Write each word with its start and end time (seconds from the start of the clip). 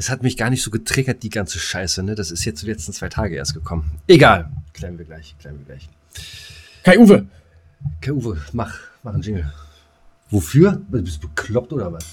Es 0.00 0.08
hat 0.08 0.22
mich 0.22 0.38
gar 0.38 0.48
nicht 0.48 0.62
so 0.62 0.70
getriggert, 0.70 1.22
die 1.22 1.28
ganze 1.28 1.58
Scheiße, 1.58 2.02
ne? 2.02 2.14
Das 2.14 2.30
ist 2.30 2.46
jetzt 2.46 2.62
die 2.62 2.66
letzten 2.66 2.94
zwei 2.94 3.10
Tage 3.10 3.36
erst 3.36 3.52
gekommen. 3.52 4.00
Egal. 4.06 4.50
Klären 4.72 4.96
wir 4.96 5.04
gleich, 5.04 5.36
klären 5.38 5.58
wir 5.58 5.66
gleich. 5.66 5.90
Kai 6.82 6.98
Uwe. 6.98 7.26
Kai 8.00 8.12
Uwe, 8.12 8.38
mach, 8.54 8.78
mach 9.02 9.12
einen 9.12 9.22
Jingle. 9.22 9.52
Wofür? 10.30 10.80
Bist 10.88 11.22
du 11.22 11.28
bekloppt 11.28 11.74
oder 11.74 11.92
was? 11.92 12.06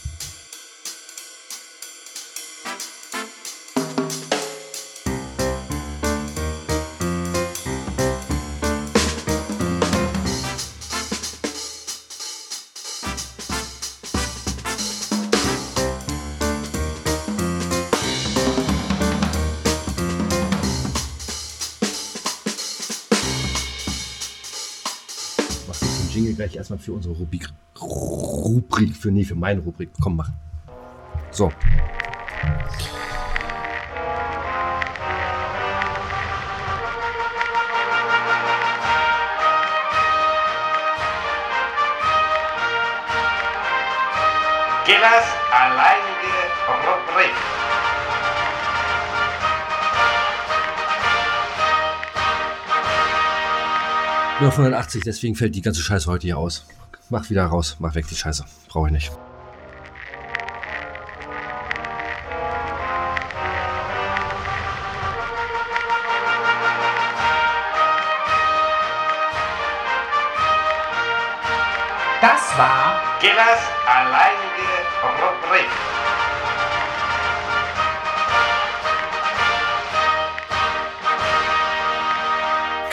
Erstmal 26.67 26.79
für 26.79 26.93
unsere 26.93 27.15
Rubrik. 27.15 27.47
Rubrik, 27.79 28.95
für, 28.95 29.11
nee, 29.11 29.23
für 29.23 29.35
meine 29.35 29.61
Rubrik. 29.61 29.89
Komm, 30.01 30.17
mach. 30.17 30.29
So. 31.31 31.51
Gillers 44.85 45.46
Nur 54.39 54.49
auf 54.49 54.59
180, 54.59 55.03
deswegen 55.03 55.33
fällt 55.33 55.55
die 55.55 55.63
ganze 55.63 55.81
Scheiße 55.81 56.05
heute 56.11 56.27
hier 56.27 56.37
aus. 56.37 56.67
Mach 57.09 57.27
wieder 57.31 57.45
raus, 57.45 57.77
mach 57.79 57.95
weg 57.95 58.05
die 58.07 58.15
Scheiße. 58.15 58.45
Brauche 58.67 58.87
ich 58.87 58.93
nicht. 58.93 59.11
Das 72.21 72.57
war 72.57 73.01
Gillers 73.19 73.76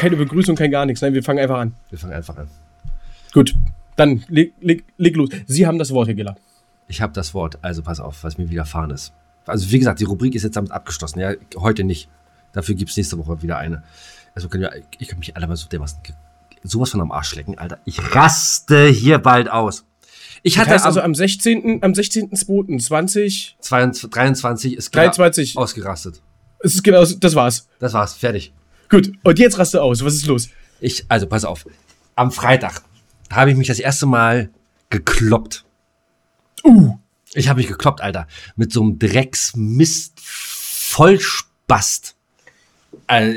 Keine 0.05 0.17
Begrüßung, 0.17 0.55
kein 0.55 0.71
gar 0.71 0.85
nichts. 0.85 1.01
Nein, 1.01 1.15
wir 1.15 1.23
fangen 1.23 1.39
einfach 1.39 1.59
an. 1.59 1.75
Wir 1.89 1.99
fangen 1.99 2.13
einfach 2.13 2.37
an. 2.37 2.47
Gut, 3.33 3.57
dann 3.97 4.23
leg, 4.29 4.53
leg, 4.61 4.85
leg 4.99 5.17
los. 5.17 5.31
Sie 5.47 5.67
haben 5.67 5.79
das 5.79 5.93
Wort, 5.93 6.09
Herr 6.09 6.15
Giller. 6.15 6.37
Ich 6.89 7.01
habe 7.01 7.15
das 7.15 7.33
Wort, 7.33 7.57
also 7.63 7.81
pass 7.81 8.01
auf, 8.01 8.23
was 8.23 8.37
mir 8.37 8.51
widerfahren 8.51 8.91
ist. 8.91 9.15
Also 9.47 9.71
wie 9.71 9.79
gesagt, 9.79 10.01
die 10.01 10.05
Rubrik 10.05 10.35
ist 10.35 10.43
jetzt 10.43 10.57
damit 10.57 10.73
abgeschlossen. 10.73 11.21
Ja, 11.21 11.33
heute 11.57 11.85
nicht. 11.85 12.11
Dafür 12.53 12.75
gibt 12.75 12.91
es 12.91 12.99
nächste 12.99 13.17
Woche 13.17 13.41
wieder 13.41 13.57
eine. 13.57 13.83
Also 14.35 14.51
können 14.51 14.65
wir, 14.65 14.73
ich 14.99 15.09
kann 15.09 15.21
mich 15.21 15.35
alle 15.37 15.47
mal 15.47 15.57
so 15.57 15.69
dermaßen 15.69 16.01
sowas 16.63 16.91
von 16.91 17.01
am 17.01 17.11
Arsch 17.11 17.35
lecken, 17.35 17.57
Alter. 17.57 17.79
Ich 17.87 18.15
raste 18.15 18.89
hier 18.89 19.17
bald 19.17 19.51
aus. 19.51 19.87
Ich 20.43 20.57
Das 20.57 20.61
hatte 20.61 20.75
heißt 20.75 20.85
also 20.85 21.01
am 21.01 21.07
am 21.07 21.15
16. 21.15 21.83
am 21.83 21.93
16.02.2023 21.93 23.55
22, 23.59 24.11
23 24.11 24.77
ist 24.77 24.93
genau 24.93 25.05
23. 25.05 25.57
ausgerastet. 25.57 26.21
Es 26.59 26.75
ist 26.75 26.85
genau, 26.85 27.03
das 27.07 27.35
war's. 27.35 27.69
Das 27.79 27.95
war's, 27.95 28.13
fertig. 28.13 28.53
Gut, 28.95 29.11
und 29.25 29.39
jetzt 29.41 29.59
raste 29.59 29.83
aus. 29.83 30.05
Was 30.05 30.15
ist 30.15 30.27
los? 30.27 30.51
Ich, 30.81 31.05
also 31.09 31.27
pass 31.27 31.45
auf. 31.45 31.67
Am 32.15 32.31
Freitag 32.31 32.81
habe 33.29 33.51
ich 33.51 33.57
mich 33.57 33.67
das 33.67 33.81
erste 33.81 34.07
Mal 34.07 34.51
gekloppt. 34.89 35.65
Uh, 36.63 36.95
Ich 37.33 37.49
habe 37.49 37.57
mich 37.59 37.67
gekloppt, 37.67 38.01
Alter. 38.01 38.29
Mit 38.55 38.73
so 38.73 38.83
einem 38.83 39.01
Drecksmist 39.01 40.13
Vollspast. 40.23 42.15
Äh, 43.09 43.35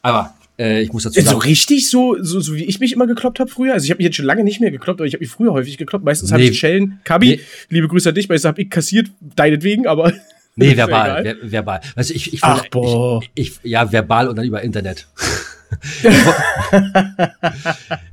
aber 0.00 0.34
äh, 0.60 0.82
ich 0.82 0.92
muss 0.92 1.02
dazu 1.02 1.18
so 1.20 1.26
sagen, 1.26 1.40
richtig 1.40 1.90
so, 1.90 2.16
so, 2.22 2.38
so 2.38 2.54
wie 2.54 2.62
ich 2.62 2.78
mich 2.78 2.92
immer 2.92 3.08
gekloppt 3.08 3.40
habe 3.40 3.50
früher. 3.50 3.72
Also 3.72 3.84
ich 3.86 3.90
habe 3.90 3.98
mich 3.98 4.04
jetzt 4.04 4.14
schon 4.16 4.26
lange 4.26 4.44
nicht 4.44 4.60
mehr 4.60 4.70
gekloppt, 4.70 5.00
aber 5.00 5.08
ich 5.08 5.14
habe 5.14 5.22
mich 5.24 5.30
früher 5.30 5.52
häufig 5.52 5.76
gekloppt. 5.76 6.04
Meistens 6.04 6.30
habe 6.30 6.44
Nee. 6.44 6.50
ich 6.50 6.58
Schellen, 6.60 7.00
Kabi, 7.02 7.30
Nee. 7.30 7.40
liebe 7.68 7.88
Grüße 7.88 8.10
an 8.10 8.14
dich, 8.14 8.28
meistens 8.28 8.46
habe 8.46 8.62
ich 8.62 8.70
kassiert, 8.70 9.08
deinetwegen, 9.20 9.88
aber. 9.88 10.12
Nee, 10.56 10.76
verbal, 10.76 11.22
ver 11.22 11.50
verbal. 11.50 11.80
Weißt 11.94 12.10
du, 12.10 12.14
ich, 12.14 12.32
ich, 12.34 12.42
Ach, 12.42 12.64
boah. 12.70 13.20
ich, 13.34 13.58
ich, 13.62 13.70
ja, 13.70 13.90
verbal 13.92 14.28
und 14.28 14.36
dann 14.36 14.44
über 14.44 14.62
Internet. 14.62 15.08
ich, 16.02 16.04
wo- 16.26 16.34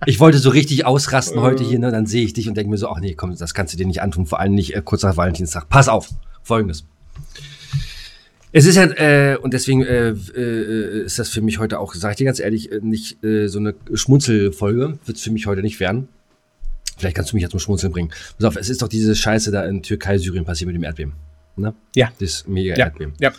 ich 0.05 0.19
wollte 0.19 0.39
so 0.39 0.49
richtig 0.49 0.85
ausrasten 0.85 1.41
heute 1.41 1.63
hier, 1.63 1.79
ne? 1.79 1.91
Dann 1.91 2.05
sehe 2.05 2.23
ich 2.23 2.33
dich 2.33 2.47
und 2.47 2.55
denke 2.55 2.69
mir 2.71 2.77
so, 2.77 2.89
ach 2.89 2.99
nee, 2.99 3.13
komm, 3.13 3.35
das 3.37 3.53
kannst 3.53 3.73
du 3.73 3.77
dir 3.77 3.85
nicht 3.85 4.01
antun, 4.01 4.25
vor 4.25 4.39
allem 4.39 4.53
nicht 4.55 4.75
äh, 4.75 4.81
kurz 4.83 5.03
nach 5.03 5.17
Valentinstag. 5.17 5.69
Pass 5.69 5.87
auf, 5.87 6.09
folgendes. 6.43 6.85
Es 8.53 8.65
ist 8.65 8.75
ja, 8.75 8.83
äh, 8.83 9.37
und 9.37 9.53
deswegen 9.53 9.83
äh, 9.83 10.09
äh, 10.09 11.03
ist 11.05 11.19
das 11.19 11.29
für 11.29 11.41
mich 11.41 11.59
heute 11.59 11.79
auch, 11.79 11.93
sage 11.93 12.11
ich 12.13 12.17
dir 12.17 12.25
ganz 12.25 12.39
ehrlich, 12.39 12.71
äh, 12.71 12.79
nicht 12.81 13.23
äh, 13.23 13.47
so 13.47 13.59
eine 13.59 13.75
Schmunzelfolge, 13.93 14.97
wird 15.05 15.17
es 15.17 15.23
für 15.23 15.31
mich 15.31 15.45
heute 15.45 15.61
nicht 15.61 15.79
werden. 15.79 16.09
Vielleicht 16.97 17.15
kannst 17.15 17.31
du 17.31 17.35
mich 17.37 17.43
ja 17.43 17.49
zum 17.49 17.59
Schmunzeln 17.61 17.93
bringen. 17.93 18.09
Pass 18.37 18.45
auf, 18.45 18.55
es 18.57 18.69
ist 18.69 18.81
doch 18.81 18.89
diese 18.89 19.15
Scheiße 19.15 19.51
da 19.51 19.63
in 19.65 19.81
Türkei, 19.83 20.17
Syrien 20.17 20.43
passiert 20.45 20.67
mit 20.67 20.75
dem 20.75 20.83
Erdbeben. 20.83 21.13
Ne? 21.55 21.73
Ja. 21.95 22.11
Das 22.19 22.47
mega 22.47 22.75
Ja, 22.75 22.85
Erdbeben. 22.85 23.13
ja. 23.19 23.31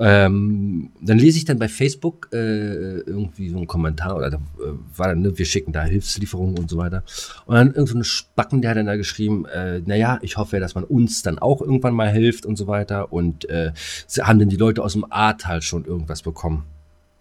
Ähm, 0.00 0.90
dann 1.00 1.18
lese 1.18 1.38
ich 1.38 1.44
dann 1.44 1.58
bei 1.58 1.66
Facebook 1.68 2.28
äh, 2.32 3.00
irgendwie 3.00 3.48
so 3.48 3.56
einen 3.56 3.66
Kommentar 3.66 4.16
oder 4.16 4.30
da 4.30 4.36
äh, 4.36 4.72
war 4.96 5.08
dann, 5.08 5.22
ne, 5.22 5.36
wir 5.36 5.44
schicken 5.44 5.72
da 5.72 5.82
Hilfslieferungen 5.82 6.56
und 6.56 6.70
so 6.70 6.76
weiter. 6.76 7.02
Und 7.46 7.56
dann 7.56 7.74
irgend 7.74 7.88
so 7.88 7.98
ein 7.98 8.04
Spacken, 8.04 8.62
der 8.62 8.70
hat 8.70 8.76
dann 8.76 8.86
da 8.86 8.94
geschrieben, 8.96 9.44
äh, 9.46 9.80
naja, 9.80 10.20
ich 10.22 10.36
hoffe, 10.36 10.60
dass 10.60 10.76
man 10.76 10.84
uns 10.84 11.22
dann 11.22 11.40
auch 11.40 11.60
irgendwann 11.60 11.94
mal 11.94 12.10
hilft 12.10 12.46
und 12.46 12.54
so 12.54 12.68
weiter. 12.68 13.12
Und 13.12 13.50
äh, 13.50 13.72
haben 14.20 14.38
denn 14.38 14.48
die 14.48 14.56
Leute 14.56 14.84
aus 14.84 14.92
dem 14.92 15.04
Ahrtal 15.10 15.62
schon 15.62 15.84
irgendwas 15.84 16.22
bekommen? 16.22 16.64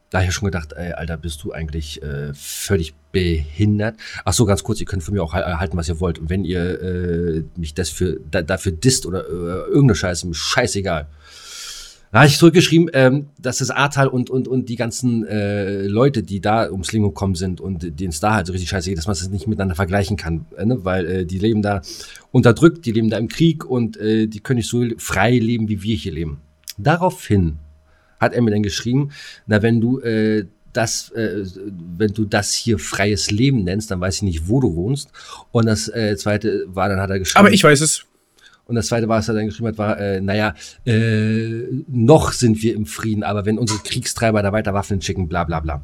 Da 0.09 0.19
habe 0.19 0.29
ich 0.29 0.33
schon 0.33 0.45
gedacht, 0.45 0.73
ey, 0.73 0.93
Alter, 0.93 1.17
bist 1.17 1.43
du 1.43 1.51
eigentlich 1.51 2.01
äh, 2.01 2.33
völlig 2.33 2.93
behindert? 3.11 3.95
Ach 4.23 4.31
so, 4.31 4.45
ganz 4.45 4.63
kurz, 4.63 4.79
ihr 4.79 4.85
könnt 4.85 5.03
von 5.03 5.13
mir 5.13 5.21
auch 5.21 5.33
hal- 5.33 5.59
halten, 5.59 5.75
was 5.75 5.89
ihr 5.89 5.99
wollt. 5.99 6.17
Und 6.17 6.29
wenn 6.29 6.45
ihr 6.45 6.81
äh, 6.81 7.43
mich 7.57 7.73
das 7.73 7.89
für, 7.89 8.17
da, 8.31 8.41
dafür 8.41 8.71
disst 8.71 9.05
oder 9.05 9.27
äh, 9.27 9.67
irgendeine 9.67 9.95
Scheiße, 9.95 10.25
mir 10.27 10.33
scheißegal. 10.33 11.07
Da 12.13 12.19
habe 12.19 12.27
ich 12.29 12.37
zurückgeschrieben, 12.37 12.89
ähm, 12.93 13.27
dass 13.37 13.57
das 13.57 13.69
Ahrtal 13.69 14.07
und, 14.07 14.29
und, 14.29 14.47
und 14.47 14.69
die 14.69 14.77
ganzen 14.77 15.27
äh, 15.27 15.85
Leute, 15.87 16.23
die 16.23 16.39
da 16.39 16.71
ums 16.71 16.93
Leben 16.93 17.03
gekommen 17.03 17.35
sind 17.35 17.59
und 17.59 17.99
denen 17.99 18.11
es 18.11 18.21
da 18.21 18.33
halt 18.33 18.47
so 18.47 18.53
richtig 18.53 18.69
scheiße 18.69 18.89
geht, 18.89 18.97
dass 18.97 19.07
man 19.07 19.15
das 19.17 19.27
nicht 19.27 19.45
miteinander 19.45 19.75
vergleichen 19.75 20.15
kann. 20.15 20.45
Äh, 20.55 20.67
ne? 20.67 20.85
Weil 20.85 21.05
äh, 21.05 21.25
die 21.25 21.37
leben 21.37 21.61
da 21.61 21.81
unterdrückt, 22.31 22.85
die 22.85 22.93
leben 22.93 23.09
da 23.09 23.17
im 23.17 23.27
Krieg 23.27 23.65
und 23.65 23.97
äh, 23.97 24.27
die 24.27 24.39
können 24.39 24.57
nicht 24.57 24.69
so 24.69 24.85
frei 24.97 25.37
leben, 25.37 25.67
wie 25.67 25.83
wir 25.83 25.97
hier 25.97 26.13
leben. 26.13 26.39
Daraufhin 26.77 27.57
hat 28.19 28.33
er 28.33 28.41
mir 28.41 28.51
dann 28.51 28.63
geschrieben, 28.63 29.11
na, 29.45 29.61
wenn 29.61 29.81
du 29.81 29.99
äh, 29.99 30.45
das, 30.73 31.09
äh, 31.11 31.43
wenn 31.97 32.13
du 32.13 32.25
das 32.25 32.53
hier 32.53 32.77
freies 32.79 33.31
Leben 33.31 33.63
nennst, 33.63 33.89
dann 33.89 33.99
weiß 33.99 34.17
ich 34.17 34.21
nicht, 34.21 34.47
wo 34.47 34.59
du 34.59 34.75
wohnst. 34.75 35.09
Und 35.51 35.65
das 35.65 35.87
äh, 35.87 36.15
zweite 36.17 36.65
war, 36.67 36.87
dann 36.89 36.99
hat 36.99 37.09
er 37.09 37.19
geschrieben. 37.19 37.39
Aber 37.39 37.51
ich 37.51 37.63
weiß 37.63 37.81
es. 37.81 38.05
Und 38.65 38.75
das 38.75 38.87
zweite, 38.87 39.07
was 39.07 39.27
er 39.27 39.33
dann 39.33 39.45
geschrieben 39.45 39.69
hat, 39.69 39.77
war, 39.77 39.99
äh, 39.99 40.19
naja, 40.19 40.53
äh, 40.85 41.63
noch 41.87 42.33
sind 42.33 42.61
wir 42.61 42.75
im 42.75 42.85
Frieden, 42.85 43.23
aber 43.23 43.45
wenn 43.45 43.57
unsere 43.57 43.79
Kriegstreiber 43.79 44.43
da 44.43 44.51
weiter 44.51 44.73
Waffen 44.73 45.01
schicken, 45.01 45.27
bla 45.27 45.45
bla 45.45 45.61
bla. 45.61 45.81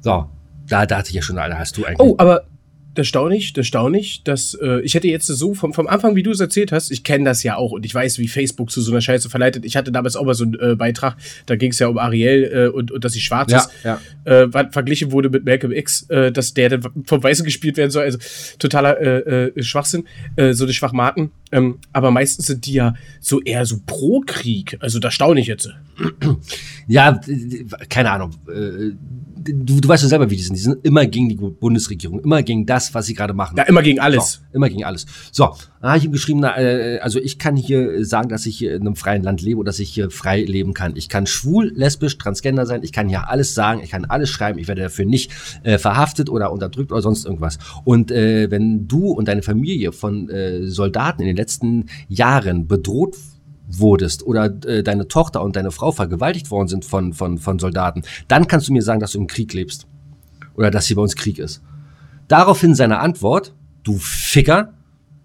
So, 0.00 0.28
da 0.68 0.86
dachte 0.86 1.08
ich 1.08 1.14
ja 1.14 1.22
schon, 1.22 1.38
Alter, 1.38 1.58
hast 1.58 1.76
du 1.76 1.84
eigentlich. 1.84 1.98
Oh, 1.98 2.14
aber 2.18 2.44
das 2.98 3.06
staune 3.06 3.36
ich, 3.36 3.52
das 3.52 3.66
staune 3.66 3.98
ich, 3.98 4.24
dass 4.24 4.54
äh, 4.54 4.80
ich 4.80 4.94
hätte 4.94 5.06
jetzt 5.06 5.26
so 5.26 5.54
vom, 5.54 5.72
vom 5.72 5.86
Anfang, 5.86 6.16
wie 6.16 6.24
du 6.24 6.32
es 6.32 6.40
erzählt 6.40 6.72
hast, 6.72 6.90
ich 6.90 7.04
kenne 7.04 7.24
das 7.24 7.44
ja 7.44 7.56
auch 7.56 7.70
und 7.70 7.86
ich 7.86 7.94
weiß, 7.94 8.18
wie 8.18 8.26
Facebook 8.26 8.70
zu 8.70 8.80
so 8.80 8.90
einer 8.90 9.00
Scheiße 9.00 9.30
verleitet. 9.30 9.64
Ich 9.64 9.76
hatte 9.76 9.92
damals 9.92 10.16
auch 10.16 10.24
mal 10.24 10.34
so 10.34 10.44
einen 10.44 10.58
äh, 10.58 10.74
Beitrag, 10.74 11.16
da 11.46 11.54
ging 11.54 11.70
es 11.70 11.78
ja 11.78 11.86
um 11.86 11.96
Ariel 11.96 12.50
äh, 12.52 12.68
und, 12.68 12.90
und 12.90 13.04
dass 13.04 13.12
sie 13.12 13.20
schwarz 13.20 13.52
ja, 13.52 13.58
ist, 13.58 13.70
ja. 13.84 14.00
äh, 14.24 14.48
verglichen 14.72 15.12
wurde 15.12 15.30
mit 15.30 15.44
Malcolm 15.44 15.72
X, 15.72 16.10
äh, 16.10 16.32
dass 16.32 16.54
der 16.54 16.70
dann 16.70 16.82
vom 17.04 17.22
Weißen 17.22 17.44
gespielt 17.44 17.76
werden 17.76 17.90
soll. 17.90 18.02
Also 18.02 18.18
totaler 18.58 19.00
äh, 19.00 19.46
äh, 19.46 19.62
Schwachsinn, 19.62 20.04
äh, 20.34 20.52
so 20.54 20.64
eine 20.64 20.72
Schwachmaten. 20.72 21.30
Ähm, 21.52 21.78
aber 21.92 22.10
meistens 22.10 22.46
sind 22.46 22.66
die 22.66 22.74
ja 22.74 22.94
so 23.20 23.40
eher 23.40 23.64
so 23.64 23.78
pro 23.86 24.22
Krieg. 24.26 24.76
Also 24.80 24.98
da 24.98 25.10
staune 25.10 25.40
ich 25.40 25.46
jetzt. 25.46 25.70
Ja, 26.86 27.20
keine 27.88 28.10
Ahnung. 28.10 28.32
Äh, 28.48 28.92
Du, 29.52 29.80
du 29.80 29.88
weißt 29.88 30.02
ja 30.02 30.08
selber, 30.08 30.30
wie 30.30 30.36
die 30.36 30.42
sind. 30.42 30.56
Die 30.56 30.60
sind 30.60 30.84
immer 30.84 31.06
gegen 31.06 31.28
die 31.28 31.36
Bundesregierung, 31.36 32.20
immer 32.20 32.42
gegen 32.42 32.66
das, 32.66 32.94
was 32.94 33.06
sie 33.06 33.14
gerade 33.14 33.34
machen. 33.34 33.56
Ja, 33.56 33.64
immer 33.64 33.82
gegen 33.82 34.00
alles. 34.00 34.34
So, 34.34 34.40
immer 34.52 34.68
gegen 34.68 34.84
alles. 34.84 35.06
So, 35.32 35.54
dann 35.80 35.90
habe 35.90 35.98
ich 35.98 36.04
ihm 36.04 36.12
geschrieben, 36.12 36.40
na, 36.40 36.58
äh, 36.58 36.98
also 37.00 37.18
ich 37.18 37.38
kann 37.38 37.56
hier 37.56 38.04
sagen, 38.04 38.28
dass 38.28 38.46
ich 38.46 38.58
hier 38.58 38.74
in 38.74 38.82
einem 38.82 38.96
freien 38.96 39.22
Land 39.22 39.40
lebe 39.42 39.60
und 39.60 39.66
dass 39.66 39.78
ich 39.78 39.90
hier 39.90 40.10
frei 40.10 40.42
leben 40.42 40.74
kann. 40.74 40.96
Ich 40.96 41.08
kann 41.08 41.26
schwul, 41.26 41.72
lesbisch, 41.74 42.18
transgender 42.18 42.66
sein, 42.66 42.82
ich 42.82 42.92
kann 42.92 43.08
hier 43.08 43.28
alles 43.28 43.54
sagen, 43.54 43.80
ich 43.82 43.90
kann 43.90 44.04
alles 44.04 44.30
schreiben, 44.30 44.58
ich 44.58 44.68
werde 44.68 44.82
dafür 44.82 45.06
nicht 45.06 45.30
äh, 45.62 45.78
verhaftet 45.78 46.30
oder 46.30 46.52
unterdrückt 46.52 46.92
oder 46.92 47.02
sonst 47.02 47.24
irgendwas. 47.24 47.58
Und 47.84 48.10
äh, 48.10 48.50
wenn 48.50 48.88
du 48.88 49.08
und 49.08 49.28
deine 49.28 49.42
Familie 49.42 49.92
von 49.92 50.28
äh, 50.28 50.66
Soldaten 50.66 51.22
in 51.22 51.28
den 51.28 51.36
letzten 51.36 51.86
Jahren 52.08 52.66
bedroht 52.66 53.16
wurdest 53.68 54.22
oder 54.26 54.46
äh, 54.66 54.82
deine 54.82 55.08
Tochter 55.08 55.42
und 55.42 55.54
deine 55.56 55.70
Frau 55.70 55.92
vergewaltigt 55.92 56.50
worden 56.50 56.68
sind 56.68 56.84
von, 56.84 57.12
von, 57.12 57.38
von 57.38 57.58
Soldaten, 57.58 58.02
dann 58.26 58.46
kannst 58.48 58.68
du 58.68 58.72
mir 58.72 58.82
sagen, 58.82 59.00
dass 59.00 59.12
du 59.12 59.18
im 59.18 59.26
Krieg 59.26 59.52
lebst. 59.52 59.86
Oder 60.54 60.70
dass 60.70 60.86
hier 60.86 60.96
bei 60.96 61.02
uns 61.02 61.14
Krieg 61.14 61.38
ist. 61.38 61.62
Daraufhin 62.26 62.74
seine 62.74 62.98
Antwort, 62.98 63.54
du 63.84 63.96
Ficker, 63.98 64.72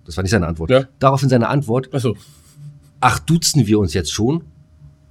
das 0.06 0.16
war 0.18 0.22
nicht 0.24 0.32
seine 0.32 0.48
Antwort, 0.48 0.70
Ja. 0.70 0.84
daraufhin 1.00 1.30
seine 1.30 1.48
Antwort, 1.50 1.94
Achso. 1.94 2.16
ach, 3.00 3.20
duzen 3.20 3.66
wir 3.66 3.80
uns 3.80 3.94
jetzt 3.94 4.12
schon? 4.12 4.44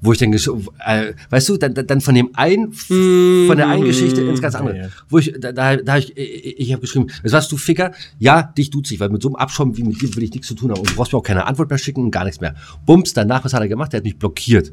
Wo 0.04 0.12
ich 0.12 0.18
dann, 0.18 0.32
äh, 0.32 1.14
weißt 1.30 1.48
du, 1.48 1.56
dann, 1.56 1.74
dann 1.74 2.00
von 2.00 2.14
dem 2.16 2.30
einen, 2.34 2.72
von 2.72 3.56
der 3.56 3.68
einen 3.68 3.84
Geschichte 3.84 4.20
ins 4.20 4.42
ganz 4.42 4.56
andere. 4.56 4.76
Ja, 4.76 4.82
ja. 4.84 4.88
Wo 5.08 5.18
ich, 5.18 5.32
da, 5.38 5.52
da, 5.52 5.76
da 5.76 5.96
ich, 5.96 6.16
ich, 6.16 6.58
ich 6.58 6.72
habe 6.72 6.80
geschrieben, 6.80 7.06
was 7.22 7.32
warst 7.32 7.52
du 7.52 7.56
Ficker? 7.56 7.92
Ja, 8.18 8.42
dich 8.42 8.70
duze 8.70 8.94
ich, 8.94 9.00
weil 9.00 9.10
mit 9.10 9.22
so 9.22 9.28
einem 9.28 9.36
Abschaum 9.36 9.76
wie 9.76 9.84
mit 9.84 10.02
dir 10.02 10.14
will 10.16 10.24
ich 10.24 10.32
nichts 10.32 10.48
zu 10.48 10.54
tun 10.54 10.72
haben. 10.72 10.80
Und 10.80 10.90
du 10.90 10.96
brauchst 10.96 11.12
mir 11.12 11.18
auch 11.20 11.22
keine 11.22 11.46
Antwort 11.46 11.70
mehr 11.70 11.78
schicken 11.78 12.02
und 12.02 12.10
gar 12.10 12.24
nichts 12.24 12.40
mehr. 12.40 12.56
Bums, 12.84 13.12
danach, 13.12 13.44
was 13.44 13.54
hat 13.54 13.60
er 13.60 13.68
gemacht? 13.68 13.94
Er 13.94 13.98
hat 13.98 14.04
mich 14.04 14.18
blockiert. 14.18 14.72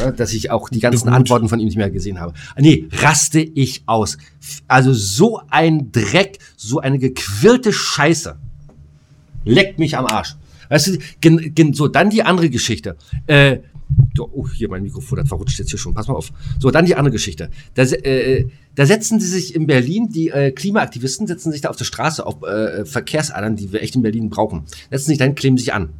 Ja, 0.00 0.10
dass 0.10 0.32
ich 0.32 0.50
auch 0.50 0.68
die 0.68 0.80
ganzen 0.80 1.08
Gut. 1.08 1.14
Antworten 1.14 1.48
von 1.48 1.60
ihm 1.60 1.66
nicht 1.66 1.76
mehr 1.76 1.90
gesehen 1.90 2.18
habe. 2.18 2.32
Nee, 2.58 2.88
raste 2.90 3.40
ich 3.40 3.82
aus. 3.86 4.18
Also 4.66 4.92
so 4.92 5.40
ein 5.50 5.92
Dreck, 5.92 6.38
so 6.56 6.80
eine 6.80 6.98
gequirlte 6.98 7.72
Scheiße. 7.72 8.36
Leckt 9.44 9.78
mich 9.78 9.96
am 9.96 10.06
Arsch. 10.06 10.34
Weißt 10.68 10.98
du, 11.20 11.74
so, 11.74 11.88
dann 11.88 12.10
die 12.10 12.22
andere 12.22 12.48
Geschichte. 12.48 12.96
Äh, 13.26 13.58
oh, 14.18 14.48
hier 14.48 14.68
mein 14.68 14.82
Mikrofon, 14.82 15.18
das 15.18 15.28
verrutscht 15.28 15.58
jetzt 15.58 15.70
hier 15.70 15.78
schon. 15.78 15.94
Pass 15.94 16.08
mal 16.08 16.14
auf. 16.14 16.32
So, 16.58 16.70
dann 16.70 16.86
die 16.86 16.94
andere 16.94 17.12
Geschichte. 17.12 17.50
Da, 17.74 17.82
äh, 17.82 18.46
da 18.74 18.86
setzen 18.86 19.20
sie 19.20 19.26
sich 19.26 19.54
in 19.54 19.66
Berlin, 19.66 20.08
die 20.10 20.28
äh, 20.28 20.50
Klimaaktivisten 20.50 21.26
setzen 21.26 21.52
sich 21.52 21.60
da 21.60 21.70
auf 21.70 21.76
der 21.76 21.84
Straße 21.84 22.24
auf 22.24 22.42
äh, 22.42 22.84
Verkehrsadern, 22.84 23.56
die 23.56 23.72
wir 23.72 23.82
echt 23.82 23.96
in 23.96 24.02
Berlin 24.02 24.30
brauchen. 24.30 24.64
Setzen 24.90 25.08
sich 25.08 25.18
dahin, 25.18 25.34
kleben 25.34 25.58
sich 25.58 25.72
an. 25.72 25.90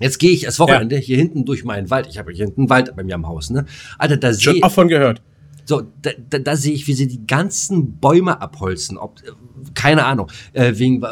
Jetzt 0.00 0.18
gehe 0.18 0.30
ich 0.30 0.42
das 0.42 0.58
Wochenende 0.58 0.96
hier 0.98 1.16
hinten 1.16 1.44
durch 1.44 1.64
meinen 1.64 1.88
Wald. 1.90 2.06
Ich 2.08 2.18
habe 2.18 2.32
hier 2.32 2.44
hinten 2.44 2.62
einen 2.62 2.70
Wald 2.70 2.94
bei 2.94 3.02
mir 3.02 3.14
am 3.14 3.26
Haus, 3.26 3.50
ne? 3.50 3.64
Alter, 3.98 4.18
da 4.18 4.32
sehe 4.32 4.54
Schon 4.54 4.62
auch 4.62 4.72
von 4.72 4.88
gehört. 4.88 5.22
So, 5.66 5.82
da, 6.00 6.10
da, 6.30 6.38
da 6.38 6.56
sehe 6.56 6.72
ich, 6.72 6.86
wie 6.86 6.94
sie 6.94 7.08
die 7.08 7.26
ganzen 7.26 7.98
Bäume 7.98 8.40
abholzen. 8.40 8.96
Ob, 8.96 9.20
keine 9.74 10.06
Ahnung, 10.06 10.28
äh, 10.52 10.72
wegen, 10.76 11.04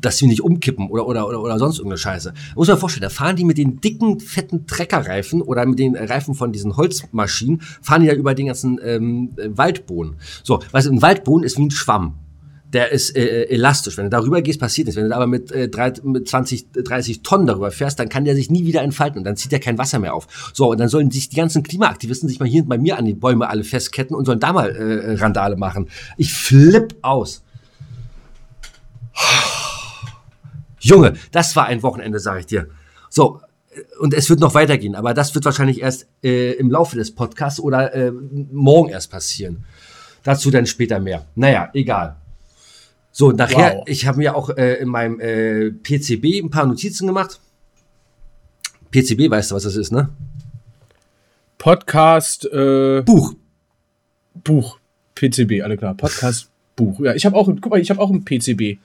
dass 0.00 0.18
sie 0.18 0.26
nicht 0.26 0.42
umkippen 0.42 0.88
oder, 0.88 1.06
oder, 1.06 1.28
oder, 1.28 1.42
oder 1.42 1.58
sonst 1.58 1.78
irgendeine 1.78 1.98
Scheiße. 1.98 2.32
Muss 2.56 2.68
man 2.68 2.78
vorstellen, 2.78 3.02
da 3.02 3.10
fahren 3.10 3.36
die 3.36 3.44
mit 3.44 3.58
den 3.58 3.80
dicken, 3.80 4.20
fetten 4.20 4.66
Treckerreifen 4.66 5.42
oder 5.42 5.66
mit 5.66 5.78
den 5.78 5.94
Reifen 5.94 6.34
von 6.34 6.52
diesen 6.52 6.76
Holzmaschinen, 6.76 7.60
fahren 7.82 8.02
die 8.02 8.08
da 8.08 8.14
über 8.14 8.34
den 8.34 8.46
ganzen 8.46 8.80
ähm, 8.82 9.30
äh, 9.36 9.48
Waldboden. 9.56 10.16
So, 10.42 10.60
weißt 10.72 10.86
du, 10.86 10.92
ein 10.92 11.02
Waldboden 11.02 11.44
ist 11.44 11.58
wie 11.58 11.66
ein 11.66 11.70
Schwamm. 11.70 12.14
Der 12.74 12.90
ist 12.90 13.16
äh, 13.16 13.44
elastisch. 13.44 13.96
Wenn 13.96 14.06
du 14.06 14.10
darüber 14.10 14.42
gehst, 14.42 14.58
passiert 14.58 14.88
nichts. 14.88 15.00
Wenn 15.00 15.08
du 15.08 15.14
aber 15.14 15.28
mit, 15.28 15.52
äh, 15.52 15.68
drei, 15.68 15.92
mit 16.02 16.28
20, 16.28 16.72
30 16.72 17.22
Tonnen 17.22 17.46
darüber 17.46 17.70
fährst, 17.70 18.00
dann 18.00 18.08
kann 18.08 18.24
der 18.24 18.34
sich 18.34 18.50
nie 18.50 18.66
wieder 18.66 18.82
entfalten 18.82 19.18
und 19.18 19.24
dann 19.24 19.36
zieht 19.36 19.52
er 19.52 19.60
kein 19.60 19.78
Wasser 19.78 20.00
mehr 20.00 20.12
auf. 20.12 20.26
So, 20.52 20.72
und 20.72 20.80
dann 20.80 20.88
sollen 20.88 21.10
sich 21.12 21.28
die 21.28 21.36
ganzen 21.36 21.62
Klimaaktivisten 21.62 22.28
sich 22.28 22.40
mal 22.40 22.48
hier 22.48 22.64
bei 22.64 22.76
mir 22.76 22.98
an 22.98 23.04
die 23.04 23.14
Bäume 23.14 23.48
alle 23.48 23.62
festketten 23.62 24.16
und 24.16 24.24
sollen 24.24 24.40
da 24.40 24.52
mal 24.52 24.70
äh, 24.70 25.14
Randale 25.14 25.56
machen. 25.56 25.88
Ich 26.16 26.34
flipp 26.34 26.96
aus. 27.02 27.44
Junge, 30.80 31.14
das 31.30 31.54
war 31.54 31.66
ein 31.66 31.82
Wochenende, 31.84 32.18
sage 32.18 32.40
ich 32.40 32.46
dir. 32.46 32.66
So, 33.08 33.40
äh, 33.70 33.82
und 34.00 34.14
es 34.14 34.28
wird 34.28 34.40
noch 34.40 34.54
weitergehen, 34.54 34.96
aber 34.96 35.14
das 35.14 35.32
wird 35.36 35.44
wahrscheinlich 35.44 35.80
erst 35.80 36.08
äh, 36.24 36.54
im 36.54 36.72
Laufe 36.72 36.96
des 36.96 37.14
Podcasts 37.14 37.60
oder 37.60 37.94
äh, 37.94 38.10
morgen 38.10 38.88
erst 38.88 39.12
passieren. 39.12 39.64
Dazu 40.24 40.50
dann 40.50 40.66
später 40.66 40.98
mehr. 40.98 41.26
Naja, 41.36 41.70
egal. 41.72 42.16
So, 43.16 43.30
nachher, 43.30 43.76
Wow. 43.76 43.84
ich 43.86 44.06
habe 44.08 44.18
mir 44.18 44.34
auch 44.34 44.50
äh, 44.50 44.74
in 44.80 44.88
meinem 44.88 45.20
äh, 45.20 45.70
PCB 45.70 46.42
ein 46.42 46.50
paar 46.50 46.66
Notizen 46.66 47.06
gemacht. 47.06 47.38
PCB, 48.90 49.30
weißt 49.30 49.52
du, 49.52 49.54
was 49.54 49.62
das 49.62 49.76
ist, 49.76 49.92
ne? 49.92 50.08
Podcast, 51.58 52.44
äh, 52.46 53.02
Buch. 53.02 53.34
Buch. 54.42 54.78
PCB, 55.14 55.62
alle 55.62 55.76
klar. 55.76 55.94
Podcast, 55.94 56.48
Buch. 56.74 56.98
Ja, 56.98 57.14
ich 57.14 57.24
habe 57.24 57.36
auch, 57.36 57.46
guck 57.46 57.70
mal, 57.70 57.80
ich 57.80 57.88
habe 57.90 58.00
auch 58.00 58.10
ein 58.10 58.24
PCB. 58.24 58.78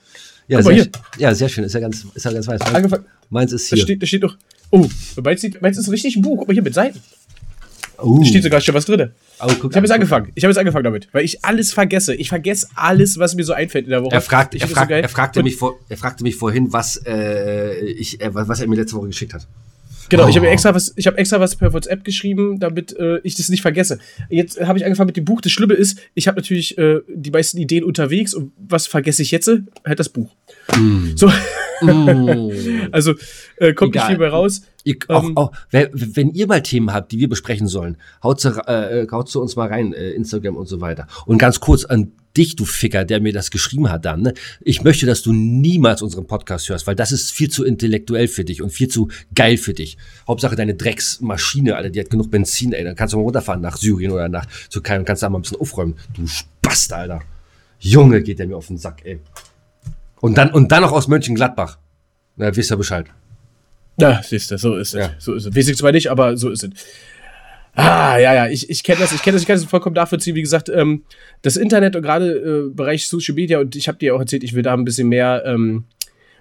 Ja, 0.46 0.62
sehr, 0.62 0.74
hier. 0.74 0.88
ja, 1.18 1.34
sehr 1.34 1.48
schön. 1.48 1.64
Ist 1.64 1.72
ja 1.74 1.80
ganz, 1.80 2.06
ist 2.14 2.24
ja 2.24 2.32
ganz 2.32 2.46
weiß. 2.46 2.60
Angefangen, 2.62 3.06
Meins 3.30 3.52
ist 3.52 3.70
da 3.72 3.74
hier. 3.74 3.82
steht, 3.84 4.00
da 4.00 4.06
steht 4.06 4.22
doch, 4.22 4.36
oh, 4.70 4.86
meins, 5.24 5.44
meins 5.60 5.76
ist 5.76 5.90
richtig 5.90 6.14
ein 6.14 6.22
Buch. 6.22 6.38
Guck 6.38 6.46
mal 6.46 6.54
hier 6.54 6.62
mit 6.62 6.74
Seiten. 6.74 7.00
Uh, 8.02 8.20
Da 8.20 8.26
steht 8.26 8.42
sogar 8.42 8.60
schon 8.60 8.74
was 8.74 8.84
drin. 8.86 9.10
oh, 9.40 9.46
guck 9.60 9.70
Ich 9.70 9.76
habe 9.76 9.86
jetzt 9.86 9.90
an. 9.90 9.94
angefangen. 9.96 10.32
Ich 10.34 10.44
habe 10.44 10.50
jetzt 10.50 10.58
angefangen 10.58 10.84
damit, 10.84 11.08
weil 11.12 11.24
ich 11.24 11.44
alles 11.44 11.72
vergesse. 11.72 12.14
Ich 12.14 12.28
vergesse 12.28 12.66
alles, 12.74 13.18
was 13.18 13.34
mir 13.34 13.44
so 13.44 13.52
einfällt 13.52 13.84
in 13.84 13.90
der 13.90 14.02
Woche. 14.02 14.14
Er, 14.14 14.20
fragt, 14.20 14.54
er, 14.54 14.66
fragt, 14.68 14.90
so 14.90 14.94
er, 14.94 15.08
fragte 15.08 15.42
mich 15.42 15.56
vor, 15.56 15.78
er 15.88 15.96
fragte 15.96 16.22
mich 16.24 16.36
vorhin, 16.36 16.72
was, 16.72 16.96
äh, 17.06 17.74
ich, 17.84 18.20
äh, 18.20 18.30
was 18.34 18.60
er 18.60 18.66
mir 18.68 18.76
letzte 18.76 18.96
Woche 18.96 19.08
geschickt 19.08 19.34
hat. 19.34 19.46
Genau, 20.08 20.26
ich 20.26 20.34
habe 20.36 20.48
Oh. 20.48 20.50
extra 20.50 20.74
was, 20.74 20.92
ich 20.96 21.06
habe 21.06 21.18
extra 21.18 21.38
was 21.38 21.54
per 21.54 21.72
WhatsApp 21.72 22.02
geschrieben, 22.02 22.58
damit 22.58 22.96
äh, 22.98 23.18
ich 23.22 23.36
das 23.36 23.48
nicht 23.48 23.62
vergesse. 23.62 24.00
Jetzt 24.28 24.60
habe 24.60 24.76
ich 24.76 24.84
angefangen 24.84 25.06
mit 25.06 25.16
dem 25.16 25.24
Buch. 25.24 25.40
Das 25.40 25.52
Schlimme 25.52 25.74
ist, 25.74 26.00
ich 26.14 26.26
habe 26.26 26.40
natürlich 26.40 26.76
äh, 26.78 26.98
die 27.08 27.30
meisten 27.30 27.58
Ideen 27.58 27.84
unterwegs 27.84 28.34
und 28.34 28.50
was 28.58 28.88
vergesse 28.88 29.22
ich 29.22 29.30
jetzt? 29.30 29.48
Halt 29.84 30.00
das 30.00 30.08
Buch. 30.08 30.34
So, 31.14 31.30
also 32.92 33.14
äh, 33.56 33.72
kommt 33.72 33.94
nicht 33.94 34.02
Egal. 34.02 34.08
viel 34.08 34.18
mehr 34.18 34.30
raus. 34.30 34.62
Ihr, 34.84 34.96
auch, 35.08 35.24
Ähm, 35.24 35.36
auch, 35.36 35.52
wer, 35.70 35.90
wenn 35.92 36.30
ihr 36.30 36.46
mal 36.46 36.62
Themen 36.62 36.92
habt, 36.92 37.12
die 37.12 37.18
wir 37.18 37.28
besprechen 37.28 37.66
sollen, 37.66 37.96
haut 38.22 38.40
zu, 38.40 38.48
äh, 38.66 39.06
haut 39.10 39.28
zu 39.28 39.40
uns 39.40 39.56
mal 39.56 39.68
rein, 39.68 39.92
äh, 39.92 40.10
Instagram 40.10 40.56
und 40.56 40.66
so 40.66 40.80
weiter. 40.80 41.06
Und 41.26 41.38
ganz 41.38 41.60
kurz 41.60 41.84
an 41.84 42.12
dich, 42.36 42.54
du 42.56 42.64
Ficker, 42.64 43.04
der 43.04 43.20
mir 43.20 43.32
das 43.32 43.50
geschrieben 43.50 43.90
hat 43.90 44.04
dann. 44.04 44.22
Ne? 44.22 44.34
Ich 44.60 44.82
möchte, 44.84 45.04
dass 45.04 45.22
du 45.22 45.32
niemals 45.32 46.00
unseren 46.00 46.26
Podcast 46.26 46.68
hörst, 46.68 46.86
weil 46.86 46.94
das 46.94 47.12
ist 47.12 47.32
viel 47.32 47.50
zu 47.50 47.64
intellektuell 47.64 48.28
für 48.28 48.44
dich 48.44 48.62
und 48.62 48.70
viel 48.70 48.88
zu 48.88 49.08
geil 49.34 49.56
für 49.56 49.74
dich. 49.74 49.98
Hauptsache 50.28 50.54
deine 50.54 50.74
Drecksmaschine, 50.74 51.74
Alter, 51.76 51.90
die 51.90 52.00
hat 52.00 52.08
genug 52.08 52.30
Benzin, 52.30 52.72
ey. 52.72 52.84
Dann 52.84 52.94
kannst 52.94 53.12
du 53.14 53.18
mal 53.18 53.24
runterfahren 53.24 53.60
nach 53.60 53.76
Syrien 53.76 54.12
oder 54.12 54.28
nach 54.28 54.46
Türkei 54.70 54.98
und 54.98 55.04
kannst 55.04 55.22
da 55.22 55.28
mal 55.28 55.38
ein 55.38 55.42
bisschen 55.42 55.60
aufräumen. 55.60 55.96
Du 56.14 56.26
Spast, 56.26 56.92
Alter. 56.92 57.20
Junge, 57.80 58.22
geht 58.22 58.38
der 58.38 58.46
mir 58.46 58.56
auf 58.56 58.68
den 58.68 58.78
Sack, 58.78 59.00
ey. 59.04 59.18
Und 60.20 60.36
dann, 60.36 60.50
und 60.50 60.70
dann 60.72 60.82
noch 60.82 60.92
aus 60.92 61.08
Mönchengladbach. 61.08 61.78
Na, 62.36 62.54
wisst 62.54 62.70
ihr 62.70 62.76
Bescheid. 62.76 63.06
Ja, 63.98 64.22
siehst 64.22 64.50
du, 64.50 64.58
so 64.58 64.76
ist 64.76 64.94
es. 64.94 65.00
Ja. 65.00 65.10
So 65.18 65.34
ist 65.34 65.46
es. 65.46 65.54
Weiß 65.54 65.68
ich 65.68 65.76
zwar 65.76 65.92
nicht, 65.92 66.10
aber 66.10 66.36
so 66.36 66.50
ist 66.50 66.64
es. 66.64 66.70
Ah, 67.74 68.18
ja, 68.18 68.34
ja, 68.34 68.48
ich, 68.48 68.68
ich 68.68 68.82
kenne 68.82 69.00
das, 69.00 69.12
ich 69.12 69.22
kenne 69.22 69.34
das, 69.34 69.42
ich 69.42 69.48
kann 69.48 69.56
das 69.56 69.64
vollkommen 69.64 69.94
nachvollziehen. 69.94 70.34
Wie 70.34 70.42
gesagt, 70.42 70.68
ähm, 70.68 71.04
das 71.42 71.56
Internet 71.56 71.94
und 71.96 72.02
gerade 72.02 72.32
äh, 72.32 72.74
Bereich 72.74 73.06
Social 73.06 73.34
Media 73.34 73.60
und 73.60 73.76
ich 73.76 73.88
habe 73.88 73.98
dir 73.98 74.14
auch 74.14 74.20
erzählt, 74.20 74.42
ich 74.42 74.54
will 74.54 74.62
da 74.62 74.74
ein 74.74 74.84
bisschen 74.84 75.08
mehr 75.08 75.44
ähm, 75.46 75.84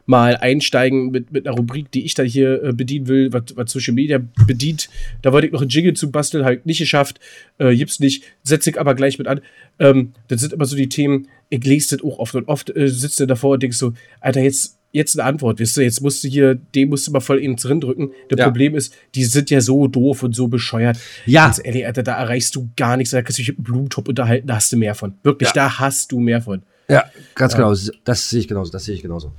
mal 0.06 0.38
einsteigen 0.38 1.12
mit, 1.12 1.32
mit 1.32 1.48
einer 1.48 1.56
Rubrik, 1.56 1.92
die 1.92 2.04
ich 2.04 2.16
da 2.16 2.24
hier 2.24 2.64
äh, 2.64 2.74
bedienen 2.74 3.08
will, 3.08 3.32
was, 3.32 3.44
was 3.56 3.72
Social 3.72 3.94
Media 3.94 4.20
bedient. 4.48 4.90
Da 5.22 5.32
wollte 5.32 5.46
ich 5.46 5.54
noch 5.54 5.62
einen 5.62 5.70
Jingle 5.70 5.94
zu 5.94 6.10
basteln, 6.12 6.46
halt 6.46 6.66
nicht 6.66 6.80
geschafft, 6.80 7.20
äh, 7.60 7.76
gibt's 7.76 8.00
nicht, 8.00 8.24
setze 8.42 8.72
ich 8.72 8.80
aber 8.80 8.96
gleich 8.96 9.20
mit 9.20 9.28
an. 9.28 9.42
Ähm, 9.78 10.14
das 10.28 10.42
sind 10.42 10.54
immer 10.54 10.66
so 10.66 10.76
die 10.76 10.90
Themen, 10.90 11.28
ich 11.50 11.64
lese 11.64 11.98
das 11.98 12.06
auch 12.06 12.20
oft 12.20 12.36
und 12.36 12.48
oft 12.48 12.76
äh, 12.76 12.88
sitzt 12.88 13.20
du 13.20 13.26
davor 13.26 13.54
und 13.54 13.64
denkst 13.64 13.78
so, 13.78 13.94
Alter, 14.22 14.42
jetzt, 14.42 14.78
jetzt 14.92 15.20
eine 15.20 15.28
Antwort, 15.28 15.60
weißt 15.60 15.78
du, 15.78 15.82
jetzt 15.82 16.02
musst 16.02 16.24
du 16.24 16.28
hier, 16.28 16.56
den 16.56 16.90
musst 16.90 17.08
du 17.08 17.12
mal 17.12 17.20
voll 17.20 17.40
ins 17.40 17.62
drin 17.64 17.82
drücken. 17.82 18.12
Das 18.30 18.40
Ja. 18.40 18.46
Problem 18.46 18.76
ist, 18.76 18.94
die 19.16 19.24
sind 19.24 19.50
ja 19.50 19.62
so 19.62 19.88
doof 19.88 20.24
und 20.24 20.36
so 20.36 20.48
bescheuert. 20.48 20.98
Ja. 21.26 21.46
Ganz 21.46 21.62
ehrlich, 21.64 21.86
Alter, 21.86 22.04
da 22.04 22.14
erreichst 22.18 22.56
du 22.56 22.70
gar 22.78 22.98
nichts, 22.98 23.12
da 23.12 23.22
kannst 23.22 23.38
du 23.40 23.42
dich 23.42 23.50
mit 23.50 23.58
einem 23.58 23.64
Blumentopf 23.66 24.08
unterhalten, 24.08 24.48
da 24.48 24.56
hast 24.56 24.72
du 24.72 24.78
mehr 24.78 24.96
von. 24.96 25.14
Wirklich, 25.24 25.50
Ja. 25.50 25.54
da 25.54 25.80
hast 25.80 26.12
du 26.12 26.20
mehr 26.20 26.42
von. 26.42 26.62
Ja, 26.90 27.04
ganz 27.36 27.54
genau. 27.56 27.74
Das 28.04 28.30
sehe 28.30 28.40
ich 28.40 28.48
genauso. 28.48 28.72
Das 28.72 28.86
sehe 28.86 28.96
ich 28.96 29.02
genauso. 29.04 29.32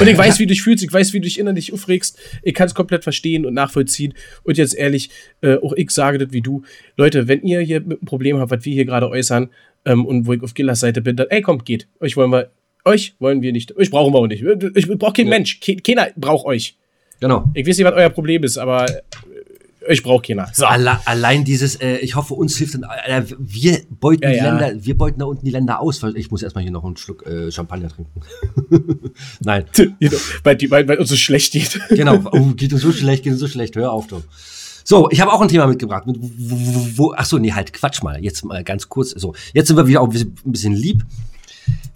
Und 0.00 0.08
ich 0.08 0.16
weiß, 0.16 0.38
wie 0.38 0.46
du 0.46 0.52
dich 0.52 0.62
fühlst, 0.62 0.84
ich 0.84 0.92
weiß, 0.92 1.12
wie 1.12 1.20
du 1.20 1.24
dich 1.24 1.38
innerlich 1.38 1.72
aufregst. 1.72 2.18
Ich 2.42 2.54
kann 2.54 2.66
es 2.66 2.74
komplett 2.74 3.02
verstehen 3.02 3.44
und 3.44 3.54
nachvollziehen. 3.54 4.14
Und 4.42 4.56
jetzt 4.56 4.74
ehrlich, 4.74 5.10
äh, 5.40 5.56
auch 5.56 5.72
ich 5.72 5.90
sage 5.90 6.18
das 6.18 6.32
wie 6.32 6.40
du. 6.40 6.62
Leute, 6.96 7.28
wenn 7.28 7.42
ihr 7.42 7.60
hier 7.60 7.80
mit 7.80 7.98
einem 7.98 8.06
Problem 8.06 8.38
habt, 8.38 8.50
was 8.50 8.64
wir 8.64 8.72
hier 8.72 8.84
gerade 8.84 9.08
äußern, 9.08 9.50
ähm, 9.84 10.06
und 10.06 10.26
wo 10.26 10.32
ich 10.32 10.42
auf 10.42 10.54
Gillers 10.54 10.80
Seite 10.80 11.02
bin, 11.02 11.16
dann, 11.16 11.26
ey, 11.30 11.42
kommt, 11.42 11.64
geht. 11.64 11.88
Euch 12.00 12.16
wollen 12.16 12.30
wir, 12.30 12.50
euch 12.84 13.14
wollen 13.18 13.42
wir 13.42 13.52
nicht, 13.52 13.76
euch 13.76 13.90
brauchen 13.90 14.12
wir 14.12 14.18
auch 14.18 14.26
nicht. 14.26 14.42
Ich 14.74 14.88
brauche 14.88 15.12
keinen 15.12 15.26
Ja. 15.26 15.30
Mensch. 15.30 15.60
Ke 15.60 15.76
keiner 15.76 16.08
braucht 16.16 16.46
euch. 16.46 16.76
Genau. 17.20 17.50
Ich 17.54 17.66
weiß 17.66 17.78
nicht, 17.78 17.86
was 17.86 17.94
euer 17.94 18.10
Problem 18.10 18.44
ist, 18.44 18.58
aber 18.58 18.86
euch 19.88 20.02
braucht 20.02 20.26
keiner. 20.26 20.48
So. 20.52 20.66
Alle, 20.66 20.98
allein 21.06 21.44
dieses, 21.44 21.76
äh, 21.76 21.96
ich 21.98 22.14
hoffe, 22.16 22.34
uns 22.34 22.56
hilft 22.56 22.74
dann, 22.74 22.84
äh, 23.06 23.24
wir 23.38 23.80
beuten 23.90 24.22
Ja, 24.22 24.30
die 24.30 24.36
ja. 24.36 24.58
Länder, 24.58 24.84
wir 24.84 24.96
beuten 24.98 25.18
da 25.20 25.26
unten 25.26 25.44
die 25.44 25.50
Länder 25.50 25.80
aus, 25.80 26.02
weil 26.02 26.16
ich 26.16 26.30
muss 26.30 26.42
erstmal 26.42 26.62
hier 26.62 26.72
noch 26.72 26.84
einen 26.84 26.96
Schluck 26.96 27.26
äh, 27.26 27.50
Champagner 27.50 27.88
trinken. 27.88 28.20
Nein, 29.40 29.64
Genau, 29.74 30.16
weil, 30.42 30.56
die, 30.56 30.70
weil, 30.70 30.86
weil 30.88 30.98
uns 30.98 31.08
so 31.08 31.16
schlecht 31.16 31.52
geht. 31.52 31.78
genau. 31.90 32.14
Oh, 32.32 32.52
geht 32.54 32.72
uns 32.72 32.82
so 32.82 32.92
schlecht, 32.92 33.22
geht 33.24 33.32
uns 33.32 33.40
so 33.40 33.48
schlecht. 33.48 33.76
Hör 33.76 33.92
auf, 33.92 34.06
du. 34.06 34.22
So, 34.84 35.08
ich 35.10 35.20
habe 35.20 35.32
auch 35.32 35.40
ein 35.40 35.48
Thema 35.48 35.66
mitgebracht. 35.66 36.06
Mit, 36.06 36.16
wo, 36.20 36.86
wo, 36.96 37.14
ach 37.16 37.24
so, 37.24 37.38
nee, 37.38 37.52
halt, 37.52 37.72
Quatsch 37.72 38.02
mal. 38.02 38.22
Jetzt 38.22 38.44
mal 38.44 38.62
ganz 38.64 38.88
kurz. 38.88 39.10
So, 39.10 39.34
jetzt 39.52 39.68
sind 39.68 39.76
wir 39.76 39.86
wieder 39.86 40.00
auch 40.00 40.12
ein 40.12 40.32
bisschen, 40.44 40.74
lieb. 40.74 41.02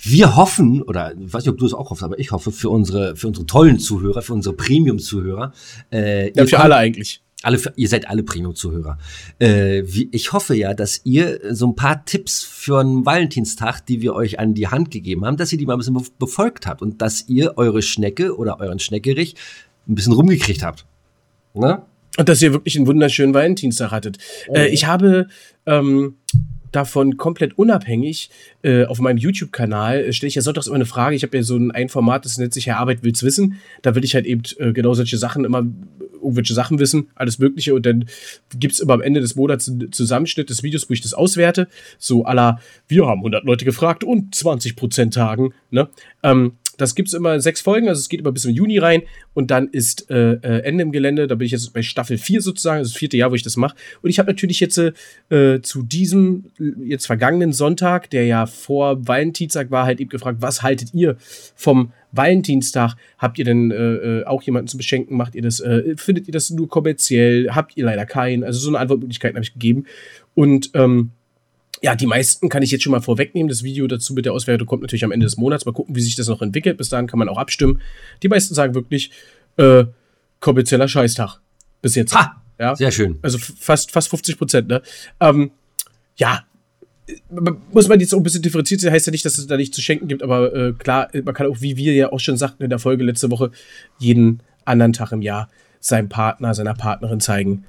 Wir 0.00 0.36
hoffen, 0.36 0.80
oder 0.82 1.12
ich 1.18 1.32
weiß 1.32 1.44
nicht, 1.44 1.52
ob 1.52 1.58
du 1.58 1.66
es 1.66 1.74
auch 1.74 1.90
hoffst, 1.90 2.02
aber 2.02 2.18
ich 2.18 2.30
hoffe 2.30 2.52
für 2.52 2.70
unsere, 2.70 3.16
für 3.16 3.26
unsere 3.26 3.44
tollen 3.46 3.78
Zuhörer, 3.78 4.22
für 4.22 4.32
unsere 4.32 4.54
Premium-Zuhörer. 4.54 5.52
Äh, 5.92 6.28
Ja, 6.34 6.44
für 6.46 6.50
kommt- 6.52 6.62
alle 6.64 6.76
eigentlich. 6.76 7.20
Alle, 7.42 7.60
ihr 7.76 7.88
seid 7.88 8.08
alle 8.08 8.22
Premium-Zuhörer. 8.22 8.98
Äh, 9.40 9.80
ich 9.80 10.32
hoffe 10.32 10.54
ja, 10.56 10.74
dass 10.74 11.02
ihr 11.04 11.54
so 11.54 11.68
ein 11.68 11.76
paar 11.76 12.04
Tipps 12.04 12.42
für 12.42 12.80
einen 12.80 13.06
Valentinstag, 13.06 13.86
die 13.86 14.02
wir 14.02 14.14
euch 14.14 14.38
an 14.40 14.54
die 14.54 14.66
Hand 14.66 14.90
gegeben 14.90 15.24
haben, 15.24 15.36
dass 15.36 15.52
ihr 15.52 15.58
die 15.58 15.66
mal 15.66 15.74
ein 15.74 15.78
bisschen 15.78 15.94
be- 15.94 16.02
befolgt 16.18 16.66
habt 16.66 16.82
und 16.82 17.00
dass 17.00 17.28
ihr 17.28 17.56
eure 17.56 17.82
Schnecke 17.82 18.36
oder 18.36 18.58
euren 18.60 18.80
Schneckerich 18.80 19.36
ein 19.86 19.94
bisschen 19.94 20.12
rumgekriegt 20.12 20.62
habt. 20.62 20.84
Ne? 21.54 21.82
Und 22.16 22.28
dass 22.28 22.42
ihr 22.42 22.52
wirklich 22.52 22.76
einen 22.76 22.88
wunderschönen 22.88 23.32
Valentinstag 23.32 23.92
hattet. 23.92 24.18
Äh, 24.52 24.68
ich 24.68 24.86
habe 24.86 25.28
ähm, 25.66 26.16
davon 26.72 27.16
komplett 27.16 27.56
unabhängig 27.58 28.30
äh, 28.62 28.84
auf 28.84 28.98
meinem 29.00 29.18
YouTube-Kanal 29.18 30.04
äh, 30.04 30.12
stelle 30.12 30.28
ich 30.28 30.34
ja 30.34 30.42
sonntags 30.42 30.66
immer 30.66 30.76
eine 30.76 30.86
Frage. 30.86 31.16
Ich 31.16 31.22
habe 31.22 31.36
ja 31.36 31.42
so 31.42 31.56
ein, 31.56 31.70
ein 31.70 31.88
Format, 31.88 32.24
das 32.24 32.38
nennt 32.38 32.54
sich 32.54 32.66
Herr 32.66 32.78
Arbeit 32.78 33.02
will's 33.02 33.22
wissen. 33.22 33.60
Da 33.82 33.94
will 33.94 34.04
ich 34.04 34.14
halt 34.14 34.26
eben 34.26 34.42
äh, 34.58 34.72
genau 34.72 34.94
solche 34.94 35.18
Sachen 35.18 35.44
immer 35.44 35.66
irgendwelche 36.20 36.54
Sachen 36.54 36.78
wissen, 36.78 37.08
alles 37.14 37.38
Mögliche. 37.38 37.74
Und 37.74 37.86
dann 37.86 38.06
gibt's 38.58 38.80
immer 38.80 38.94
am 38.94 39.02
Ende 39.02 39.20
des 39.20 39.36
Monats 39.36 39.68
einen 39.68 39.92
Zusammenschnitt 39.92 40.50
des 40.50 40.62
Videos, 40.62 40.88
wo 40.88 40.94
ich 40.94 41.00
das 41.00 41.14
auswerte. 41.14 41.68
So 41.98 42.24
aller, 42.24 42.60
wir 42.86 43.06
haben 43.06 43.20
100 43.20 43.44
Leute 43.44 43.64
gefragt 43.64 44.04
und 44.04 44.34
20% 44.34 45.12
Tagen. 45.12 45.54
Ne? 45.70 45.88
Ähm, 46.22 46.52
das 46.78 46.94
gibt's 46.94 47.12
immer 47.12 47.40
sechs 47.40 47.60
Folgen, 47.60 47.88
also 47.88 47.98
es 47.98 48.08
geht 48.08 48.20
immer 48.20 48.32
bis 48.32 48.46
im 48.46 48.54
Juni 48.54 48.78
rein 48.78 49.02
und 49.34 49.50
dann 49.50 49.68
ist 49.68 50.10
äh, 50.10 50.34
äh, 50.34 50.62
Ende 50.62 50.82
im 50.82 50.92
Gelände. 50.92 51.26
Da 51.26 51.34
bin 51.34 51.44
ich 51.44 51.52
jetzt 51.52 51.72
bei 51.74 51.82
Staffel 51.82 52.16
4 52.16 52.40
sozusagen, 52.40 52.78
das, 52.78 52.88
ist 52.88 52.94
das 52.94 52.98
vierte 52.98 53.16
Jahr, 53.16 53.30
wo 53.30 53.34
ich 53.34 53.42
das 53.42 53.56
mache. 53.56 53.76
Und 54.00 54.08
ich 54.08 54.18
habe 54.18 54.30
natürlich 54.30 54.60
jetzt 54.60 54.78
äh, 54.78 55.60
zu 55.60 55.82
diesem 55.82 56.46
jetzt 56.82 57.06
vergangenen 57.06 57.52
Sonntag, 57.52 58.08
der 58.10 58.24
ja 58.26 58.46
vor 58.46 59.06
Valentinstag 59.06 59.70
war, 59.70 59.84
halt 59.84 60.00
eben 60.00 60.08
gefragt, 60.08 60.38
was 60.40 60.62
haltet 60.62 60.94
ihr 60.94 61.16
vom 61.54 61.92
Valentinstag? 62.12 62.94
Habt 63.18 63.38
ihr 63.38 63.44
denn 63.44 63.70
äh, 63.70 63.74
äh, 64.20 64.24
auch 64.24 64.42
jemanden 64.42 64.68
zu 64.68 64.76
beschenken? 64.76 65.16
Macht 65.16 65.34
ihr 65.34 65.42
das? 65.42 65.60
Äh, 65.60 65.96
findet 65.96 66.28
ihr 66.28 66.32
das 66.32 66.50
nur 66.50 66.68
kommerziell? 66.68 67.48
Habt 67.50 67.76
ihr 67.76 67.84
leider 67.84 68.06
keinen? 68.06 68.44
Also 68.44 68.60
so 68.60 68.68
eine 68.68 68.78
Antwortmöglichkeit 68.78 69.34
habe 69.34 69.42
ich 69.42 69.52
gegeben. 69.52 69.84
Und 70.34 70.70
ähm, 70.74 71.10
ja, 71.82 71.94
die 71.94 72.06
meisten 72.06 72.48
kann 72.48 72.62
ich 72.62 72.70
jetzt 72.70 72.82
schon 72.82 72.92
mal 72.92 73.00
vorwegnehmen. 73.00 73.48
Das 73.48 73.62
Video 73.62 73.86
dazu 73.86 74.14
mit 74.14 74.24
der 74.24 74.32
Auswertung 74.32 74.66
kommt 74.66 74.82
natürlich 74.82 75.04
am 75.04 75.12
Ende 75.12 75.26
des 75.26 75.36
Monats. 75.36 75.64
Mal 75.64 75.72
gucken, 75.72 75.94
wie 75.94 76.00
sich 76.00 76.16
das 76.16 76.28
noch 76.28 76.42
entwickelt. 76.42 76.76
Bis 76.76 76.88
dahin 76.88 77.06
kann 77.06 77.18
man 77.18 77.28
auch 77.28 77.38
abstimmen. 77.38 77.80
Die 78.22 78.28
meisten 78.28 78.54
sagen 78.54 78.74
wirklich, 78.74 79.10
äh, 79.56 79.84
kommerzieller 80.40 80.88
Scheißtag. 80.88 81.40
Bis 81.82 81.94
jetzt. 81.94 82.14
Ha! 82.14 82.42
Ja? 82.58 82.74
Sehr 82.74 82.90
schön. 82.90 83.18
Also 83.22 83.38
fast, 83.38 83.92
fast 83.92 84.08
50 84.08 84.38
Prozent, 84.38 84.68
ne? 84.68 84.82
Ähm, 85.20 85.52
ja, 86.16 86.44
muss 87.72 87.88
man 87.88 88.00
jetzt 88.00 88.12
auch 88.12 88.18
ein 88.18 88.22
bisschen 88.22 88.42
differenziert 88.42 88.80
sein, 88.80 88.92
heißt 88.92 89.06
ja 89.06 89.10
nicht, 89.12 89.24
dass 89.24 89.38
es 89.38 89.46
da 89.46 89.56
nicht 89.56 89.74
zu 89.74 89.80
schenken 89.80 90.08
gibt, 90.08 90.22
aber 90.22 90.54
äh, 90.54 90.72
klar, 90.72 91.08
man 91.24 91.34
kann 91.34 91.46
auch, 91.46 91.60
wie 91.60 91.76
wir 91.76 91.94
ja 91.94 92.12
auch 92.12 92.20
schon 92.20 92.36
sagten 92.36 92.64
in 92.64 92.70
der 92.70 92.78
Folge 92.78 93.04
letzte 93.04 93.30
Woche, 93.30 93.50
jeden 93.98 94.42
anderen 94.64 94.92
Tag 94.92 95.12
im 95.12 95.22
Jahr 95.22 95.48
seinem 95.80 96.08
Partner, 96.08 96.54
seiner 96.54 96.74
Partnerin 96.74 97.20
zeigen, 97.20 97.64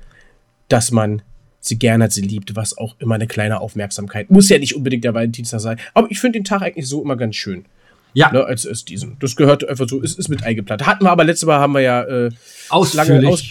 dass 0.68 0.92
man 0.92 1.22
sie 1.60 1.78
gerne 1.78 2.06
hat, 2.06 2.12
sie 2.12 2.22
liebt, 2.22 2.56
was 2.56 2.78
auch 2.78 2.96
immer 3.00 3.16
eine 3.16 3.28
kleine 3.28 3.60
Aufmerksamkeit. 3.60 4.30
Muss 4.30 4.50
ja 4.50 4.58
nicht 4.58 4.76
unbedingt 4.76 5.04
der 5.04 5.14
Valentinstag 5.14 5.60
sein, 5.60 5.80
aber 5.94 6.10
ich 6.10 6.20
finde 6.20 6.40
den 6.40 6.46
Tag 6.46 6.62
eigentlich 6.62 6.88
so 6.88 7.02
immer 7.02 7.16
ganz 7.16 7.36
schön. 7.36 7.66
Ja. 8.14 8.32
Ne, 8.32 8.44
als, 8.44 8.66
als 8.66 8.86
diesen. 8.86 9.18
Das 9.20 9.36
gehört 9.36 9.68
einfach 9.68 9.88
so, 9.88 10.02
ist, 10.02 10.18
ist 10.18 10.30
mit 10.30 10.44
eingeplant. 10.44 10.88
Hatten 10.88 11.06
wir 11.06 11.12
aber 11.12 11.24
letztes 11.24 11.46
Mal, 11.46 11.60
haben 11.60 11.74
wir 11.74 11.82
ja 11.82 12.04
äh, 12.04 12.32
Ausführlich. 12.70 13.10
lange 13.10 13.28
aus 13.28 13.44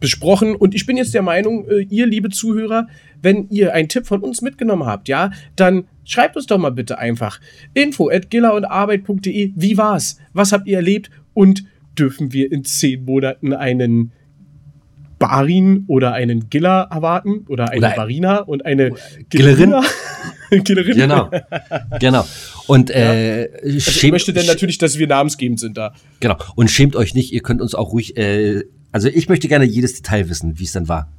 besprochen. 0.00 0.54
Und 0.54 0.74
ich 0.74 0.86
bin 0.86 0.96
jetzt 0.96 1.14
der 1.14 1.22
Meinung, 1.22 1.68
äh, 1.68 1.80
ihr, 1.88 2.06
liebe 2.06 2.30
Zuhörer, 2.30 2.88
wenn 3.22 3.48
ihr 3.48 3.74
einen 3.74 3.88
Tipp 3.88 4.06
von 4.06 4.20
uns 4.20 4.42
mitgenommen 4.42 4.86
habt, 4.86 5.08
ja, 5.08 5.30
dann 5.56 5.84
schreibt 6.04 6.36
uns 6.36 6.46
doch 6.46 6.58
mal 6.58 6.70
bitte 6.70 6.98
einfach 6.98 7.40
info 7.74 8.10
at 8.10 8.30
gillerundarbeit.de. 8.30 9.52
Wie 9.54 9.76
war's? 9.76 10.18
Was 10.32 10.52
habt 10.52 10.66
ihr 10.66 10.76
erlebt? 10.76 11.10
Und 11.34 11.64
dürfen 11.98 12.32
wir 12.32 12.52
in 12.52 12.64
zehn 12.64 13.04
Monaten 13.04 13.52
einen 13.52 14.12
Barin 15.18 15.84
oder 15.86 16.12
einen 16.12 16.50
Giller 16.50 16.88
erwarten? 16.90 17.44
Oder 17.48 17.70
eine 17.70 17.78
Oder 17.78 17.90
Barina 17.96 18.38
und 18.40 18.66
eine 18.66 18.90
Gillerin? 19.30 19.70
Gillerina? 19.70 19.82
Gillerin? 20.64 20.94
Genau. 20.96 21.30
genau. 21.98 22.24
Und 22.66 22.90
äh, 22.90 23.48
Also 23.62 23.90
ich 23.90 24.10
möchte 24.10 24.32
denn 24.32 24.46
natürlich, 24.46 24.78
dass 24.78 24.98
wir 24.98 25.06
namensgebend 25.06 25.58
sind 25.60 25.76
da. 25.76 25.94
genau. 26.20 26.36
Und 26.54 26.70
schämt 26.70 26.96
euch 26.96 27.14
nicht, 27.14 27.32
ihr 27.32 27.40
könnt 27.40 27.60
uns 27.62 27.74
auch 27.74 27.92
ruhig, 27.92 28.16
äh, 28.16 28.64
also 28.92 29.08
ich 29.08 29.28
möchte 29.28 29.48
gerne 29.48 29.64
jedes 29.64 29.94
Detail 29.94 30.28
wissen, 30.28 30.58
wie 30.58 30.64
es 30.64 30.72
dann 30.72 30.88
war. 30.88 31.10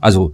Also, 0.00 0.32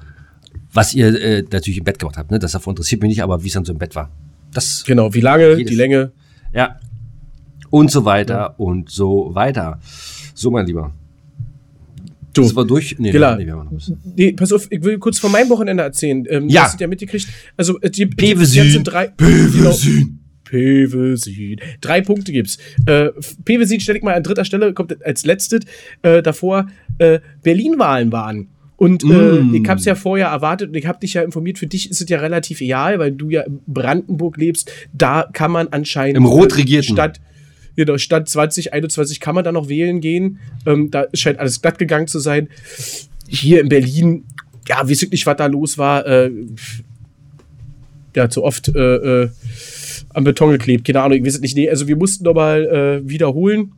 was 0.72 0.94
ihr 0.94 1.20
äh, 1.20 1.44
natürlich 1.50 1.78
im 1.78 1.84
Bett 1.84 1.98
gemacht 1.98 2.16
habt, 2.16 2.30
ne? 2.30 2.38
Das 2.38 2.52
davon 2.52 2.72
interessiert 2.72 3.02
mich 3.02 3.08
nicht, 3.10 3.22
aber 3.22 3.42
wie 3.42 3.48
es 3.48 3.52
dann 3.54 3.64
so 3.64 3.72
im 3.72 3.78
Bett 3.78 3.94
war. 3.94 4.10
Das, 4.52 4.84
Genau, 4.84 5.12
wie 5.14 5.20
lange, 5.20 5.50
Jedes- 5.54 5.66
die 5.70 5.76
Länge. 5.76 6.12
ja. 6.52 6.76
Und 7.70 7.90
so 7.90 8.06
weiter 8.06 8.58
und 8.58 8.88
so 8.90 9.34
weiter. 9.34 9.78
So, 10.34 10.50
mein 10.50 10.64
Lieber. 10.66 10.94
Du. 12.38 12.45
Das 12.45 12.57
war 12.57 12.64
durch. 12.64 12.97
Nee, 12.99 13.11
Gilla. 13.12 13.37
nee, 13.37 13.45
wir 13.47 13.52
haben 13.52 13.64
noch 13.64 13.71
ein 13.73 13.76
bisschen. 13.76 13.99
Nee, 14.16 14.33
pass 14.33 14.52
auf, 14.52 14.66
ich 14.71 14.83
will 14.83 14.99
kurz 14.99 15.18
von 15.18 15.30
meinem 15.33 15.49
Wochenende 15.50 15.83
erzählen. 15.83 16.25
Ähm, 16.28 16.49
Ja. 16.49 16.62
Du 16.62 16.66
hast 16.68 16.80
ja 16.80 16.87
mitgekriegt. 16.87 17.26
Also, 17.57 17.78
äh, 17.80 17.90
die, 17.90 18.07
Pevesin. 18.07 18.64
jetzt 18.64 18.73
sind 18.73 18.85
drei. 18.85 19.09
Pevesin. 19.09 20.18
Pevesin. 20.45 21.61
Drei 21.80 22.00
Punkte 22.00 22.33
gibt's. 22.33 22.59
Äh, 22.87 23.09
Pevesin 23.45 23.80
stelle 23.80 23.99
ich 23.99 24.04
mal 24.04 24.14
an 24.14 24.23
dritter 24.23 24.45
Stelle, 24.45 24.73
kommt 24.73 25.04
als 25.04 25.25
letztes. 25.26 25.61
Äh, 26.02 26.23
davor 26.23 26.68
äh, 26.99 27.21
Berlin-Wahlen 27.42 28.12
waren. 28.12 28.49
Und 28.76 29.02
äh, 29.02 29.07
Mm. 29.07 29.54
ich 29.54 29.68
habe 29.68 29.80
es 29.80 29.85
ja 29.87 29.97
vorher 29.97 30.28
erwartet 30.28 30.68
und 30.68 30.76
ich 30.76 30.87
habe 30.87 31.00
dich 31.00 31.14
ja 31.14 31.23
informiert, 31.23 31.59
für 31.59 31.66
dich 31.66 31.90
ist 31.90 32.00
es 32.00 32.09
ja 32.09 32.21
relativ 32.21 32.61
egal, 32.61 33.00
weil 33.00 33.11
du 33.11 33.28
ja 33.28 33.42
in 33.42 33.59
Brandenburg 33.66 34.37
lebst. 34.37 34.71
Da 34.92 35.28
kann 35.33 35.50
man 35.50 35.66
anscheinend. 35.68 36.16
Im 36.16 36.25
rot 36.25 36.52
äh, 36.52 36.57
regierten. 36.57 36.95
Stadt, 36.95 37.21
genau, 37.78 37.97
Stadt 37.97 38.28
2021 38.28 39.20
kann 39.20 39.35
man 39.35 39.44
da 39.44 39.52
noch 39.52 39.68
wählen 39.68 40.00
gehen. 40.00 40.40
Ähm, 40.66 40.90
da 40.90 41.06
scheint 41.14 41.38
alles 41.38 41.62
glatt 41.62 41.78
gegangen 41.78 42.08
zu 42.08 42.18
sein. 42.18 42.49
Hier 43.28 43.61
in 43.61 43.68
Berlin, 43.68 44.25
ja, 44.68 44.88
weiß 44.88 45.02
ich 45.04 45.11
nicht, 45.11 45.26
was 45.26 45.37
da 45.37 45.47
los 45.47 45.78
war. 45.78 46.06
Äh, 46.06 46.30
ja, 48.16 48.28
zu 48.28 48.42
oft 48.42 48.68
äh, 48.68 49.23
äh, 49.23 49.30
am 50.12 50.25
Beton 50.25 50.50
geklebt. 50.50 50.87
Keine 50.87 51.02
Ahnung, 51.02 51.18
ich 51.18 51.25
weiß 51.25 51.37
es 51.37 51.40
nicht. 51.40 51.56
Nee, 51.56 51.70
also 51.70 51.87
wir 51.87 51.97
mussten 51.97 52.25
nochmal 52.25 52.66
äh, 52.66 53.08
wiederholen. 53.08 53.73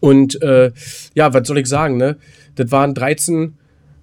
Und 0.00 0.42
äh, 0.42 0.72
ja, 1.14 1.32
was 1.32 1.46
soll 1.46 1.58
ich 1.58 1.66
sagen, 1.66 1.96
ne? 1.96 2.16
Das 2.56 2.70
waren 2.72 2.94
13 2.94 3.54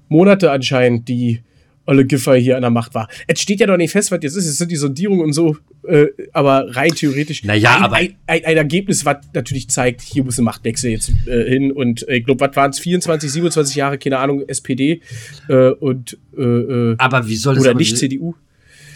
Monate 0.08 0.52
anscheinend, 0.52 1.08
die 1.10 1.42
Olle 1.86 2.06
Giffer 2.06 2.36
hier 2.36 2.56
an 2.56 2.62
der 2.62 2.72
Macht 2.72 2.94
war. 2.94 3.10
Es 3.28 3.42
steht 3.42 3.60
ja 3.60 3.68
noch 3.68 3.78
nicht 3.78 3.92
fest, 3.92 4.12
was 4.12 4.20
jetzt 4.22 4.36
ist. 4.36 4.46
Es 4.46 4.58
sind 4.58 4.72
die 4.72 4.76
Sondierungen 4.78 5.24
und 5.24 5.34
so. 5.34 5.58
Äh, 5.88 6.08
aber 6.34 6.76
rein 6.76 6.90
theoretisch. 6.92 7.44
Naja, 7.44 7.78
ein, 7.78 7.84
aber- 7.84 7.96
Ein, 7.96 8.16
ein, 8.28 8.46
ein 8.46 8.58
Ergebnis, 8.58 9.06
was 9.06 9.18
natürlich 9.34 9.70
zeigt, 9.70 10.02
hier 10.02 10.24
muss 10.24 10.38
ein 10.38 10.44
Machtwechsel 10.46 10.92
jetzt 10.92 11.12
äh, 11.28 11.50
hin. 11.50 11.72
Und 11.72 12.08
äh, 12.08 12.18
ich 12.18 12.26
glaube, 12.26 12.42
was 12.46 12.56
waren 12.56 12.72
es? 12.72 12.80
24, 12.80 13.32
27 13.32 13.76
Jahre, 13.76 13.98
keine 13.98 14.18
Ahnung, 14.20 14.44
SPD 14.48 15.02
äh, 15.48 15.70
und 15.72 16.18
äh, 16.38 16.42
äh, 16.42 16.96
Aber 16.98 17.28
wie 17.28 17.36
soll 17.36 17.56
das 17.56 17.64
oder 17.64 17.74
nicht 17.74 17.98
CDU. 17.98 18.36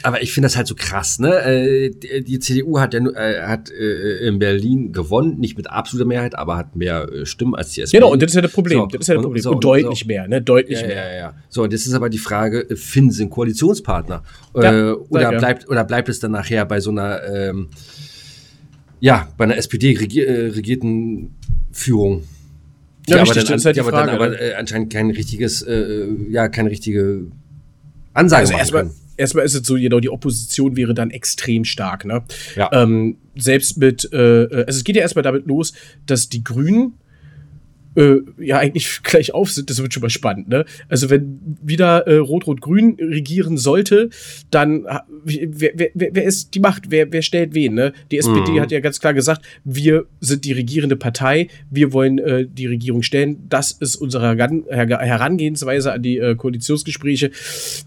Aber 0.03 0.21
ich 0.21 0.33
finde 0.33 0.45
das 0.47 0.57
halt 0.57 0.67
so 0.67 0.75
krass, 0.75 1.19
ne? 1.19 1.29
Äh, 1.43 1.89
die, 1.91 2.23
die 2.23 2.39
CDU 2.39 2.79
hat 2.79 2.93
ja 2.93 2.99
äh, 3.05 3.41
hat 3.41 3.69
äh, 3.71 4.27
in 4.27 4.39
Berlin 4.39 4.91
gewonnen, 4.93 5.39
nicht 5.39 5.57
mit 5.57 5.69
absoluter 5.69 6.07
Mehrheit, 6.07 6.35
aber 6.37 6.57
hat 6.57 6.75
mehr 6.75 7.07
Stimmen 7.23 7.55
als 7.55 7.71
die 7.71 7.81
SPD. 7.81 7.99
Genau, 7.99 8.11
und 8.11 8.21
das 8.21 8.31
ist 8.31 8.35
ja 8.35 8.41
das 8.41 8.51
Problem. 8.51 8.79
So, 8.79 8.85
das 8.87 9.01
ist 9.01 9.07
ja 9.07 9.13
das 9.15 9.19
und- 9.19 9.23
Problem. 9.23 9.41
so, 9.43 9.49
und 9.49 9.55
und 9.55 9.63
deutlich 9.63 9.99
so. 9.99 10.05
mehr, 10.07 10.27
ne? 10.27 10.41
Deutlich 10.41 10.81
Ja, 10.81 10.87
mehr. 10.87 11.11
ja, 11.11 11.17
ja. 11.17 11.33
So, 11.49 11.63
und 11.63 11.71
jetzt 11.71 11.85
ist 11.85 11.93
aber 11.93 12.09
die 12.09 12.17
Frage, 12.17 12.65
finden 12.75 13.11
Sie 13.11 13.23
einen 13.23 13.29
Koalitionspartner? 13.29 14.23
Ja, 14.55 14.93
oder, 15.09 15.21
ja. 15.21 15.37
bleibt, 15.37 15.69
oder 15.69 15.83
bleibt 15.83 16.09
es 16.09 16.19
dann 16.19 16.31
nachher 16.31 16.65
bei 16.65 16.79
so 16.79 16.89
einer, 16.91 17.21
ähm, 17.23 17.67
ja, 18.99 19.27
bei 19.37 19.45
einer 19.45 19.57
SPD 19.57 19.97
regier, 19.97 20.27
äh, 20.27 20.47
regierten 20.49 21.35
Führung? 21.71 22.23
Ja, 23.07 23.17
aber 23.17 23.23
richtig, 23.23 23.43
dann, 23.45 23.53
das 23.53 23.61
ist 23.61 23.65
halt 23.65 23.75
die 23.75 23.79
die 23.81 23.87
aber 23.87 23.91
dann 23.91 24.09
Frage, 24.17 24.39
aber 24.51 24.59
anscheinend 24.59 24.93
kein 24.93 25.09
richtiges, 25.09 25.61
äh, 25.63 26.05
ja, 26.29 26.47
keine 26.49 26.69
richtige 26.69 27.23
Ansage 28.13 28.41
Also 28.41 28.53
machen 28.53 28.59
erstmal, 28.59 28.83
können. 28.83 28.95
Erstmal 29.21 29.45
ist 29.45 29.53
es 29.53 29.65
so, 29.65 29.75
genau, 29.75 29.99
die 29.99 30.09
Opposition 30.09 30.75
wäre 30.75 30.93
dann 30.93 31.11
extrem 31.11 31.63
stark, 31.63 32.03
ne? 32.05 32.23
Ja. 32.55 32.69
Ähm, 32.73 33.17
selbst 33.35 33.77
mit, 33.77 34.11
äh, 34.11 34.43
äh, 34.43 34.65
also 34.65 34.77
es 34.77 34.83
geht 34.83 34.95
ja 34.95 35.03
erstmal 35.03 35.23
damit 35.23 35.47
los, 35.47 35.73
dass 36.05 36.27
die 36.27 36.43
Grünen 36.43 36.93
äh, 37.95 38.17
ja 38.39 38.57
eigentlich 38.59 38.99
gleich 39.03 39.33
auf 39.33 39.51
sind, 39.51 39.69
das 39.69 39.81
wird 39.81 39.93
schon 39.93 40.01
mal 40.01 40.09
spannend, 40.09 40.47
ne? 40.49 40.65
Also 40.89 41.09
wenn 41.09 41.39
wieder 41.61 42.07
äh, 42.07 42.17
Rot-Rot-Grün 42.17 42.97
regieren 42.99 43.57
sollte, 43.57 44.09
dann 44.49 44.85
wer, 45.23 45.71
wer, 45.75 45.89
wer 45.93 46.23
ist 46.23 46.53
die 46.55 46.59
Macht? 46.59 46.89
Wer, 46.89 47.11
wer 47.11 47.21
stellt 47.21 47.53
wen, 47.53 47.73
ne? 47.73 47.93
Die 48.11 48.17
SPD 48.17 48.51
Mhm. 48.51 48.61
hat 48.61 48.71
ja 48.71 48.79
ganz 48.79 48.99
klar 48.99 49.13
gesagt, 49.13 49.43
wir 49.63 50.05
sind 50.19 50.45
die 50.45 50.53
regierende 50.53 50.95
Partei, 50.95 51.47
wir 51.69 51.93
wollen 51.93 52.19
äh, 52.19 52.45
die 52.47 52.65
Regierung 52.67 53.01
stellen. 53.03 53.37
Das 53.49 53.71
ist 53.71 53.95
unsere 53.95 54.27
Heran 54.27 54.63
Her 54.69 54.87
Herangehensweise 54.99 55.93
an 55.93 56.01
die 56.01 56.17
äh, 56.17 56.35
Koalitionsgespräche. 56.35 57.31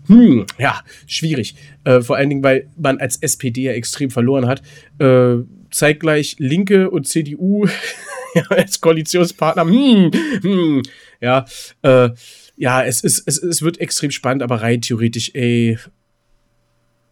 Hm, 0.06 0.46
ja, 0.58 0.80
schwierig. 1.06 1.54
Äh, 1.84 2.00
vor 2.00 2.16
allen 2.16 2.28
Dingen, 2.28 2.42
weil 2.42 2.68
man 2.76 2.98
als 2.98 3.16
SPD 3.16 3.62
ja 3.62 3.72
extrem 3.72 4.10
verloren 4.10 4.46
hat. 4.46 4.62
Äh, 4.98 5.42
zeitgleich 5.70 6.36
Linke 6.38 6.90
und 6.90 7.06
CDU 7.08 7.66
als 8.50 8.80
Koalitionspartner. 8.80 9.64
Hm, 9.64 10.10
hm, 10.42 10.82
ja, 11.20 11.44
äh, 11.82 12.10
ja, 12.56 12.84
es, 12.84 13.02
ist, 13.02 13.22
es, 13.26 13.38
es 13.42 13.62
wird 13.62 13.80
extrem 13.80 14.10
spannend, 14.10 14.42
aber 14.42 14.62
rein 14.62 14.80
theoretisch, 14.80 15.30
ey, 15.34 15.78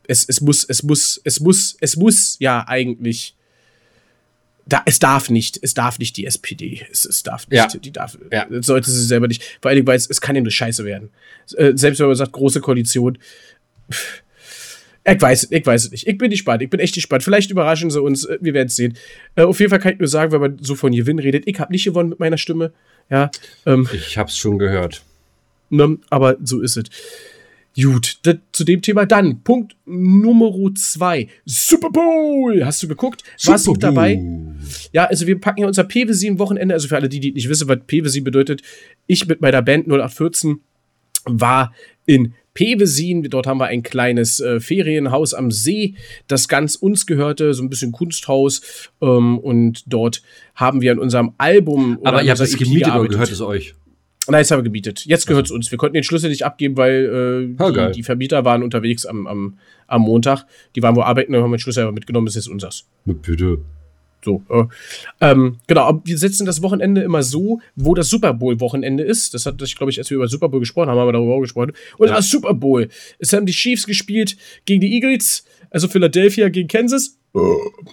es, 0.06 0.24
es 0.28 0.40
muss, 0.40 0.64
es 0.64 0.82
muss, 0.82 1.20
es 1.24 1.40
muss, 1.40 1.76
es 1.80 1.96
muss 1.96 2.36
ja 2.40 2.64
eigentlich. 2.66 3.36
Da, 4.64 4.82
es 4.86 5.00
darf 5.00 5.28
nicht, 5.28 5.58
es 5.60 5.74
darf 5.74 5.98
nicht 5.98 6.16
die 6.16 6.24
SPD. 6.24 6.86
Es, 6.90 7.04
es 7.04 7.24
darf 7.24 7.48
nicht, 7.48 7.58
Ja. 7.58 7.66
die 7.66 7.90
darf, 7.90 8.16
Ja. 8.30 8.46
sollte 8.62 8.90
sie 8.92 9.04
selber 9.04 9.26
nicht. 9.26 9.42
Vor 9.60 9.68
allen 9.68 9.76
Dingen, 9.76 9.86
weil 9.88 9.96
es, 9.96 10.08
es 10.08 10.20
kann 10.20 10.36
ja 10.36 10.42
nur 10.42 10.52
scheiße 10.52 10.84
werden. 10.84 11.10
Äh, 11.56 11.72
selbst 11.74 11.98
wenn 11.98 12.06
man 12.06 12.14
sagt, 12.14 12.30
große 12.32 12.60
Koalition. 12.60 13.18
pff, 13.90 14.21
Ich 15.04 15.20
weiß, 15.20 15.44
es- 15.44 15.50
ich 15.52 15.66
weiß 15.66 15.84
es 15.84 15.90
nicht. 15.90 16.06
Ich 16.06 16.16
bin 16.18 16.30
gespannt. 16.30 16.62
Ich 16.62 16.70
bin 16.70 16.78
echt 16.80 16.94
gespannt. 16.94 17.22
Vielleicht 17.24 17.50
überraschen 17.50 17.90
sie 17.90 18.00
uns. 18.00 18.24
äh, 18.24 18.38
Wir 18.40 18.54
werden 18.54 18.68
es 18.68 18.76
sehen. 18.76 18.96
Äh, 19.34 19.42
auf 19.42 19.58
jeden 19.58 19.70
Fall 19.70 19.80
kann 19.80 19.94
ich 19.94 19.98
nur 19.98 20.08
sagen, 20.08 20.30
wenn 20.32 20.40
man 20.40 20.58
so 20.60 20.74
von 20.76 20.92
Gewinn 20.92 21.18
redet, 21.18 21.44
ich 21.46 21.58
habe 21.58 21.72
nicht 21.72 21.84
gewonnen 21.84 22.10
mit 22.10 22.20
meiner 22.20 22.38
Stimme. 22.38 22.72
Ja, 23.10 23.30
ähm, 23.66 23.88
Ich 23.92 24.16
hab's 24.16 24.36
schon 24.38 24.58
gehört. 24.58 25.02
ne, 25.70 25.98
aber 26.10 26.36
so 26.42 26.60
ist 26.60 26.76
es. 26.76 26.84
Gut, 27.74 28.18
das, 28.24 28.36
zu 28.52 28.64
dem 28.64 28.82
Thema 28.82 29.06
dann. 29.06 29.42
Punkt 29.42 29.74
Nummer 29.86 30.52
zwei. 30.74 31.28
Super 31.46 31.88
Bowl. 31.90 32.62
Hast 32.64 32.82
du 32.82 32.88
geguckt? 32.88 33.22
Warst 33.46 33.66
du 33.66 33.74
dabei? 33.74 34.22
Ja, 34.92 35.06
also 35.06 35.26
wir 35.26 35.40
packen 35.40 35.62
ja 35.62 35.66
unser 35.66 35.84
PW7-Wochenende, 35.84 36.74
also 36.74 36.86
für 36.88 36.96
alle, 36.96 37.08
die, 37.08 37.18
die 37.18 37.32
nicht 37.32 37.48
wissen, 37.48 37.68
was 37.68 37.78
PW7 37.78 38.22
bedeutet, 38.24 38.60
ich 39.06 39.26
mit 39.26 39.40
meiner 39.40 39.62
Band 39.62 39.86
0814 39.88 40.60
war 41.24 41.72
in 42.04 42.34
Pevesin. 42.54 43.22
Dort 43.24 43.46
haben 43.46 43.58
wir 43.58 43.66
ein 43.66 43.82
kleines 43.82 44.40
äh, 44.40 44.60
Ferienhaus 44.60 45.34
am 45.34 45.50
See, 45.50 45.94
das 46.28 46.48
ganz 46.48 46.74
uns 46.74 47.06
gehörte, 47.06 47.54
so 47.54 47.62
ein 47.62 47.70
bisschen 47.70 47.92
Kunsthaus. 47.92 48.90
Ähm, 49.00 49.38
und 49.38 49.84
dort 49.86 50.22
haben 50.54 50.80
wir 50.80 50.92
an 50.92 50.98
unserem 50.98 51.32
Album. 51.38 51.98
Aber 52.04 52.22
ihr 52.22 52.30
habt 52.30 52.40
es 52.40 52.54
EP 52.54 52.60
gemietet 52.60 52.94
oder 52.94 53.08
gehört 53.08 53.30
es 53.30 53.40
euch? 53.40 53.74
Nein, 54.28 54.42
das 54.42 54.50
haben 54.52 54.60
wir 54.60 54.64
gebietet. 54.64 55.04
Jetzt 55.04 55.26
gehört 55.26 55.46
es 55.46 55.52
uns. 55.52 55.70
Wir 55.72 55.78
konnten 55.78 55.94
den 55.94 56.04
Schlüssel 56.04 56.30
nicht 56.30 56.44
abgeben, 56.44 56.76
weil 56.76 57.48
äh, 57.50 57.70
geil. 57.72 57.88
die, 57.88 57.96
die 57.98 58.02
Vermieter 58.04 58.44
waren 58.44 58.62
unterwegs 58.62 59.04
am, 59.04 59.26
am, 59.26 59.58
am 59.88 60.02
Montag. 60.02 60.44
Die 60.76 60.82
waren 60.82 60.94
wo 60.94 61.02
arbeiten, 61.02 61.32
dann 61.32 61.42
haben 61.42 61.50
wir 61.50 61.56
den 61.56 61.62
Schlüssel 61.62 61.82
aber 61.82 61.92
mitgenommen, 61.92 62.28
ist 62.28 62.36
jetzt 62.36 62.48
unseres. 62.48 62.86
Bitte. 63.04 63.58
So, 64.24 64.42
äh, 64.48 64.64
ähm, 65.20 65.58
genau, 65.66 66.00
wir 66.04 66.16
setzen 66.16 66.46
das 66.46 66.62
Wochenende 66.62 67.02
immer 67.02 67.22
so, 67.22 67.60
wo 67.74 67.94
das 67.94 68.08
Super 68.08 68.32
Bowl-Wochenende 68.34 69.02
ist. 69.02 69.34
Das 69.34 69.46
hat, 69.46 69.60
ich 69.62 69.76
glaube 69.76 69.90
ich, 69.90 69.98
als 69.98 70.10
wir 70.10 70.16
über 70.16 70.28
Super 70.28 70.48
Bowl 70.48 70.60
gesprochen 70.60 70.88
haben, 70.88 70.98
haben 70.98 71.08
wir 71.08 71.12
darüber 71.12 71.34
auch 71.34 71.40
gesprochen. 71.40 71.72
Und 71.98 72.08
Ja. 72.08 72.14
das 72.16 72.30
Super 72.30 72.54
Bowl. 72.54 72.88
Es 73.18 73.32
haben 73.32 73.46
die 73.46 73.52
Chiefs 73.52 73.86
gespielt 73.86 74.36
gegen 74.64 74.80
die 74.80 74.92
Eagles, 74.94 75.44
also 75.70 75.88
Philadelphia 75.88 76.48
gegen 76.50 76.68
Kansas. 76.68 77.18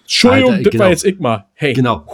Entschuldigung, 0.01 0.51
Alter, 0.51 0.63
das 0.63 0.71
genau. 0.71 0.83
war 0.83 0.89
jetzt 0.91 1.05
Igmar. 1.05 1.49
Hey, 1.53 1.73
Genau. 1.73 2.05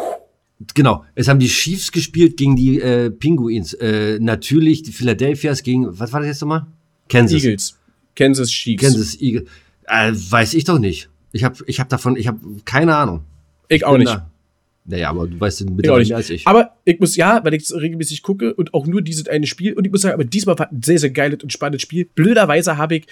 Genau. 0.73 1.03
Es 1.15 1.27
haben 1.27 1.39
die 1.39 1.47
Chiefs 1.49 1.91
gespielt 1.91 2.37
gegen 2.37 2.55
die 2.55 2.79
äh, 2.79 3.11
Pinguins. 3.11 3.73
Äh, 3.73 4.19
natürlich 4.21 4.83
die 4.83 4.93
Philadelphias 4.93 5.63
gegen, 5.63 5.87
was 5.99 6.13
war 6.13 6.21
das 6.21 6.27
jetzt 6.29 6.41
nochmal? 6.41 6.65
Kansas. 7.09 7.43
Eagles. 7.43 7.77
Kansas 8.15 8.49
Chiefs. 8.49 8.81
Kansas 8.81 9.21
Eagle. 9.21 9.45
Äh, 9.87 10.13
weiß 10.13 10.53
ich 10.53 10.63
doch 10.63 10.79
nicht. 10.79 11.09
Ich 11.33 11.43
habe 11.43 11.57
ich 11.67 11.79
hab 11.81 11.89
davon, 11.89 12.15
ich 12.15 12.27
habe 12.27 12.39
keine 12.63 12.95
Ahnung. 12.95 13.21
Ich 13.69 13.85
auch 13.85 13.97
nicht. 13.97 14.09
da- 14.11 14.29
Naja, 14.85 15.09
aber 15.09 15.27
du 15.27 15.39
weißt 15.39 15.69
mittlerweile 15.69 15.99
nicht. 16.01 16.09
mehr 16.09 16.17
als 16.17 16.29
ich. 16.29 16.45
Aber 16.47 16.71
ich 16.85 16.99
muss, 16.99 17.15
ja, 17.15 17.43
weil 17.43 17.53
ich 17.55 17.63
es 17.63 17.75
regelmäßig 17.75 18.21
gucke 18.21 18.53
und 18.53 18.73
auch 18.73 18.85
nur 18.85 19.01
dieses 19.01 19.27
eine 19.27 19.47
Spiel. 19.47 19.73
Und 19.73 19.85
ich 19.85 19.91
muss 19.91 20.01
sagen, 20.01 20.13
aber 20.13 20.25
diesmal 20.25 20.57
war 20.59 20.71
ein 20.71 20.81
sehr, 20.83 20.99
sehr 20.99 21.09
geiles 21.09 21.41
und 21.43 21.51
spannendes 21.51 21.81
Spiel. 21.81 22.05
Blöderweise 22.13 22.77
habe 22.77 22.97
ich, 22.97 23.05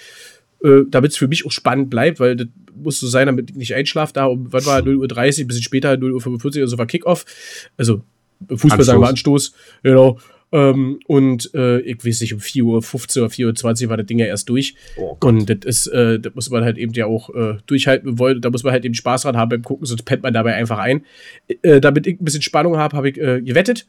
äh, 0.62 0.82
damit 0.88 1.10
es 1.12 1.16
für 1.16 1.26
mich 1.28 1.44
auch 1.44 1.50
spannend 1.52 1.90
bleibt, 1.90 2.20
weil 2.20 2.36
das 2.36 2.46
muss 2.76 3.00
so 3.00 3.06
sein, 3.08 3.26
damit 3.26 3.50
ich 3.50 3.56
nicht 3.56 3.74
einschlafe, 3.74 4.12
da 4.12 4.26
um, 4.26 4.52
wann 4.52 4.64
war 4.66 4.80
0.30 4.80 5.38
Uhr, 5.40 5.44
ein 5.44 5.46
bisschen 5.48 5.62
später, 5.62 5.92
0.45 5.92 6.44
Uhr 6.44 6.62
oder 6.62 6.68
so 6.68 6.78
war 6.78 6.86
Kickoff. 6.86 7.24
Also, 7.76 8.02
Fußball 8.48 8.82
sagen 8.84 9.00
wir 9.00 9.08
Anstoß, 9.08 9.54
genau. 9.82 10.18
Ähm, 10.54 11.00
und 11.08 11.52
äh, 11.54 11.80
ich 11.80 12.06
weiß 12.06 12.20
nicht, 12.20 12.32
um 12.32 12.38
4.15 12.38 13.20
Uhr, 13.20 13.26
4.20 13.28 13.84
Uhr 13.84 13.90
war 13.90 13.96
das 13.96 14.06
Ding 14.06 14.20
ja 14.20 14.26
erst 14.26 14.48
durch. 14.48 14.76
Oh 14.96 15.16
und 15.24 15.50
das 15.50 15.58
ist, 15.64 15.86
äh, 15.88 16.20
das 16.20 16.32
muss 16.36 16.48
man 16.48 16.62
halt 16.62 16.78
eben 16.78 16.92
ja 16.92 17.06
auch 17.06 17.34
äh, 17.34 17.56
durchhalten 17.66 18.20
wollen. 18.20 18.40
Da 18.40 18.50
muss 18.50 18.62
man 18.62 18.72
halt 18.72 18.84
eben 18.84 18.94
Spaß 18.94 19.22
dran 19.22 19.36
haben 19.36 19.48
beim 19.48 19.62
Gucken, 19.62 19.84
sonst 19.84 20.04
pennt 20.04 20.22
man 20.22 20.32
dabei 20.32 20.54
einfach 20.54 20.78
ein. 20.78 21.04
Äh, 21.62 21.80
damit 21.80 22.06
ich 22.06 22.20
ein 22.20 22.24
bisschen 22.24 22.42
Spannung 22.42 22.76
habe, 22.76 22.96
habe 22.96 23.10
ich 23.10 23.18
äh, 23.18 23.42
gewettet. 23.42 23.86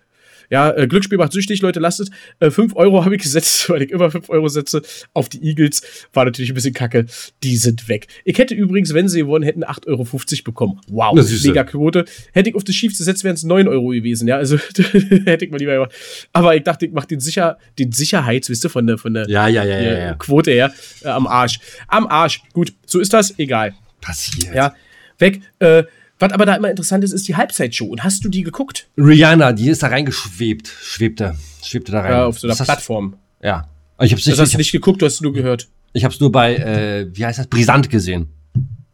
Ja, 0.50 0.72
äh, 0.72 0.88
Glücksspiel 0.88 1.18
macht 1.18 1.34
süchtig, 1.34 1.62
Leute, 1.62 1.80
lasst 1.80 2.00
es. 2.00 2.10
Äh, 2.40 2.52
5 2.52 2.76
Euro 2.76 3.04
habe 3.06 3.16
ich 3.16 3.22
gesetzt, 3.22 3.70
weil 3.70 3.84
ich 3.84 3.92
immer 3.92 4.12
5 4.12 4.30
Euro 4.30 4.48
setze 4.48 4.82
auf 5.14 5.30
die 5.30 5.44
Eagles. 5.44 5.82
War 6.14 6.26
natürlich 6.26 6.52
ein 6.52 6.56
bisschen 6.56 6.74
kacke. 6.74 7.06
Die 7.44 7.58
sind 7.58 7.88
weg. 7.90 8.08
Ich 8.24 8.38
hätte 8.38 8.54
übrigens, 8.54 8.94
wenn 8.94 9.08
sie 9.08 9.20
gewonnen 9.20 9.44
hätten, 9.44 9.64
8,50 9.64 9.88
Euro 9.88 10.44
bekommen. 10.44 10.82
Wow, 10.88 11.16
mega 11.44 11.64
Quote. 11.64 12.06
Hätte 12.34 12.50
ich 12.50 12.56
auf 12.56 12.64
das 12.64 12.76
Chiefs 12.76 12.98
gesetzt, 12.98 13.24
wären 13.24 13.36
es 13.36 13.44
9 13.44 13.68
Euro 13.68 13.90
gewesen. 13.90 14.28
Ja, 14.28 14.38
also 14.38 14.58
hätte 15.26 15.46
ich 15.46 15.52
mal 15.52 15.58
lieber 15.58 15.74
gemacht. 15.74 15.94
Aber 16.34 16.56
ich 16.56 16.64
dachte, 16.64 16.86
ich 16.86 16.92
mache 16.92 17.08
den, 17.08 17.20
Sicher 17.20 17.58
den 17.80 17.92
Sicherheits, 17.92 18.50
wisst 18.50 18.66
ihr, 18.66 18.70
von 18.70 18.86
der, 18.88 18.98
von 18.98 19.14
der 19.14 19.30
Ja, 19.30 19.48
ja, 19.48 19.64
ja, 19.64 19.80
ja, 19.80 19.92
äh, 19.92 20.06
ja. 20.06 20.14
Quote 20.16 20.52
her 20.52 20.74
äh, 21.04 21.08
am 21.10 21.28
Arsch. 21.28 21.60
Am 21.88 22.08
Arsch. 22.08 22.42
Gut, 22.54 22.74
so 22.86 23.00
ist 23.00 23.14
das. 23.14 23.38
Egal. 23.38 23.74
Passiert. 24.02 24.54
Ja, 24.54 24.76
weg. 25.18 25.42
Äh, 25.60 25.84
was 26.20 26.32
aber 26.32 26.46
da 26.46 26.56
immer 26.56 26.70
interessant 26.70 27.04
ist, 27.04 27.12
ist 27.12 27.28
die 27.28 27.36
Halbzeitshow. 27.36 27.86
Und 27.88 28.04
hast 28.04 28.24
du 28.24 28.30
die 28.30 28.44
geguckt? 28.44 28.88
Rihanna, 28.98 29.52
die 29.54 29.70
ist 29.70 29.84
da 29.84 29.88
reingeschwebt. 29.88 30.68
Schwebte. 30.82 31.36
Schwebte 31.64 31.92
da 31.92 32.02
rein. 32.02 32.12
Ja, 32.12 32.26
auf 32.26 32.40
so 32.40 32.48
einer 32.48 32.58
hast- 32.58 32.66
Plattform. 32.66 33.16
Ja. 33.44 33.68
Ich 34.02 34.12
hab's 34.12 34.26
nicht, 34.26 34.34
Das 34.34 34.40
hast 34.42 34.48
ich, 34.50 34.54
du 34.54 34.58
nicht 34.60 34.72
geguckt, 34.72 35.02
du 35.02 35.06
hast 35.06 35.22
nur 35.22 35.34
gehört. 35.34 35.68
ich 35.94 36.04
hab's 36.06 36.20
nur 36.20 36.32
bei, 36.32 36.56
äh, 36.56 37.08
wie 37.16 37.26
heißt 37.26 37.40
das? 37.40 37.48
Brisant 37.48 37.90
gesehen. 37.90 38.28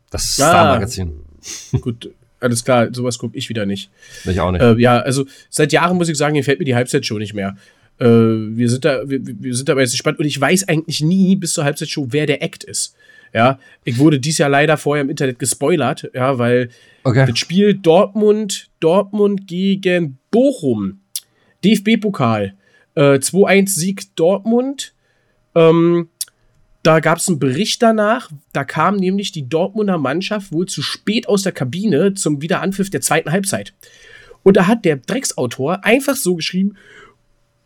Das 0.09 0.39
Ah. 0.41 0.49
Star-Magazin. 0.49 1.13
Gut, 1.81 2.11
alles 2.39 2.63
klar, 2.63 2.89
sowas 2.93 3.17
gucke 3.17 3.37
ich 3.37 3.49
wieder 3.49 3.65
nicht. 3.65 3.89
Ich 4.25 4.39
auch 4.39 4.51
nicht. 4.51 4.61
Äh, 4.61 4.75
ja, 4.79 4.99
also 4.99 5.25
seit 5.49 5.71
Jahren 5.73 5.97
muss 5.97 6.09
ich 6.09 6.17
sagen, 6.17 6.35
gefällt 6.35 6.59
mir 6.59 6.65
die 6.65 6.75
Halbzeitshow 6.75 7.17
nicht 7.17 7.33
mehr. 7.33 7.55
Äh, 7.99 8.05
wir, 8.05 8.69
sind 8.69 8.83
da, 8.85 9.07
wir, 9.09 9.19
wir 9.23 9.55
sind 9.55 9.69
aber 9.69 9.81
jetzt 9.81 9.91
gespannt 9.91 10.19
und 10.19 10.25
ich 10.25 10.39
weiß 10.39 10.67
eigentlich 10.67 11.01
nie 11.01 11.35
bis 11.35 11.53
zur 11.53 11.63
Halbzeitshow, 11.63 12.07
wer 12.09 12.25
der 12.25 12.41
Act 12.43 12.63
ist. 12.63 12.95
Ja, 13.33 13.59
ich 13.83 13.97
wurde 13.97 14.19
dies 14.19 14.37
Jahr 14.37 14.49
leider 14.49 14.77
vorher 14.77 15.03
im 15.03 15.09
Internet 15.09 15.39
gespoilert, 15.39 16.09
ja, 16.13 16.37
weil 16.37 16.69
Okay. 17.03 17.25
das 17.27 17.39
Spiel 17.39 17.73
Dortmund, 17.73 18.69
Dortmund 18.79 19.47
gegen 19.47 20.17
Bochum, 20.31 20.99
DFB-Pokal, 21.63 22.53
äh, 22.95 23.19
2-1 23.19 23.75
Sieg 23.75 24.15
Dortmund. 24.15 24.93
Ähm, 25.55 26.09
da 26.83 26.99
gab 26.99 27.19
es 27.19 27.27
einen 27.27 27.39
Bericht 27.39 27.81
danach. 27.81 28.29
Da 28.53 28.63
kam 28.63 28.95
nämlich 28.97 29.31
die 29.31 29.47
Dortmunder 29.47 29.97
Mannschaft 29.97 30.51
wohl 30.51 30.65
zu 30.65 30.81
spät 30.81 31.27
aus 31.29 31.43
der 31.43 31.51
Kabine 31.51 32.13
zum 32.15 32.41
Wiederanpfiff 32.41 32.89
der 32.89 33.01
zweiten 33.01 33.31
Halbzeit. 33.31 33.73
Und 34.43 34.57
da 34.57 34.65
hat 34.67 34.85
der 34.85 34.97
Drecksautor 34.97 35.85
einfach 35.85 36.15
so 36.15 36.35
geschrieben, 36.35 36.75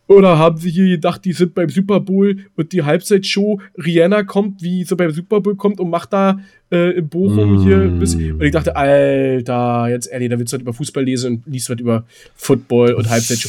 oder 0.08 0.38
haben 0.38 0.56
sie 0.58 0.70
hier 0.70 0.88
gedacht, 0.88 1.24
die 1.24 1.32
sind 1.32 1.54
beim 1.54 1.68
Super 1.68 2.00
Bowl 2.00 2.36
und 2.54 2.72
die 2.72 2.82
Halbzeitshow, 2.82 3.60
Rihanna 3.76 4.22
kommt, 4.22 4.62
wie 4.62 4.84
sie 4.84 4.94
beim 4.94 5.10
Super 5.10 5.40
Bowl 5.40 5.56
kommt 5.56 5.80
und 5.80 5.90
macht 5.90 6.12
da 6.12 6.38
äh, 6.70 6.92
in 6.98 7.08
Bochum 7.08 7.56
Mm. 7.56 7.64
hier 7.64 7.76
ein 7.78 7.98
bisschen. 7.98 8.32
Und 8.34 8.42
ich 8.42 8.52
dachte, 8.52 8.76
Alter, 8.76 9.88
jetzt 9.88 10.06
ehrlich, 10.06 10.30
da 10.30 10.38
willst 10.38 10.52
du 10.52 10.56
was 10.56 10.62
über 10.62 10.72
Fußball 10.72 11.04
lesen 11.04 11.42
und 11.44 11.52
liest 11.52 11.70
was 11.70 11.80
über 11.80 12.04
Football 12.36 12.94
und 12.94 13.10
Halbzeitshow. 13.10 13.48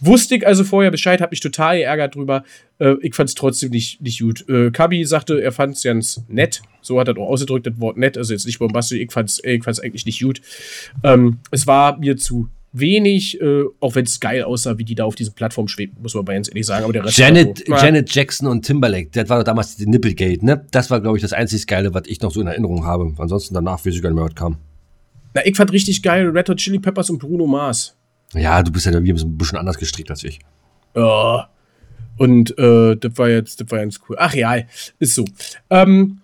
Wusste 0.00 0.34
ich 0.36 0.46
also 0.46 0.64
vorher 0.64 0.90
Bescheid, 0.90 1.22
hab 1.22 1.30
mich 1.30 1.40
total 1.40 1.78
geärgert 1.78 2.14
drüber. 2.14 2.44
Äh, 2.78 2.96
ich 3.00 3.14
fand 3.14 3.30
es 3.30 3.34
trotzdem 3.34 3.70
nicht, 3.70 4.02
nicht 4.02 4.20
gut. 4.20 4.46
Äh, 4.48 4.70
Kabi 4.70 5.04
sagte, 5.06 5.40
er 5.40 5.52
fand 5.52 5.76
es 5.76 5.82
ganz 5.82 6.22
nett. 6.28 6.60
So 6.82 7.00
hat 7.00 7.08
er 7.08 7.16
auch 7.16 7.28
ausgedrückt, 7.30 7.66
das 7.66 7.80
Wort 7.80 7.96
nett. 7.96 8.18
Also 8.18 8.34
jetzt 8.34 8.44
nicht 8.44 8.58
bombastisch. 8.58 8.98
Ich 8.98 9.12
fand 9.12 9.30
es 9.30 9.42
ich 9.42 9.64
fand's 9.64 9.80
eigentlich 9.80 10.04
nicht 10.04 10.20
gut. 10.20 10.42
Ähm, 11.02 11.38
es 11.50 11.66
war 11.66 11.98
mir 11.98 12.18
zu 12.18 12.48
wenig, 12.74 13.40
äh, 13.40 13.62
auch 13.80 13.94
wenn 13.94 14.04
es 14.04 14.20
geil 14.20 14.42
aussah, 14.42 14.76
wie 14.78 14.84
die 14.84 14.94
da 14.94 15.04
auf 15.04 15.14
diese 15.14 15.30
Plattform 15.30 15.68
schwebten, 15.68 16.02
muss 16.02 16.14
man 16.14 16.24
bei 16.24 16.34
ganz 16.34 16.48
ehrlich 16.48 16.66
sagen. 16.66 16.84
Aber 16.84 16.92
der 16.92 17.04
Rest 17.04 17.16
Janet, 17.16 17.64
so, 17.66 17.72
Janet 17.72 18.12
Jackson 18.12 18.48
und 18.48 18.66
Timberlake, 18.66 19.08
das 19.12 19.28
war 19.28 19.38
doch 19.38 19.44
damals 19.44 19.76
die 19.76 19.86
Nipplegate, 19.86 20.44
ne? 20.44 20.66
Das 20.72 20.90
war, 20.90 21.00
glaube 21.00 21.16
ich, 21.16 21.22
das 21.22 21.32
einzig 21.32 21.66
Geile, 21.66 21.94
was 21.94 22.02
ich 22.06 22.20
noch 22.20 22.32
so 22.32 22.40
in 22.40 22.48
Erinnerung 22.48 22.84
habe. 22.84 23.14
Ansonsten 23.16 23.54
danach 23.54 23.78
weiß 23.86 23.94
ich 23.94 24.02
gar 24.02 24.10
nicht 24.10 24.16
mehr, 24.16 24.24
was 24.24 24.34
kam. 24.34 24.58
Na, 25.34 25.46
ich 25.46 25.56
fand 25.56 25.72
richtig 25.72 26.02
geil 26.02 26.28
Red 26.28 26.48
Hot 26.48 26.58
Chili 26.58 26.80
Peppers 26.80 27.10
und 27.10 27.18
Bruno 27.18 27.46
Mars. 27.46 27.96
Ja, 28.34 28.62
du 28.62 28.72
bist 28.72 28.86
ja 28.86 29.02
wie 29.02 29.12
ein 29.12 29.38
bisschen 29.38 29.58
anders 29.58 29.78
gestrickt 29.78 30.10
als 30.10 30.24
ich. 30.24 30.40
Ja. 30.96 31.48
Und 32.16 32.56
äh, 32.58 32.96
das 32.96 33.12
war 33.16 33.28
jetzt, 33.28 33.60
das 33.60 33.70
war 33.70 33.78
ganz 33.78 34.00
cool. 34.08 34.16
Ach 34.18 34.34
ja, 34.34 34.56
ist 34.98 35.14
so. 35.14 35.24
Ähm, 35.70 36.20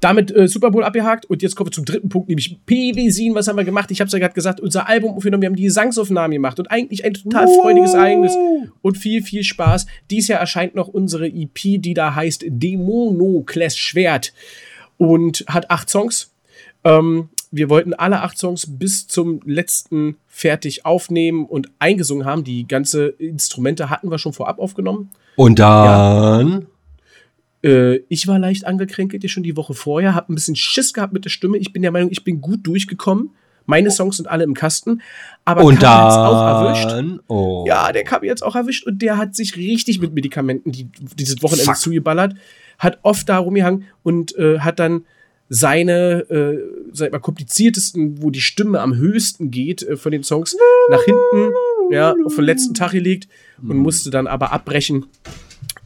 damit 0.00 0.34
äh, 0.34 0.46
Super 0.46 0.70
Bowl 0.70 0.84
abgehakt 0.84 1.26
und 1.26 1.42
jetzt 1.42 1.56
kommen 1.56 1.68
wir 1.68 1.72
zum 1.72 1.84
dritten 1.84 2.08
Punkt, 2.08 2.28
nämlich 2.28 2.56
PW7. 2.68 3.34
Was 3.34 3.48
haben 3.48 3.56
wir 3.56 3.64
gemacht? 3.64 3.90
Ich 3.90 4.00
habe 4.00 4.06
es 4.06 4.12
ja 4.12 4.18
gerade 4.18 4.34
gesagt, 4.34 4.60
unser 4.60 4.88
Album 4.88 5.14
aufgenommen, 5.14 5.42
wir 5.42 5.48
haben 5.48 5.56
die 5.56 5.64
Gesangsaufnahmen 5.64 6.32
gemacht 6.32 6.58
und 6.58 6.70
eigentlich 6.70 7.04
ein 7.04 7.14
total 7.14 7.48
freudiges 7.48 7.94
Ereignis 7.94 8.36
und 8.82 8.96
viel, 8.96 9.22
viel 9.22 9.42
Spaß. 9.42 9.86
Dies 10.10 10.28
Jahr 10.28 10.40
erscheint 10.40 10.74
noch 10.74 10.88
unsere 10.88 11.26
EP, 11.26 11.80
die 11.80 11.94
da 11.94 12.14
heißt 12.14 12.44
Demono 12.46 13.42
Class 13.44 13.76
Schwert 13.76 14.32
und 14.96 15.44
hat 15.48 15.70
acht 15.70 15.90
Songs. 15.90 16.32
Ähm, 16.84 17.28
wir 17.50 17.70
wollten 17.70 17.94
alle 17.94 18.20
acht 18.20 18.38
Songs 18.38 18.66
bis 18.78 19.08
zum 19.08 19.40
letzten 19.44 20.16
fertig 20.26 20.84
aufnehmen 20.84 21.46
und 21.46 21.70
eingesungen 21.78 22.26
haben. 22.26 22.44
Die 22.44 22.68
ganze 22.68 23.06
Instrumente 23.06 23.90
hatten 23.90 24.10
wir 24.10 24.18
schon 24.18 24.32
vorab 24.32 24.58
aufgenommen. 24.58 25.10
Und 25.36 25.58
dann. 25.58 26.66
Äh, 27.62 27.96
ich 28.08 28.26
war 28.26 28.38
leicht 28.38 28.66
angekränkelt, 28.66 29.22
ja 29.22 29.28
schon 29.28 29.42
die 29.42 29.56
Woche 29.56 29.74
vorher, 29.74 30.14
habe 30.14 30.32
ein 30.32 30.34
bisschen 30.34 30.56
Schiss 30.56 30.92
gehabt 30.92 31.12
mit 31.12 31.24
der 31.24 31.30
Stimme. 31.30 31.58
Ich 31.58 31.72
bin 31.72 31.82
der 31.82 31.90
Meinung, 31.90 32.10
ich 32.10 32.24
bin 32.24 32.40
gut 32.40 32.66
durchgekommen. 32.66 33.30
Meine 33.66 33.90
Songs 33.90 34.16
sind 34.16 34.28
alle 34.28 34.44
im 34.44 34.54
Kasten. 34.54 35.02
Aber 35.44 35.62
Und 35.62 35.78
Kabi 35.78 35.86
hat's 35.86 36.16
auch 36.16 36.64
erwischt. 36.64 37.20
Oh. 37.26 37.64
Ja, 37.68 37.92
der 37.92 38.02
Kabi 38.02 38.28
hat's 38.28 38.40
auch 38.40 38.56
erwischt 38.56 38.86
und 38.86 39.02
der 39.02 39.18
hat 39.18 39.34
sich 39.34 39.56
richtig 39.56 40.00
mit 40.00 40.14
Medikamenten 40.14 40.72
die, 40.72 40.88
dieses 41.18 41.42
Wochenende 41.42 41.66
Fuck. 41.66 41.76
zugeballert, 41.76 42.34
hat 42.78 42.98
oft 43.02 43.28
da 43.28 43.36
rumgehangen 43.36 43.84
und 44.02 44.34
äh, 44.38 44.60
hat 44.60 44.78
dann 44.78 45.04
seine, 45.50 46.20
äh, 46.30 46.58
sag 46.92 47.12
mal, 47.12 47.18
kompliziertesten, 47.18 48.22
wo 48.22 48.30
die 48.30 48.40
Stimme 48.40 48.80
am 48.80 48.96
höchsten 48.96 49.50
geht 49.50 49.82
äh, 49.82 49.96
von 49.96 50.12
den 50.12 50.22
Songs, 50.22 50.56
nach 50.90 51.02
hinten, 51.04 51.52
ja, 51.90 52.14
auf 52.24 52.36
den 52.36 52.44
letzten 52.44 52.72
Tag 52.72 52.92
gelegt 52.92 53.28
und 53.62 53.76
musste 53.76 54.10
dann 54.10 54.26
aber 54.26 54.52
abbrechen 54.52 55.06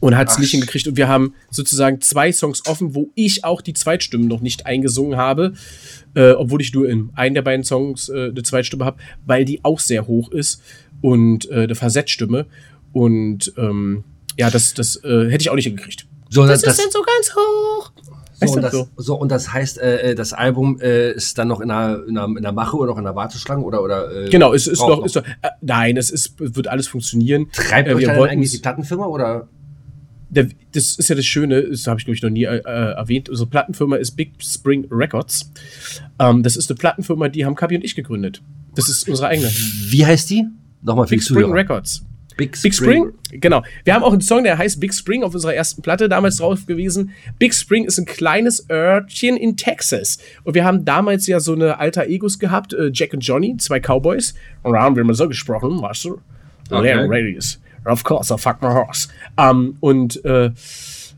und 0.03 0.17
hat 0.17 0.29
es 0.29 0.37
nicht 0.37 0.51
hingekriegt. 0.51 0.85
Und 0.85 0.97
wir 0.97 1.07
haben 1.07 1.33
sozusagen 1.49 2.01
zwei 2.01 2.33
Songs 2.33 2.65
offen, 2.67 2.93
wo 2.93 3.11
ich 3.15 3.45
auch 3.45 3.61
die 3.61 3.73
Zweitstimmen 3.73 4.27
noch 4.27 4.41
nicht 4.41 4.65
eingesungen 4.65 5.17
habe, 5.17 5.53
äh, 6.13 6.31
obwohl 6.31 6.61
ich 6.61 6.73
nur 6.73 6.89
in 6.89 7.11
einem 7.15 7.35
der 7.35 7.41
beiden 7.41 7.63
Songs 7.63 8.09
äh, 8.09 8.25
eine 8.25 8.43
Zweitstimme 8.43 8.83
habe, 8.83 8.97
weil 9.25 9.45
die 9.45 9.63
auch 9.63 9.79
sehr 9.79 10.05
hoch 10.05 10.29
ist 10.29 10.61
und 10.99 11.49
äh, 11.49 11.61
eine 11.63 11.75
Falsettstimme. 11.75 12.47
Und 12.91 13.53
ähm, 13.55 14.03
ja, 14.37 14.49
das, 14.49 14.73
das 14.73 14.97
äh, 15.05 15.29
hätte 15.29 15.43
ich 15.43 15.49
auch 15.49 15.55
nicht 15.55 15.67
hingekriegt. 15.67 16.05
So, 16.29 16.45
das, 16.45 16.63
das, 16.63 16.75
so 16.75 17.01
ganz 17.01 17.33
hoch. 17.33 17.91
so, 18.33 18.53
und 18.55 18.61
das, 18.61 18.71
so. 18.73 18.87
so, 18.97 19.15
und 19.15 19.31
das 19.31 19.53
heißt, 19.53 19.77
äh, 19.77 20.11
äh, 20.11 20.15
das 20.15 20.33
Album 20.33 20.81
äh, 20.81 21.13
ist 21.13 21.37
dann 21.37 21.47
noch 21.47 21.61
in 21.61 21.69
der, 21.69 22.03
in 22.05 22.15
der, 22.15 22.25
in 22.25 22.41
der 22.41 22.51
Mache 22.51 22.75
oder 22.75 22.91
noch 22.91 22.97
in 22.97 23.05
der 23.05 23.15
Warteschlange 23.15 23.63
oder, 23.63 23.81
oder 23.81 24.25
äh, 24.25 24.29
Genau, 24.29 24.53
es 24.53 24.67
ist 24.67 24.79
braucht 24.79 24.97
noch, 24.97 25.05
ist 25.05 25.15
noch 25.15 25.23
äh, 25.23 25.49
nein, 25.61 25.95
es 25.95 26.09
ist, 26.09 26.33
wird 26.39 26.67
alles 26.67 26.89
funktionieren. 26.89 27.47
Treibt 27.53 27.87
Äh, 27.87 27.93
euch 27.93 28.01
wir 28.01 28.07
dann 28.09 28.17
wollten 28.17 28.33
eigentlich 28.33 28.51
die 28.51 28.57
Plattenfirma 28.57 29.05
oder? 29.05 29.47
Der, 30.33 30.47
das 30.71 30.97
ist 30.97 31.09
ja 31.09 31.15
das 31.15 31.25
Schöne, 31.25 31.69
das 31.69 31.85
habe 31.87 31.99
ich 31.99 32.05
glaube 32.05 32.15
ich 32.15 32.23
noch 32.23 32.29
nie 32.29 32.45
äh, 32.45 32.57
äh, 32.57 32.93
erwähnt. 32.93 33.29
Unsere 33.29 33.49
Plattenfirma 33.49 33.97
ist 33.97 34.11
Big 34.11 34.31
Spring 34.41 34.87
Records. 34.89 35.51
Ähm, 36.19 36.43
das 36.43 36.55
ist 36.55 36.69
eine 36.69 36.77
Plattenfirma, 36.77 37.29
die 37.29 37.45
haben 37.45 37.55
Kabi 37.55 37.75
und 37.75 37.83
ich 37.83 37.95
gegründet. 37.95 38.41
Das 38.75 38.89
ist 38.89 39.07
unsere 39.07 39.27
eigene. 39.27 39.49
Wie 39.49 40.05
heißt 40.05 40.29
die? 40.29 40.45
Nochmal 40.81 41.05
Big 41.07 41.21
Spring 41.21 41.43
Zuhörer. 41.43 41.53
Records. 41.53 42.03
Big 42.35 42.59
Big 42.61 42.73
Spring, 42.73 43.11
genau. 43.31 43.63
Wir 43.83 43.93
haben 43.93 44.03
auch 44.03 44.11
einen 44.11 44.21
Song, 44.21 44.43
der 44.43 44.57
heißt 44.57 44.79
Big 44.79 44.93
Spring 44.93 45.23
auf 45.23 45.35
unserer 45.35 45.53
ersten 45.53 45.81
Platte 45.81 46.09
damals 46.09 46.37
drauf 46.37 46.65
gewesen. 46.65 47.11
Big 47.37 47.53
Spring 47.53 47.85
ist 47.85 47.99
ein 47.99 48.05
kleines 48.05 48.67
Örtchen 48.69 49.37
in 49.37 49.55
Texas. 49.55 50.17
Und 50.43 50.55
wir 50.55 50.65
haben 50.65 50.83
damals 50.83 51.27
ja 51.27 51.39
so 51.39 51.53
eine 51.53 51.79
alter 51.79 52.07
Egos 52.07 52.39
gehabt, 52.39 52.73
äh, 52.73 52.89
Jack 52.91 53.13
und 53.13 53.19
Johnny, 53.19 53.55
zwei 53.57 53.79
Cowboys. 53.79 54.33
Und 54.63 54.73
da 54.73 54.81
haben 54.81 54.95
wir 54.95 55.01
immer 55.01 55.13
so 55.13 55.27
gesprochen, 55.27 55.79
weißt 55.81 56.05
du? 56.05 56.21
Okay. 56.71 56.93
Radius. 57.07 57.59
Of 57.85 58.03
course, 58.03 58.33
I 58.33 58.37
fuck 58.37 58.61
my 58.61 58.69
horse. 58.69 59.09
Ähm, 59.37 59.77
und 59.79 60.23
äh, 60.25 60.51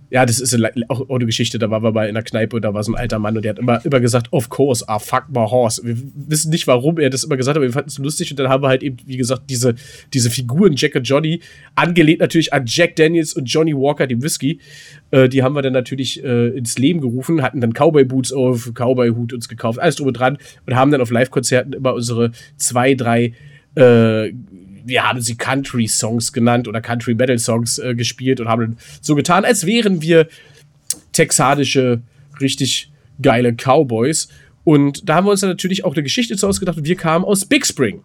ja, 0.09 0.25
das 0.25 0.39
ist 0.39 0.57
auch, 0.87 1.09
auch 1.09 1.15
eine 1.15 1.25
Geschichte. 1.25 1.59
Da 1.59 1.69
waren 1.69 1.83
wir 1.83 1.91
mal 1.91 2.07
in 2.07 2.13
der 2.13 2.23
Kneipe 2.23 2.55
und 2.55 2.61
da 2.61 2.73
war 2.73 2.83
so 2.83 2.93
ein 2.93 2.95
alter 2.97 3.19
Mann 3.19 3.35
und 3.35 3.43
der 3.43 3.51
hat 3.51 3.59
immer, 3.59 3.83
immer 3.83 3.99
gesagt, 3.99 4.31
of 4.31 4.49
course, 4.49 4.85
I 4.89 4.97
fuck 4.99 5.25
my 5.29 5.41
horse. 5.41 5.81
Wir 5.83 5.97
wissen 6.15 6.51
nicht, 6.51 6.67
warum 6.67 6.99
er 6.99 7.09
das 7.09 7.23
immer 7.23 7.37
gesagt 7.37 7.55
hat, 7.55 7.57
aber 7.57 7.65
wir 7.65 7.73
fanden 7.73 7.89
es 7.89 7.97
lustig 7.97 8.31
und 8.31 8.39
dann 8.39 8.47
haben 8.47 8.63
wir 8.63 8.69
halt 8.69 8.83
eben, 8.83 8.97
wie 9.05 9.17
gesagt, 9.17 9.49
diese, 9.49 9.75
diese 10.13 10.29
Figuren 10.29 10.73
Jack 10.75 10.95
und 10.95 11.03
Johnny, 11.03 11.41
angelehnt 11.75 12.19
natürlich 12.19 12.53
an 12.53 12.63
Jack 12.65 12.95
Daniels 12.95 13.33
und 13.33 13.45
Johnny 13.45 13.73
Walker, 13.73 14.07
dem 14.07 14.21
Whisky, 14.21 14.59
äh, 15.11 15.27
die 15.27 15.43
haben 15.43 15.55
wir 15.55 15.61
dann 15.61 15.73
natürlich 15.73 16.23
äh, 16.23 16.49
ins 16.49 16.77
Leben 16.77 17.01
gerufen, 17.01 17.41
hatten 17.41 17.59
dann 17.59 17.73
Cowboy-Boots 17.73 18.31
auf, 18.31 18.71
Cowboy-Hut 18.73 19.33
uns 19.33 19.49
gekauft, 19.49 19.79
alles 19.79 19.95
drum 19.97 20.07
und 20.07 20.13
dran 20.13 20.37
und 20.65 20.75
haben 20.75 20.91
dann 20.91 21.01
auf 21.01 21.09
Live-Konzerten 21.09 21.73
immer 21.73 21.93
unsere 21.93 22.31
zwei, 22.57 22.93
drei 22.93 23.33
äh, 23.75 24.31
wir 24.85 25.03
haben 25.03 25.21
sie 25.21 25.35
Country-Songs 25.35 26.31
genannt 26.31 26.67
oder 26.67 26.81
Country-Metal-Songs 26.81 27.79
äh, 27.79 27.95
gespielt 27.95 28.39
und 28.39 28.47
haben 28.47 28.77
so 29.01 29.15
getan, 29.15 29.43
als 29.45 29.65
wären 29.65 30.01
wir 30.01 30.27
texanische, 31.11 32.01
richtig 32.39 32.91
geile 33.21 33.53
Cowboys. 33.53 34.29
Und 34.63 35.07
da 35.07 35.15
haben 35.15 35.27
wir 35.27 35.31
uns 35.31 35.41
dann 35.41 35.51
natürlich 35.51 35.85
auch 35.85 35.93
eine 35.93 36.01
Geschichte 36.01 36.35
zu 36.35 36.47
ausgedacht. 36.47 36.83
Wir 36.83 36.95
kamen 36.95 37.23
aus 37.23 37.45
Big 37.45 37.67
Spring. 37.67 38.01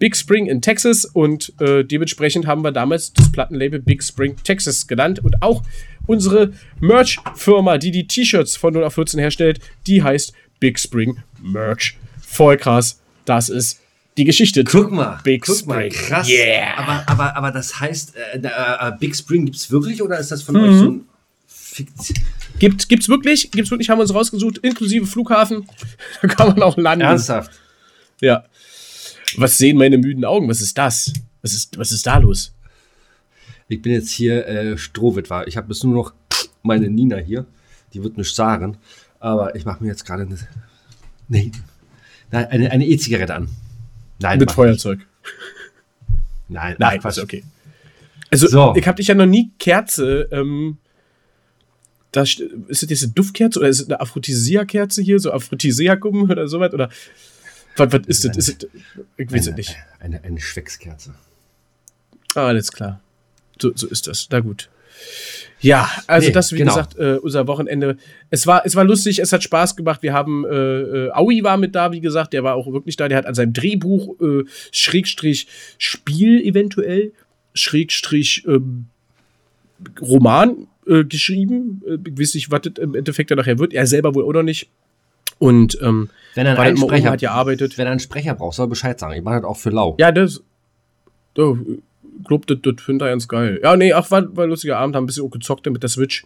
Big 0.00 0.16
Spring 0.16 0.46
in 0.46 0.60
Texas 0.60 1.04
und 1.04 1.52
äh, 1.60 1.84
dementsprechend 1.84 2.46
haben 2.46 2.62
wir 2.62 2.72
damals 2.72 3.12
das 3.12 3.30
Plattenlabel 3.30 3.80
Big 3.80 4.02
Spring 4.02 4.34
Texas 4.42 4.88
genannt. 4.88 5.20
Und 5.20 5.40
auch 5.40 5.62
unsere 6.06 6.52
Merch-Firma, 6.80 7.78
die 7.78 7.92
die 7.92 8.08
T-Shirts 8.08 8.56
von 8.56 8.74
0 8.74 8.84
auf 8.84 8.94
14 8.94 9.20
herstellt, 9.20 9.60
die 9.86 10.02
heißt 10.02 10.32
Big 10.58 10.80
Spring 10.80 11.18
Merch. 11.40 11.96
Voll 12.20 12.56
krass. 12.56 13.00
Das 13.24 13.48
ist 13.48 13.80
die 14.20 14.24
Geschichte. 14.24 14.62
Guck 14.64 14.92
mal, 14.92 15.18
Big 15.24 15.44
guck 15.44 15.66
mal, 15.66 15.90
Spring. 15.90 16.06
krass. 16.08 16.28
Yeah. 16.28 16.76
Aber, 16.78 17.08
aber, 17.08 17.36
aber 17.36 17.50
das 17.50 17.80
heißt, 17.80 18.14
äh, 18.16 18.38
äh, 18.38 18.46
äh, 18.46 18.92
Big 19.00 19.16
Spring 19.16 19.46
gibt's 19.46 19.70
wirklich 19.70 20.02
oder 20.02 20.18
ist 20.18 20.30
das 20.30 20.42
von 20.42 20.54
Mhm. 20.56 20.60
euch 20.62 20.78
so 20.78 20.90
ein 20.90 21.04
Fiktion? 21.46 22.18
Gibt, 22.58 22.88
gibt's 22.88 23.08
wirklich, 23.08 23.50
gibt's 23.50 23.70
wirklich, 23.70 23.88
haben 23.88 23.98
wir 23.98 24.02
uns 24.02 24.14
rausgesucht, 24.14 24.58
inklusive 24.58 25.06
Flughafen. 25.06 25.66
Da 26.22 26.28
kann 26.28 26.48
man 26.48 26.62
auch 26.62 26.76
landen. 26.76 27.04
Ernsthaft? 27.04 27.50
Ja. 28.20 28.44
Was 29.36 29.56
sehen 29.58 29.78
meine 29.78 29.96
müden 29.96 30.24
Augen? 30.24 30.48
Was 30.48 30.60
ist 30.60 30.76
das? 30.76 31.12
Was 31.42 31.54
ist, 31.54 31.78
was 31.78 31.90
ist 31.92 32.06
da 32.06 32.18
los? 32.18 32.52
Ich 33.68 33.80
bin 33.80 33.92
jetzt 33.92 34.10
hier 34.10 34.46
äh, 34.46 34.76
Strohwitwer. 34.76 35.46
Ich 35.46 35.56
habe 35.56 35.68
bis 35.68 35.82
nur 35.84 35.94
noch 35.94 36.12
meine 36.62 36.90
Nina 36.90 37.16
hier. 37.16 37.46
Die 37.94 38.02
wird 38.02 38.18
nichts 38.18 38.34
sagen. 38.34 38.76
Aber 39.20 39.54
ich 39.54 39.64
mache 39.64 39.82
mir 39.82 39.88
jetzt 39.90 40.04
gerade 40.04 40.26
eine, 41.30 41.48
eine 42.32 42.70
eine 42.70 42.86
E-Zigarette 42.86 43.34
an. 43.34 43.48
Nein, 44.20 44.38
Mit 44.38 44.52
Feuerzeug. 44.52 45.00
Nein, 46.48 46.76
Nein, 46.78 46.98
ach, 46.98 47.02
Quatsch. 47.02 47.16
ist 47.18 47.22
okay. 47.24 47.44
Also, 48.30 48.46
So. 48.48 48.74
ich 48.76 48.86
habe 48.86 48.96
dich 48.96 49.08
ja 49.08 49.14
noch 49.14 49.26
nie 49.26 49.50
Kerze. 49.58 50.28
Ähm, 50.30 50.78
da 52.12 52.22
st- 52.22 52.42
ist 52.68 52.82
das 52.82 52.90
jetzt 52.90 53.02
eine 53.04 53.12
Duftkerze 53.12 53.58
oder 53.60 53.68
ist 53.68 53.80
es 53.80 53.86
eine 53.86 54.00
Aphrodisia-Kerze 54.00 55.02
hier? 55.02 55.18
So 55.20 55.32
Aphrodisiakum 55.32 56.28
oder 56.30 56.48
sowas? 56.48 56.72
Oder 56.72 56.90
was, 57.76 57.92
was 57.92 58.06
ist 58.06 58.24
das? 58.24 58.36
Ist 58.36 58.62
das? 58.64 58.70
Ich 59.16 59.30
weiß 59.32 59.42
es 59.42 59.46
Eine, 59.48 59.56
nicht. 59.56 59.76
eine, 60.00 60.24
eine 60.24 60.40
Schweckskerze. 60.40 61.14
Ah, 62.34 62.46
alles 62.48 62.72
klar. 62.72 63.00
So, 63.60 63.72
so 63.74 63.86
ist 63.88 64.06
das. 64.06 64.28
Na 64.30 64.40
gut. 64.40 64.68
Ja, 65.60 65.90
also 66.06 66.28
Nee, 66.28 66.32
das, 66.32 66.52
wie 66.52 66.56
genau. 66.56 66.74
gesagt, 66.74 66.98
äh, 66.98 67.16
unser 67.16 67.46
Wochenende. 67.46 67.96
Es 68.30 68.46
war, 68.46 68.64
es 68.64 68.76
war 68.76 68.84
lustig, 68.84 69.18
es 69.18 69.32
hat 69.32 69.42
Spaß 69.42 69.76
gemacht. 69.76 70.02
Wir 70.02 70.14
haben, 70.14 70.44
äh, 70.46 70.48
äh, 70.48 71.10
Aui 71.12 71.42
war 71.44 71.58
mit 71.58 71.74
da, 71.74 71.92
wie 71.92 72.00
gesagt, 72.00 72.32
der 72.32 72.42
war 72.42 72.54
auch 72.54 72.72
wirklich 72.72 72.96
da. 72.96 73.08
Der 73.08 73.18
hat 73.18 73.26
an 73.26 73.34
seinem 73.34 73.52
Drehbuch, 73.52 74.18
äh, 74.20 74.44
Schrägstrich 74.72 75.46
Spiel 75.76 76.40
eventuell, 76.40 77.12
Schrägstrich 77.52 78.44
ähm, 78.46 78.86
Roman 80.00 80.66
äh, 80.86 81.04
geschrieben. 81.04 81.82
Äh, 81.86 81.98
ich 82.08 82.18
weiß 82.18 82.34
nicht, 82.34 82.50
was 82.50 82.62
das 82.62 82.74
im 82.78 82.94
Endeffekt 82.94 83.30
dann 83.30 83.38
nachher 83.38 83.58
wird. 83.58 83.74
Er 83.74 83.86
selber 83.86 84.14
wohl 84.14 84.24
auch 84.24 84.32
noch 84.32 84.42
nicht. 84.42 84.68
Und 85.38 85.78
ähm, 85.82 86.10
Wenn 86.34 86.46
er 86.46 86.58
einen 86.58 86.76
Sprecher 86.76 87.10
hat 87.10 87.20
gearbeitet. 87.20 87.76
Wenn 87.76 87.86
er 87.86 87.92
einen 87.92 88.00
Sprecher 88.00 88.34
braucht, 88.34 88.56
soll 88.56 88.66
er 88.66 88.70
Bescheid 88.70 88.98
sagen. 88.98 89.14
Ich 89.14 89.22
mache 89.22 89.36
das 89.36 89.44
auch 89.44 89.56
für 89.56 89.70
lau. 89.70 89.96
Ja, 89.98 90.12
das. 90.12 90.42
Oh, 91.36 91.56
glaub, 92.24 92.46
das, 92.46 92.58
das 92.62 92.74
finde 92.82 93.06
ich 93.06 93.10
ganz 93.10 93.28
geil. 93.28 93.60
Ja, 93.62 93.76
nee, 93.76 93.92
ach, 93.92 94.10
war, 94.10 94.36
war 94.36 94.44
ein 94.44 94.50
lustiger 94.50 94.78
Abend, 94.78 94.96
haben 94.96 95.04
ein 95.04 95.06
bisschen 95.06 95.24
auch 95.26 95.30
gezockt 95.30 95.66
mit 95.66 95.82
der 95.82 95.90
Switch. 95.90 96.24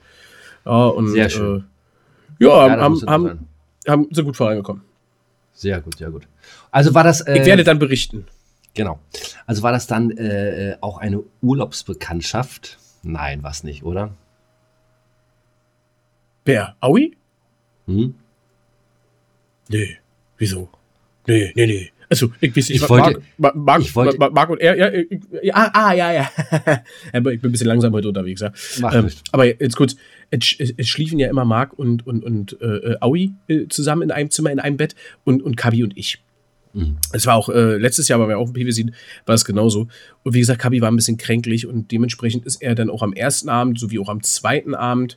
Ja, 0.64 0.87
und. 0.87 1.09
Sehr 1.09 1.31
schön. 1.31 1.64
Äh, 2.40 2.44
ja, 2.44 2.66
Ja, 2.68 2.81
haben, 2.81 3.03
haben, 3.07 3.49
haben, 3.87 4.09
sind 4.11 4.25
gut 4.25 4.37
vorangekommen. 4.37 4.83
Sehr 5.53 5.81
gut, 5.81 5.99
sehr 5.99 6.11
gut. 6.11 6.27
Also 6.70 6.94
war 6.94 7.05
das. 7.05 7.20
Äh, 7.20 7.38
Ich 7.38 7.47
werde 7.47 7.64
dann 7.64 7.79
berichten. 7.79 8.27
Genau. 8.75 8.99
Also 9.47 9.62
war 9.62 9.70
das 9.70 9.87
dann 9.87 10.11
äh, 10.11 10.73
äh, 10.73 10.77
auch 10.81 10.99
eine 10.99 11.23
Urlaubsbekanntschaft? 11.42 12.79
Nein, 13.05 13.42
was 13.42 13.62
nicht, 13.62 13.85
oder? 13.85 14.11
Wer? 16.44 16.75
Aui? 16.81 17.16
Hm? 17.87 18.14
Nee. 19.68 19.99
Wieso? 20.38 20.68
Nee, 21.27 21.53
nee, 21.55 21.66
nee. 21.66 21.92
Also, 22.09 22.31
ich 22.40 22.51
weiß 22.51 22.69
nicht, 22.69 22.77
Ich 22.77 22.83
was 22.83 22.90
wollte- 22.90 23.21
Marc, 23.38 23.55
Marc, 23.57 23.81
ich 23.83 23.95
wollte- 23.95 24.19
Marc, 24.19 24.51
und 24.51 24.61
er, 24.61 24.77
ja, 24.77 24.93
ich, 24.93 25.21
ja, 25.43 25.55
ah, 25.55 25.71
ah, 25.73 25.93
ja, 25.95 26.12
ja. 26.12 26.31
Aber 27.12 27.33
ich 27.33 27.40
bin 27.40 27.49
ein 27.49 27.53
bisschen 27.53 27.67
langsam 27.69 27.93
heute 27.93 28.09
unterwegs, 28.09 28.40
ja. 28.40 28.53
Ähm, 28.93 29.09
aber 29.33 29.47
jetzt 29.47 29.77
kurz, 29.77 29.97
es, 30.31 30.57
es, 30.77 30.88
schliefen 30.88 31.19
ja 31.19 31.29
immer 31.29 31.45
Marc 31.45 31.73
und, 31.79 32.07
und, 32.07 32.25
und 32.25 32.61
äh, 32.61 32.67
äh, 32.67 32.97
Aui 33.01 33.33
äh, 33.49 33.67
zusammen 33.69 34.03
in 34.03 34.11
einem 34.11 34.31
Zimmer, 34.31 34.51
in 34.51 34.61
einem 34.61 34.77
Bett 34.77 34.95
und, 35.25 35.43
und 35.43 35.57
Kabi 35.57 35.83
und 35.85 35.97
ich. 35.97 36.23
Mhm. 36.73 36.97
Es 37.12 37.27
war 37.27 37.37
auch 37.37 37.49
äh, 37.49 37.77
letztes 37.77 38.09
Jahr, 38.09 38.19
weil 38.21 38.29
wir 38.29 38.38
auch 38.38 38.49
im 38.49 38.53
PwC 38.53 38.87
war 39.27 39.35
es 39.35 39.45
genauso. 39.45 39.87
Und 40.25 40.35
wie 40.35 40.40
gesagt, 40.40 40.61
Kabi 40.61 40.81
war 40.81 40.90
ein 40.90 40.97
bisschen 40.97 41.17
kränklich 41.17 41.67
und 41.67 41.90
dementsprechend 41.93 42.45
ist 42.47 42.61
er 42.62 42.75
dann 42.75 42.90
auch 42.90 43.03
am 43.03 43.12
ersten 43.12 43.49
Abend 43.49 43.79
sowie 43.79 43.99
auch 43.99 44.09
am 44.09 44.23
zweiten 44.23 44.75
Abend 44.75 45.17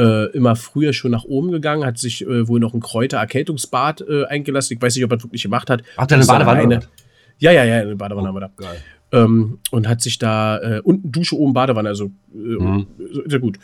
äh, 0.00 0.26
immer 0.36 0.56
früher 0.56 0.92
schon 0.92 1.10
nach 1.10 1.24
oben 1.24 1.50
gegangen, 1.50 1.84
hat 1.84 1.98
sich 1.98 2.22
äh, 2.26 2.48
wohl 2.48 2.58
noch 2.60 2.72
ein 2.74 2.80
Kräuter-Erkältungsbad 2.80 4.00
äh, 4.08 4.24
eingelassen. 4.24 4.74
Ich 4.76 4.82
weiß 4.82 4.94
nicht, 4.96 5.04
ob 5.04 5.10
er 5.12 5.16
das 5.18 5.24
wirklich 5.24 5.42
gemacht 5.42 5.68
hat. 5.68 5.82
Habt 5.96 6.10
ihr 6.10 6.16
eine 6.16 6.26
Badewanne? 6.26 6.60
eine-? 6.60 6.80
Ja, 7.38 7.52
ja, 7.52 7.64
ja, 7.64 7.76
eine 7.80 7.96
Badewanne 7.96 8.28
haben 8.28 8.34
wir 8.36 8.40
da. 8.40 8.50
Geil. 8.56 8.76
Ähm, 9.12 9.58
und 9.70 9.88
hat 9.88 10.00
sich 10.00 10.18
da 10.18 10.58
äh, 10.58 10.80
unten 10.82 11.10
Dusche, 11.10 11.36
oben 11.36 11.52
Badewanne, 11.52 11.88
also 11.88 12.06
äh, 12.32 12.38
Mhm. 12.38 12.86
sehr 13.26 13.40
gut. 13.40 13.58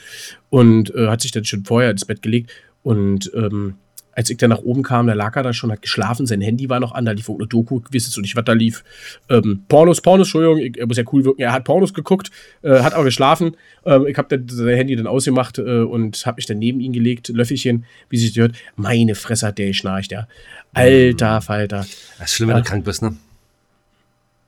Und 0.51 0.95
äh, 0.95 1.09
hat 1.09 1.21
sich 1.21 1.31
dann 1.31 1.45
schon 1.45 1.65
vorher 1.65 1.91
ins 1.91 2.05
Bett 2.05 2.21
gelegt. 2.23 2.51
Und 2.83 3.31
ähm, 3.35 3.75
als 4.17 4.31
ich 4.31 4.39
dann 4.39 4.49
nach 4.49 4.63
oben 4.63 4.83
kam, 4.83 5.07
da 5.07 5.13
lag 5.13 5.37
er 5.37 5.43
da 5.43 5.53
schon, 5.53 5.71
hat 5.71 5.83
geschlafen, 5.83 6.27
sein 6.27 6.41
Handy 6.41 6.71
war 6.71 6.81
noch 6.81 6.93
an, 6.93 7.05
da 7.05 7.13
lief 7.13 7.29
auch 7.29 7.35
eine 7.37 7.47
Doku, 7.47 7.81
jetzt 7.93 8.11
so 8.11 8.21
nicht, 8.23 8.35
was 8.35 8.45
da 8.47 8.55
lief. 8.55 8.83
Ähm, 9.29 9.63
Pornos, 9.69 10.01
Pornos, 10.01 10.29
Entschuldigung, 10.29 10.59
ich, 10.59 10.79
er 10.79 10.87
muss 10.87 10.97
ja 10.97 11.05
cool 11.13 11.25
wirken, 11.27 11.43
er 11.43 11.53
hat 11.53 11.65
Pornos 11.65 11.93
geguckt, 11.93 12.31
äh, 12.63 12.81
hat 12.81 12.95
aber 12.95 13.05
geschlafen. 13.05 13.57
Ähm, 13.85 14.07
ich 14.07 14.17
habe 14.17 14.35
dann 14.35 14.49
sein 14.49 14.75
Handy 14.75 14.97
dann 14.97 15.07
ausgemacht 15.07 15.59
äh, 15.59 15.81
und 15.81 16.25
habe 16.25 16.37
mich 16.37 16.47
dann 16.47 16.59
neben 16.59 16.81
ihn 16.81 16.95
gelegt, 16.95 17.29
Löffelchen, 17.29 17.85
wie 18.09 18.17
sich 18.17 18.35
hört. 18.39 18.57
Meine 18.75 19.15
Fresse 19.15 19.49
hat 19.49 19.59
der 19.59 19.67
geschnarcht, 19.67 20.11
ja. 20.13 20.27
Alter 20.73 21.43
Falter. 21.43 21.87
Das 22.19 22.31
ist 22.31 22.35
schlimm, 22.37 22.49
wenn 22.49 22.57
Ja. 22.57 22.63
du 22.63 22.69
krank 22.69 22.85
bist, 22.87 23.03
ne? 23.03 23.17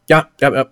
Ja, 0.09 0.29
ja, 0.41 0.55
ja. 0.55 0.67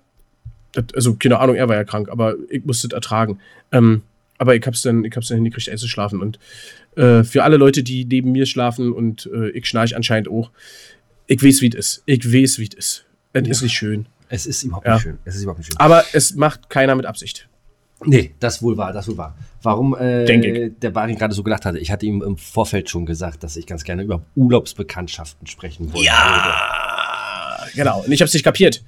Also, 0.95 1.15
keine 1.15 1.39
Ahnung, 1.39 1.57
er 1.57 1.69
war 1.69 1.77
ja 1.77 1.85
krank, 1.85 2.09
aber 2.09 2.35
ich 2.49 2.65
musste 2.65 2.87
es 2.87 2.93
ertragen. 2.95 3.41
Ähm, 3.73 4.03
aber 4.39 4.55
ich 4.55 4.67
hab's 4.67 4.83
dann, 4.83 5.05
ich 5.05 5.15
hab's 5.17 5.29
dann 5.29 5.37
hingekriegt, 5.37 5.69
einzuschlafen. 5.69 6.21
Und 6.21 6.39
äh, 6.97 7.25
für 7.25 7.45
alle 7.45 7.57
Leute, 7.57 7.83
die 7.83 8.05
neben 8.05 8.33
mir 8.33 8.47
schlafen 8.47 8.93
und 8.93 9.29
äh, 9.33 9.51
ich 9.51 9.67
schnarch 9.67 9.95
anscheinend 9.97 10.29
auch, 10.29 10.51
ich 11.27 11.43
weiß, 11.43 11.61
wie 11.61 11.69
es 11.69 11.75
ist. 11.75 12.03
Ich 12.07 12.25
weiß, 12.33 12.59
wie 12.59 12.69
es 12.69 12.75
ist. 12.75 13.05
Es 13.33 13.45
Ja. 13.45 13.51
ist 13.51 13.63
nicht 13.63 13.75
schön. 13.75 14.07
Es 14.29 14.47
ist 14.47 14.63
überhaupt 14.65 14.87
Ja. 14.87 14.95
nicht 14.95 15.03
schön. 15.03 15.19
Es 15.25 15.35
ist 15.37 15.43
überhaupt 15.43 15.59
nicht 15.59 15.69
schön. 15.69 15.77
Aber 15.79 16.05
es 16.13 16.35
macht 16.35 16.69
keiner 16.71 16.95
mit 16.95 17.07
Absicht. 17.07 17.49
Nee, 18.05 18.35
das 18.41 18.61
wohl 18.63 18.77
war, 18.77 18.93
das 18.93 19.09
wohl 19.09 19.17
war. 19.17 19.37
Warum 19.63 19.97
äh, 19.97 20.27
Denke 20.27 20.71
der 20.71 20.91
Bari 20.91 21.15
gerade 21.15 21.35
so 21.35 21.43
gedacht 21.43 21.65
hatte, 21.65 21.79
ich 21.79 21.91
hatte 21.91 22.05
ihm 22.05 22.23
im 22.23 22.37
Vorfeld 22.37 22.91
schon 22.91 23.07
gesagt, 23.07 23.43
dass 23.43 23.57
ich 23.57 23.67
ganz 23.67 23.85
gerne 23.85 24.03
über 24.03 24.23
Urlaubsbekanntschaften 24.35 25.47
sprechen 25.47 25.93
wollte. 25.93 26.07
Ja, 26.07 27.67
genau. 27.75 28.03
Und 28.05 28.13
ich 28.13 28.21
hab's 28.21 28.35
nicht 28.35 28.43
kapiert. 28.43 28.85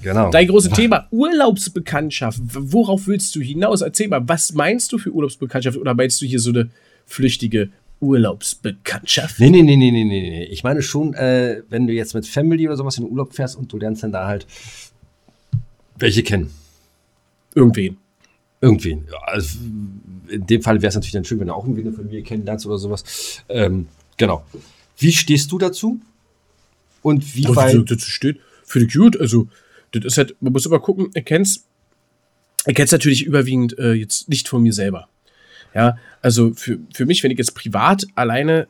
Genau. 0.00 0.30
Dein 0.30 0.46
großes 0.46 0.72
Thema, 0.72 1.08
Urlaubsbekanntschaft. 1.10 2.38
Worauf 2.42 3.06
willst 3.06 3.34
du 3.34 3.40
hinaus? 3.40 3.80
Erzähl 3.82 4.08
mal, 4.08 4.26
was 4.28 4.52
meinst 4.52 4.92
du 4.92 4.98
für 4.98 5.10
Urlaubsbekanntschaft? 5.10 5.76
Oder 5.76 5.94
meinst 5.94 6.20
du 6.22 6.26
hier 6.26 6.38
so 6.40 6.50
eine 6.50 6.70
flüchtige 7.08 7.70
Urlaubsbekanntschaft? 8.00 9.40
Nee, 9.40 9.50
nee, 9.50 9.62
nee, 9.62 9.76
nee, 9.76 9.90
nee, 9.90 10.04
nee, 10.04 10.30
nee. 10.30 10.44
Ich 10.44 10.62
meine 10.62 10.82
schon, 10.82 11.14
äh, 11.14 11.62
wenn 11.68 11.86
du 11.88 11.92
jetzt 11.92 12.14
mit 12.14 12.26
Family 12.26 12.68
oder 12.68 12.76
sowas 12.76 12.98
in 12.98 13.04
den 13.04 13.10
Urlaub 13.10 13.34
fährst 13.34 13.56
und 13.56 13.72
du 13.72 13.78
lernst 13.78 14.04
dann 14.04 14.12
da 14.12 14.26
halt 14.26 14.46
welche 15.96 16.22
kennen. 16.22 16.50
Irgendwen. 17.54 17.96
Irgendwen. 18.60 19.06
Ja, 19.10 19.18
also 19.24 19.58
in 20.28 20.46
dem 20.46 20.62
Fall 20.62 20.80
wäre 20.80 20.88
es 20.88 20.94
natürlich 20.94 21.12
dann 21.12 21.24
schön, 21.24 21.40
wenn 21.40 21.48
du 21.48 21.54
auch 21.54 21.64
irgendwie 21.64 21.82
eine 21.82 21.92
Familie 21.92 22.22
kennenlernst 22.22 22.66
oder 22.66 22.78
sowas. 22.78 23.42
Ähm, 23.48 23.88
genau. 24.16 24.44
Wie 24.96 25.12
stehst 25.12 25.50
du 25.50 25.58
dazu? 25.58 26.00
Und 27.02 27.34
wie 27.36 27.44
weit. 27.48 27.72
so 27.72 27.82
dazu 27.82 28.10
steht, 28.10 28.38
finde 28.64 28.88
ich 28.88 28.94
gut. 28.94 29.18
Also, 29.18 29.48
das 29.92 30.04
ist 30.04 30.18
halt, 30.18 30.36
man 30.40 30.52
muss 30.52 30.66
immer 30.66 30.80
gucken, 30.80 31.10
er 31.14 31.22
kennt's, 31.22 31.64
er 32.64 32.74
kennt's 32.74 32.92
natürlich 32.92 33.24
überwiegend 33.24 33.78
äh, 33.78 33.92
jetzt 33.92 34.28
nicht 34.28 34.48
von 34.48 34.62
mir 34.62 34.72
selber. 34.72 35.08
Ja, 35.74 35.96
also 36.22 36.52
für, 36.54 36.78
für 36.92 37.06
mich, 37.06 37.22
wenn 37.22 37.30
ich 37.30 37.38
jetzt 37.38 37.54
privat 37.54 38.06
alleine 38.14 38.68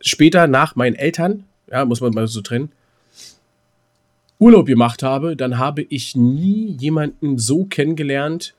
später 0.00 0.46
nach 0.46 0.76
meinen 0.76 0.94
Eltern, 0.94 1.44
ja, 1.70 1.84
muss 1.84 2.00
man 2.00 2.12
mal 2.12 2.26
so 2.26 2.40
trennen, 2.40 2.70
Urlaub 4.38 4.66
gemacht 4.66 5.02
habe, 5.02 5.36
dann 5.36 5.58
habe 5.58 5.82
ich 5.82 6.14
nie 6.14 6.76
jemanden 6.78 7.38
so 7.38 7.64
kennengelernt, 7.64 8.54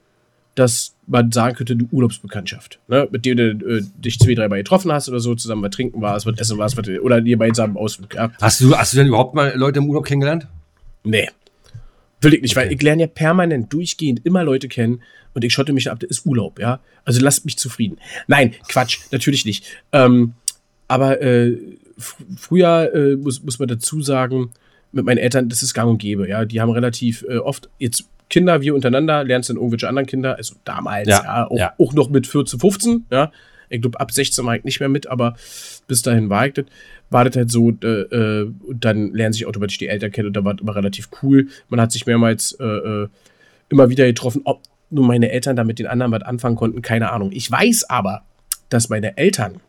dass 0.56 0.96
man 1.06 1.32
sagen 1.32 1.56
könnte, 1.56 1.74
eine 1.74 1.84
Urlaubsbekanntschaft. 1.92 2.80
Ne? 2.88 3.08
Mit 3.12 3.26
dem 3.26 3.38
du 3.38 3.78
äh, 3.78 3.84
dich 3.98 4.18
zwei, 4.18 4.34
dreimal 4.34 4.58
getroffen 4.58 4.92
hast 4.92 5.08
oder 5.08 5.20
so, 5.20 5.36
zusammen 5.36 5.62
was 5.62 5.72
trinken 5.72 6.02
warst, 6.02 6.26
was 6.26 6.40
essen 6.40 6.58
warst, 6.58 6.78
was, 6.78 6.88
oder 7.00 7.18
ihr 7.18 7.38
gemeinsam 7.38 7.78
Ausflug. 7.78 8.16
Ja? 8.16 8.32
Hast 8.42 8.62
du, 8.62 8.76
hast 8.76 8.94
du 8.94 8.98
denn 8.98 9.08
überhaupt 9.08 9.36
mal 9.36 9.54
Leute 9.56 9.80
im 9.80 9.88
Urlaub 9.88 10.06
kennengelernt? 10.06 10.48
Nee. 11.04 11.30
Will 12.22 12.34
ich 12.34 12.42
nicht, 12.42 12.56
weil 12.56 12.66
Okay. 12.68 12.76
ich 12.76 12.82
lerne 12.82 13.04
ja 13.04 13.08
permanent 13.08 13.72
durchgehend 13.72 14.26
immer 14.26 14.44
Leute 14.44 14.68
kennen 14.68 15.02
und 15.34 15.44
ich 15.44 15.54
schotte 15.54 15.72
mich 15.74 15.92
ab, 15.92 16.00
das 16.00 16.10
ist 16.10 16.26
Urlaub, 16.26 16.60
ja. 16.60 16.80
Also 17.06 17.22
lasst 17.22 17.46
mich 17.46 17.58
zufrieden. 17.58 17.98
Nein, 18.28 18.56
Quatsch, 18.68 19.00
natürlich 19.12 19.46
nicht. 19.46 19.66
Ähm, 19.92 20.34
aber 20.88 21.22
äh, 21.22 21.58
fr 21.98 22.16
früher 22.38 22.92
äh, 22.94 23.16
muss, 23.16 23.44
muss 23.44 23.60
man 23.60 23.68
dazu 23.68 24.02
sagen, 24.02 24.52
mit 24.92 25.06
meinen 25.06 25.18
Eltern, 25.20 25.50
das 25.50 25.62
ist 25.64 25.74
gang 25.74 25.90
und 25.92 25.98
gäbe, 26.00 26.28
ja. 26.28 26.46
Die 26.46 26.60
haben 26.60 26.72
relativ 26.72 27.24
äh, 27.30 27.38
oft 27.38 27.70
jetzt 27.78 28.06
Kinder, 28.30 28.62
wir 28.62 28.74
untereinander, 28.76 29.24
lernst 29.24 29.50
dann 29.50 29.58
irgendwelche 29.58 29.88
anderen 29.88 30.06
Kinder, 30.08 30.36
also 30.38 30.56
damals, 30.66 31.08
ja, 31.08 31.24
Ja, 31.24 31.48
auch, 31.48 31.58
ja. 31.58 31.74
auch 31.78 31.94
noch 31.94 32.10
mit 32.10 32.26
14, 32.28 32.60
15, 32.60 33.06
ja. 33.12 33.32
Ich 33.70 33.82
glaube, 33.82 34.00
ab 34.00 34.12
16 34.12 34.46
war 34.46 34.56
ich 34.56 34.64
nicht 34.64 34.80
mehr 34.80 34.90
mit, 34.90 35.08
aber 35.08 35.36
bis 35.88 36.02
dahin 36.02 36.30
war 36.30 36.48
ich 36.48 36.54
das. 36.54 36.66
War 37.10 37.26
das 37.26 37.36
halt 37.36 37.52
so, 37.52 37.72
äh, 37.84 37.86
äh, 37.88 38.52
dann 38.74 39.14
lernen 39.14 39.34
sich 39.34 39.46
automatisch 39.46 39.78
die 39.78 39.88
Eltern 39.88 40.12
kennen 40.12 40.28
und 40.28 40.34
da 40.34 40.44
war 40.44 40.54
das 40.54 40.62
immer 40.62 40.76
relativ 40.76 41.10
cool. 41.22 41.48
Man 41.70 41.80
hat 41.80 41.92
sich 41.92 42.06
mehrmals 42.06 42.54
äh, 42.60 42.66
äh, 42.66 43.08
immer 43.70 43.90
wieder 43.90 44.06
getroffen, 44.06 44.42
ob 44.44 44.62
nur 44.90 45.06
meine 45.06 45.32
Eltern 45.32 45.56
da 45.56 45.64
mit 45.64 45.80
den 45.80 45.88
anderen 45.88 46.12
was 46.12 46.24
anfangen 46.24 46.56
konnten, 46.56 46.82
keine 46.82 47.12
Ahnung. 47.12 47.32
Ich 47.32 47.50
weiß 47.50 47.90
aber, 47.90 48.24
dass 48.70 48.90
meine 48.90 49.18
Eltern 49.18 49.62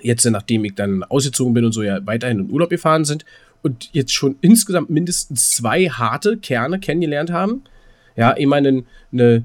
jetzt, 0.00 0.24
nachdem 0.26 0.64
ich 0.64 0.74
dann 0.74 1.02
ausgezogen 1.04 1.54
bin 1.54 1.64
und 1.64 1.72
so 1.72 1.82
ja 1.82 2.04
weiterhin 2.06 2.40
in 2.40 2.50
Urlaub 2.50 2.70
gefahren 2.70 3.04
sind 3.04 3.24
und 3.62 3.90
jetzt 3.92 4.14
schon 4.14 4.36
insgesamt 4.40 4.90
mindestens 4.90 5.50
zwei 5.50 5.88
harte 5.88 6.36
Kerne 6.38 6.78
kennengelernt 6.78 7.30
haben. 7.30 7.62
Ja, 8.16 8.36
ich 8.36 8.46
meine, 8.46 8.84
eine, 9.12 9.44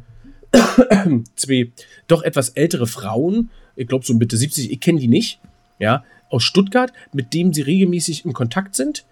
zwei 1.35 1.71
doch 2.07 2.23
etwas 2.23 2.49
ältere 2.49 2.87
Frauen, 2.87 3.49
ich 3.75 3.87
glaube 3.87 4.05
so 4.05 4.13
Mitte 4.13 4.37
70, 4.37 4.71
ich 4.71 4.79
kenne 4.79 4.99
die 4.99 5.07
nicht, 5.07 5.39
ja, 5.79 6.03
aus 6.33 6.43
Stuttgart, 6.43 6.91
mit 7.13 7.33
denen 7.33 7.53
sie 7.53 7.61
regelmäßig 7.61 8.25
in 8.25 8.33
Kontakt 8.33 8.75
sind, 8.75 9.05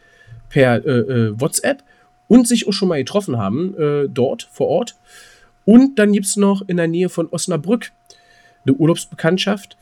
per 0.50 0.86
äh, 0.86 0.90
äh, 0.90 1.40
WhatsApp 1.40 1.84
und 2.28 2.48
sich 2.48 2.68
auch 2.68 2.74
schon 2.74 2.90
mal 2.90 2.98
getroffen 2.98 3.38
haben, 3.38 3.76
äh, 3.78 4.08
dort 4.10 4.48
vor 4.52 4.68
Ort. 4.68 4.96
Und 5.66 6.00
dann 6.00 6.12
gibt 6.12 6.26
es 6.26 6.38
noch 6.38 6.62
in 6.68 6.78
der 6.78 6.88
Nähe 6.88 7.10
von 7.10 7.28
Osnabrück 7.30 7.92
eine 8.66 8.76
Urlaubsbekanntschaft, 8.76 9.78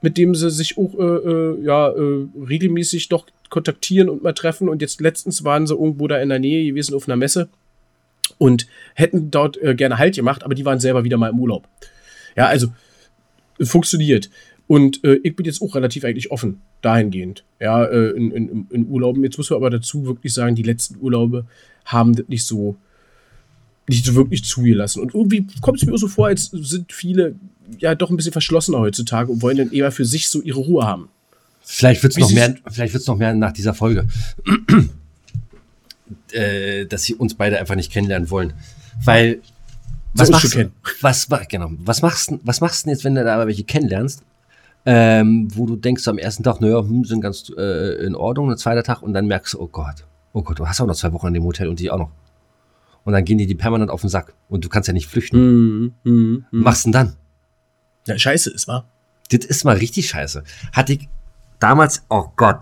mit 0.00 0.16
dem 0.16 0.34
sie 0.34 0.50
sich 0.50 0.78
auch 0.78 0.94
äh, 0.98 1.02
äh, 1.02 1.64
ja, 1.64 1.88
äh, 1.88 2.26
regelmäßig 2.48 3.08
doch 3.08 3.26
kontaktieren 3.48 4.08
und 4.08 4.22
mal 4.22 4.32
treffen. 4.32 4.68
Und 4.68 4.82
jetzt 4.82 5.00
letztens 5.00 5.44
waren 5.44 5.66
sie 5.66 5.74
irgendwo 5.74 6.08
da 6.08 6.18
in 6.18 6.28
der 6.28 6.38
Nähe 6.38 6.64
gewesen 6.64 6.94
auf 6.94 7.08
einer 7.08 7.16
Messe 7.16 7.48
und 8.38 8.66
hätten 8.94 9.30
dort 9.30 9.58
gerne 9.60 9.98
Halt 9.98 10.14
gemacht, 10.14 10.44
aber 10.44 10.54
die 10.54 10.64
waren 10.64 10.80
selber 10.80 11.04
wieder 11.04 11.18
mal 11.18 11.30
im 11.30 11.40
Urlaub. 11.40 11.68
Ja, 12.36 12.46
also 12.46 12.68
funktioniert. 13.60 14.30
Und 14.66 15.02
äh, 15.04 15.18
ich 15.22 15.34
bin 15.34 15.44
jetzt 15.46 15.60
auch 15.60 15.74
relativ 15.74 16.04
eigentlich 16.04 16.30
offen 16.30 16.62
dahingehend. 16.82 17.44
Ja, 17.60 17.84
äh, 17.84 18.10
in, 18.10 18.30
in, 18.30 18.66
in 18.70 18.86
Urlauben. 18.88 19.22
Jetzt 19.24 19.36
muss 19.38 19.50
man 19.50 19.58
aber 19.58 19.70
dazu 19.70 20.06
wirklich 20.06 20.32
sagen, 20.34 20.54
die 20.54 20.62
letzten 20.62 20.96
Urlaube 21.00 21.44
haben 21.84 22.14
das 22.14 22.28
nicht 22.28 22.44
so 22.44 22.76
nicht 23.88 24.04
so 24.04 24.14
wirklich 24.14 24.44
zugelassen. 24.44 25.00
Und 25.02 25.14
irgendwie 25.14 25.46
kommt 25.60 25.78
es 25.80 25.86
mir 25.86 25.92
auch 25.92 25.98
so 25.98 26.06
vor, 26.08 26.28
als 26.28 26.44
sind 26.52 26.92
viele 26.92 27.34
ja 27.78 27.94
doch 27.96 28.10
ein 28.10 28.16
bisschen 28.16 28.32
verschlossener 28.32 28.78
heutzutage 28.78 29.32
und 29.32 29.42
wollen 29.42 29.56
dann 29.56 29.72
eher 29.72 29.90
für 29.90 30.04
sich 30.04 30.28
so 30.28 30.40
ihre 30.42 30.60
Ruhe 30.60 30.86
haben. 30.86 31.08
Vielleicht 31.62 32.02
wird 32.02 32.12
es 32.12 32.18
noch 32.18 32.30
mehr, 32.30 32.54
vielleicht 32.70 32.94
wird's 32.94 33.06
noch 33.08 33.16
mehr 33.16 33.34
nach 33.34 33.52
dieser 33.52 33.74
Folge. 33.74 34.06
äh, 36.32 36.86
dass 36.86 37.02
sie 37.04 37.14
uns 37.14 37.34
beide 37.34 37.58
einfach 37.58 37.74
nicht 37.74 37.92
kennenlernen 37.92 38.30
wollen. 38.30 38.52
Weil, 39.04 39.40
was 40.14 40.28
uns 40.30 40.42
machst, 40.42 40.54
du, 40.54 40.70
was, 41.00 41.28
genau, 41.48 41.70
was 41.78 42.02
machst, 42.02 42.30
du- 42.30 42.40
was 42.44 42.60
machst 42.60 42.82
du 42.82 42.86
denn 42.86 42.94
jetzt, 42.94 43.04
wenn 43.04 43.14
du 43.14 43.24
da 43.24 43.34
aber 43.34 43.46
welche 43.46 43.64
kennenlernst, 43.64 44.22
ähm, 44.86 45.48
wo 45.54 45.66
du 45.66 45.76
denkst 45.76 46.06
am 46.08 46.18
ersten 46.18 46.42
Tag, 46.42 46.60
naja, 46.60 46.80
hm, 46.80 47.04
sind 47.04 47.20
ganz 47.20 47.50
äh, 47.56 48.04
in 48.04 48.14
Ordnung, 48.14 48.50
ein 48.50 48.56
zweiter 48.56 48.82
Tag 48.82 49.02
und 49.02 49.12
dann 49.12 49.26
merkst 49.26 49.54
du, 49.54 49.60
oh 49.60 49.68
Gott, 49.68 50.06
oh 50.32 50.42
Gott, 50.42 50.58
du 50.58 50.66
hast 50.66 50.80
auch 50.80 50.86
noch 50.86 50.94
zwei 50.94 51.12
Wochen 51.12 51.28
in 51.28 51.34
dem 51.34 51.44
Hotel 51.44 51.68
und 51.68 51.80
die 51.80 51.90
auch 51.90 51.98
noch. 51.98 52.10
Und 53.04 53.12
dann 53.12 53.24
gehen 53.24 53.38
die 53.38 53.46
die 53.46 53.54
permanent 53.54 53.90
auf 53.90 54.02
den 54.02 54.10
Sack 54.10 54.34
und 54.48 54.64
du 54.64 54.68
kannst 54.68 54.86
ja 54.86 54.92
nicht 54.92 55.06
flüchten. 55.06 55.38
Mhm, 55.38 55.94
mhm, 56.04 56.44
mhm. 56.50 56.62
Machst 56.62 56.84
du 56.84 56.90
denn 56.90 56.92
dann? 56.92 57.16
Ja, 58.06 58.18
scheiße 58.18 58.50
ist, 58.50 58.68
wahr? 58.68 58.86
Das 59.30 59.44
ist 59.44 59.64
mal 59.64 59.76
richtig 59.76 60.08
scheiße. 60.08 60.42
Hatte 60.72 60.94
ich 60.94 61.08
damals, 61.58 62.04
oh 62.08 62.26
Gott. 62.36 62.60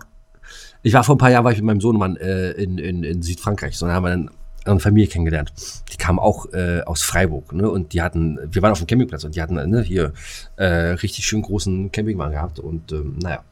Ich 0.81 0.93
war 0.93 1.03
vor 1.03 1.15
ein 1.15 1.17
paar 1.17 1.31
Jahren 1.31 1.43
war 1.43 1.51
ich 1.51 1.57
mit 1.57 1.65
meinem 1.65 1.81
Sohnemann 1.81 2.15
äh, 2.17 2.51
in, 2.51 2.77
in, 2.77 3.03
in 3.03 3.21
Südfrankreich. 3.21 3.77
So, 3.77 3.85
dann 3.85 3.95
haben 3.95 4.03
wir 4.03 4.09
dann 4.09 4.31
eine 4.65 4.79
Familie 4.79 5.07
kennengelernt. 5.09 5.53
Die 5.91 5.97
kamen 5.97 6.19
auch 6.19 6.51
äh, 6.53 6.81
aus 6.81 7.01
Freiburg, 7.01 7.53
ne? 7.53 7.69
Und 7.69 7.93
die 7.93 8.01
hatten, 8.01 8.39
wir 8.51 8.61
waren 8.61 8.71
auf 8.71 8.79
dem 8.79 8.87
Campingplatz 8.87 9.23
und 9.23 9.35
die 9.35 9.41
hatten 9.41 9.55
ne, 9.55 9.81
hier 9.81 10.13
äh, 10.57 10.65
richtig 10.65 11.25
schön 11.25 11.41
großen 11.41 11.91
Campingwagen 11.91 12.33
gehabt 12.33 12.59
und 12.59 12.91
ähm, 12.91 13.17
naja. 13.21 13.43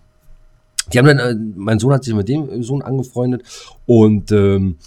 Die 0.93 1.00
haben 1.00 1.06
dann, 1.06 1.20
äh, 1.20 1.36
mein 1.56 1.80
Sohn 1.80 1.93
hat 1.93 2.04
sich 2.04 2.13
mit 2.13 2.30
dem 2.30 2.63
Sohn 2.63 2.82
angefreundet 2.82 3.43
und 3.86 4.32
ähm, 4.32 4.78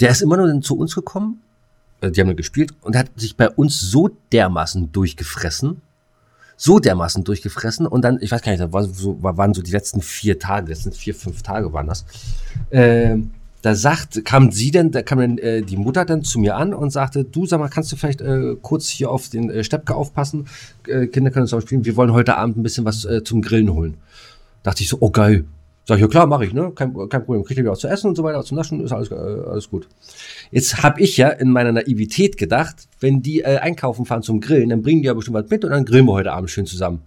der 0.00 0.10
ist 0.10 0.22
immer 0.22 0.36
nur 0.36 0.60
zu 0.60 0.76
uns 0.76 0.94
gekommen. 0.94 1.40
Äh, 2.00 2.10
die 2.12 2.20
haben 2.20 2.28
dann 2.28 2.36
gespielt 2.36 2.72
und 2.82 2.94
hat 2.94 3.10
sich 3.16 3.36
bei 3.36 3.50
uns 3.50 3.80
so 3.80 4.10
dermaßen 4.32 4.92
durchgefressen, 4.92 5.82
so 6.56 6.78
dermaßen 6.78 7.24
durchgefressen 7.24 7.86
und 7.86 8.02
dann, 8.02 8.18
ich 8.20 8.30
weiß 8.30 8.42
gar 8.42 8.52
nicht, 8.52 8.72
war 8.72 8.84
so, 8.84 9.20
war- 9.22 9.36
waren 9.36 9.54
so 9.54 9.62
die 9.62 9.72
letzten 9.72 10.02
vier 10.02 10.38
Tage, 10.38 10.68
letzten 10.68 10.92
vier, 10.92 11.14
fünf 11.14 11.42
Tage 11.42 11.72
waren 11.72 11.86
das. 11.88 12.04
Ähm, 12.70 13.30
da 13.62 13.74
sagt, 13.74 14.24
kam 14.24 14.52
sie 14.52 14.70
denn, 14.70 14.90
da 14.90 15.02
kam 15.02 15.18
dann 15.18 15.38
äh, 15.38 15.62
die 15.62 15.76
Mutter 15.76 16.04
dann 16.04 16.22
zu 16.22 16.38
mir 16.38 16.56
an 16.56 16.72
und 16.72 16.90
sagte, 16.90 17.24
du 17.24 17.46
sag 17.46 17.58
mal, 17.58 17.68
kannst 17.68 17.90
du 17.90 17.96
vielleicht 17.96 18.20
äh, 18.20 18.56
kurz 18.62 18.88
hier 18.88 19.10
auf 19.10 19.28
den 19.28 19.50
äh, 19.50 19.64
Steppke 19.64 19.94
aufpassen? 19.94 20.46
Äh, 20.86 21.08
Kinder 21.08 21.30
können 21.30 21.46
zusammen 21.46 21.62
spielen, 21.62 21.84
wir 21.84 21.96
wollen 21.96 22.12
heute 22.12 22.36
Abend 22.36 22.56
ein 22.56 22.62
bisschen 22.62 22.84
was 22.84 23.04
äh, 23.04 23.24
zum 23.24 23.42
Grillen 23.42 23.72
holen. 23.72 23.96
Dachte 24.62 24.82
ich 24.82 24.88
so, 24.88 24.98
oh 25.00 25.10
geil. 25.10 25.44
Sag 25.86 25.96
ich, 25.96 26.02
ja 26.02 26.08
klar, 26.08 26.26
mache 26.26 26.44
ich, 26.44 26.52
ne? 26.52 26.70
Kein, 26.74 26.92
kein 27.08 27.24
Problem. 27.24 27.42
Kriegt 27.44 27.58
ihr 27.58 27.70
was 27.70 27.78
zu 27.78 27.88
essen 27.88 28.08
und 28.08 28.16
so 28.16 28.22
weiter, 28.22 28.38
was 28.38 28.46
zu 28.46 28.54
naschen, 28.54 28.84
ist 28.84 28.92
alles, 28.92 29.10
äh, 29.10 29.14
alles 29.14 29.70
gut. 29.70 29.88
Jetzt 30.50 30.82
habe 30.82 31.00
ich 31.00 31.16
ja 31.16 31.30
in 31.30 31.50
meiner 31.50 31.72
Naivität 31.72 32.36
gedacht, 32.36 32.86
wenn 33.00 33.22
die 33.22 33.40
äh, 33.40 33.56
einkaufen 33.56 34.04
fahren 34.04 34.22
zum 34.22 34.40
Grillen, 34.40 34.68
dann 34.68 34.82
bringen 34.82 35.00
die 35.00 35.06
ja 35.06 35.14
bestimmt 35.14 35.36
was 35.36 35.48
mit 35.48 35.64
und 35.64 35.70
dann 35.70 35.86
grillen 35.86 36.04
wir 36.04 36.12
heute 36.12 36.32
Abend 36.32 36.50
schön 36.50 36.66
zusammen. 36.66 37.00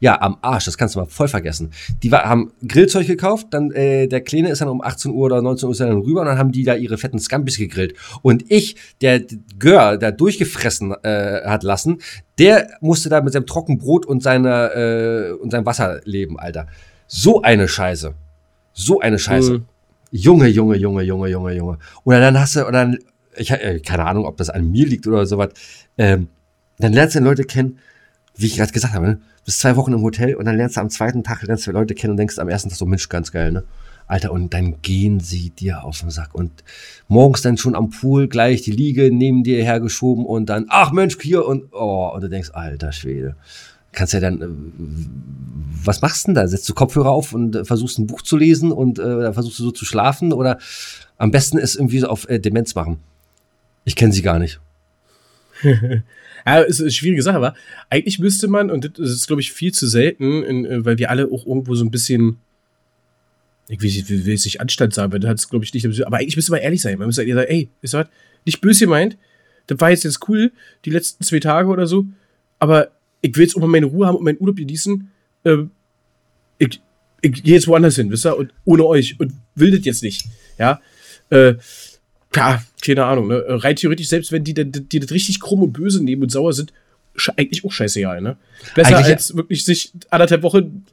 Ja, 0.00 0.20
am 0.20 0.38
Arsch, 0.42 0.64
das 0.64 0.78
kannst 0.78 0.94
du 0.94 1.00
mal 1.00 1.06
voll 1.06 1.28
vergessen. 1.28 1.70
Die 2.02 2.10
war, 2.10 2.24
haben 2.24 2.52
Grillzeug 2.66 3.06
gekauft, 3.06 3.48
dann 3.50 3.70
äh, 3.72 4.08
der 4.08 4.20
Kleine 4.20 4.50
ist 4.50 4.60
dann 4.60 4.68
um 4.68 4.82
18 4.82 5.12
Uhr 5.12 5.24
oder 5.24 5.42
19 5.42 5.68
Uhr 5.68 5.74
dann 5.74 5.98
rüber 5.98 6.20
und 6.20 6.26
dann 6.26 6.38
haben 6.38 6.52
die 6.52 6.64
da 6.64 6.74
ihre 6.74 6.98
fetten 6.98 7.18
Scampis 7.18 7.58
gegrillt. 7.58 7.94
Und 8.22 8.44
ich, 8.50 8.76
der 9.00 9.22
Gör, 9.58 9.96
der 9.96 10.12
durchgefressen 10.12 10.94
äh, 11.02 11.42
hat 11.44 11.62
lassen, 11.62 11.98
der 12.38 12.68
musste 12.80 13.08
da 13.08 13.20
mit 13.20 13.32
seinem 13.32 13.46
Trockenbrot 13.46 14.06
und 14.06 14.22
seiner 14.22 14.74
äh, 14.76 15.32
und 15.32 15.50
seinem 15.50 15.66
Wasser 15.66 16.00
leben, 16.04 16.38
Alter. 16.38 16.66
So 17.06 17.42
eine 17.42 17.68
Scheiße. 17.68 18.14
So 18.72 19.00
eine 19.00 19.18
Scheiße. 19.18 19.58
Mhm. 19.58 19.64
Junge, 20.10 20.48
Junge, 20.48 20.76
Junge, 20.76 21.02
Junge, 21.02 21.28
Junge, 21.28 21.52
Junge. 21.54 21.78
Oder 22.04 22.20
dann 22.20 22.38
hast 22.38 22.56
du, 22.56 22.60
oder 22.62 22.72
dann, 22.72 22.98
ich 23.36 23.50
äh, 23.50 23.80
keine 23.80 24.04
Ahnung, 24.04 24.26
ob 24.26 24.36
das 24.36 24.50
an 24.50 24.70
mir 24.70 24.86
liegt 24.86 25.06
oder 25.06 25.24
sowas. 25.26 25.50
Ähm, 25.96 26.28
dann 26.78 26.92
lernst 26.92 27.16
du 27.16 27.20
Leute 27.20 27.44
kennen, 27.44 27.78
wie 28.36 28.46
ich 28.46 28.56
gerade 28.56 28.72
gesagt 28.72 28.94
habe, 28.94 29.06
ne? 29.06 29.20
Bist 29.44 29.60
zwei 29.60 29.76
Wochen 29.76 29.92
im 29.92 30.02
Hotel 30.02 30.34
und 30.34 30.44
dann 30.44 30.56
lernst 30.56 30.76
du 30.76 30.80
am 30.80 30.90
zweiten 30.90 31.24
Tag 31.24 31.42
lernst 31.42 31.66
du 31.66 31.72
Leute 31.72 31.94
kennen 31.94 32.12
und 32.12 32.16
denkst 32.16 32.38
am 32.38 32.48
ersten 32.48 32.68
Tag 32.68 32.78
so, 32.78 32.86
Mensch, 32.86 33.08
ganz 33.08 33.32
geil, 33.32 33.52
ne? 33.52 33.64
Alter, 34.06 34.32
und 34.32 34.52
dann 34.52 34.82
gehen 34.82 35.20
sie 35.20 35.50
dir 35.50 35.84
auf 35.84 36.00
den 36.00 36.10
Sack 36.10 36.34
und 36.34 36.64
morgens 37.08 37.42
dann 37.42 37.56
schon 37.56 37.74
am 37.74 37.90
Pool 37.90 38.28
gleich 38.28 38.62
die 38.62 38.72
Liege 38.72 39.10
neben 39.12 39.42
dir 39.42 39.64
hergeschoben 39.64 40.26
und 40.26 40.46
dann, 40.46 40.66
ach 40.68 40.92
Mensch, 40.92 41.16
hier 41.20 41.46
und, 41.46 41.72
oh, 41.72 42.10
und 42.12 42.22
du 42.22 42.28
denkst, 42.28 42.50
alter 42.52 42.92
Schwede, 42.92 43.36
kannst 43.92 44.12
ja 44.12 44.20
dann, 44.20 44.42
äh, 44.42 44.48
was 45.84 46.02
machst 46.02 46.24
du 46.24 46.28
denn 46.28 46.34
da? 46.34 46.46
Setzt 46.46 46.68
du 46.68 46.74
Kopfhörer 46.74 47.10
auf 47.10 47.32
und 47.32 47.56
äh, 47.56 47.64
versuchst 47.64 47.98
ein 47.98 48.06
Buch 48.06 48.22
zu 48.22 48.36
lesen 48.36 48.72
und 48.72 48.98
äh, 48.98 49.32
versuchst 49.32 49.58
du 49.58 49.64
so 49.64 49.70
zu 49.70 49.84
schlafen 49.84 50.32
oder 50.32 50.58
am 51.16 51.30
besten 51.30 51.58
ist 51.58 51.76
irgendwie 51.76 52.00
so 52.00 52.08
auf 52.08 52.28
äh, 52.28 52.38
Demenz 52.38 52.74
machen. 52.74 52.98
Ich 53.84 53.96
kenne 53.96 54.12
sie 54.12 54.22
gar 54.22 54.38
nicht. 54.38 54.60
ja, 56.46 56.60
ist 56.60 56.80
eine 56.80 56.90
schwierige 56.90 57.22
Sache, 57.22 57.36
aber 57.36 57.54
eigentlich 57.90 58.18
müsste 58.18 58.48
man, 58.48 58.70
und 58.70 58.98
das 58.98 59.10
ist, 59.10 59.26
glaube 59.26 59.42
ich, 59.42 59.52
viel 59.52 59.72
zu 59.72 59.86
selten, 59.86 60.42
in, 60.42 60.64
äh, 60.64 60.84
weil 60.84 60.98
wir 60.98 61.10
alle 61.10 61.26
auch 61.26 61.46
irgendwo 61.46 61.74
so 61.74 61.84
ein 61.84 61.90
bisschen, 61.90 62.38
ich 63.68 63.80
will, 63.80 64.24
will 64.26 64.32
nicht 64.32 64.60
Anstand 64.60 64.94
sagen, 64.94 65.12
weil 65.12 65.20
das 65.20 65.30
hat 65.30 65.38
es, 65.38 65.48
glaube 65.48 65.64
ich, 65.64 65.72
nicht, 65.72 65.86
aber 66.06 66.18
eigentlich 66.18 66.36
müsste 66.36 66.52
man 66.52 66.60
ehrlich 66.60 66.82
sein. 66.82 66.98
Man 66.98 67.06
müsste 67.06 67.22
ehrlich 67.22 67.34
sagen, 67.34 67.50
ey, 67.50 67.68
ist 67.80 67.94
was, 67.94 68.08
nicht 68.44 68.60
böse 68.60 68.84
gemeint, 68.84 69.16
das 69.66 69.80
war 69.80 69.90
jetzt, 69.90 70.04
jetzt 70.04 70.28
cool, 70.28 70.52
die 70.84 70.90
letzten 70.90 71.24
zwei 71.24 71.38
Tage 71.38 71.68
oder 71.68 71.86
so, 71.86 72.06
aber 72.58 72.90
ich 73.20 73.34
will 73.36 73.44
jetzt 73.44 73.56
auch 73.56 73.60
mal 73.60 73.68
meine 73.68 73.86
Ruhe 73.86 74.06
haben 74.06 74.16
und 74.16 74.24
meinen 74.24 74.40
Urlaub 74.40 74.56
genießen. 74.56 75.10
Ähm, 75.44 75.70
ich, 76.58 76.80
ich 77.20 77.42
gehe 77.42 77.54
jetzt 77.54 77.68
woanders 77.68 77.96
hin, 77.96 78.10
wisst 78.10 78.26
ihr, 78.26 78.36
und 78.36 78.52
ohne 78.64 78.84
euch 78.84 79.18
und 79.20 79.32
will 79.54 79.70
das 79.70 79.84
jetzt 79.84 80.02
nicht, 80.02 80.24
ja. 80.58 80.80
Äh, 81.30 81.54
ja, 82.34 82.62
keine 82.84 83.04
Ahnung, 83.04 83.28
ne? 83.28 83.44
Rein 83.46 83.76
theoretisch, 83.76 84.08
selbst 84.08 84.32
wenn 84.32 84.44
die, 84.44 84.54
die, 84.54 84.64
die 84.64 85.00
das 85.00 85.10
richtig 85.10 85.40
krumm 85.40 85.62
und 85.62 85.72
böse 85.72 86.02
nehmen 86.02 86.22
und 86.22 86.30
sauer 86.30 86.52
sind, 86.52 86.72
eigentlich 87.36 87.64
auch 87.64 87.72
scheißegal, 87.72 88.20
ne? 88.20 88.36
Besser 88.74 88.96
eigentlich 88.96 89.14
als 89.14 89.36
wirklich 89.36 89.64
sich 89.64 89.92
anderthalb 90.10 90.42
Wochen 90.42 90.86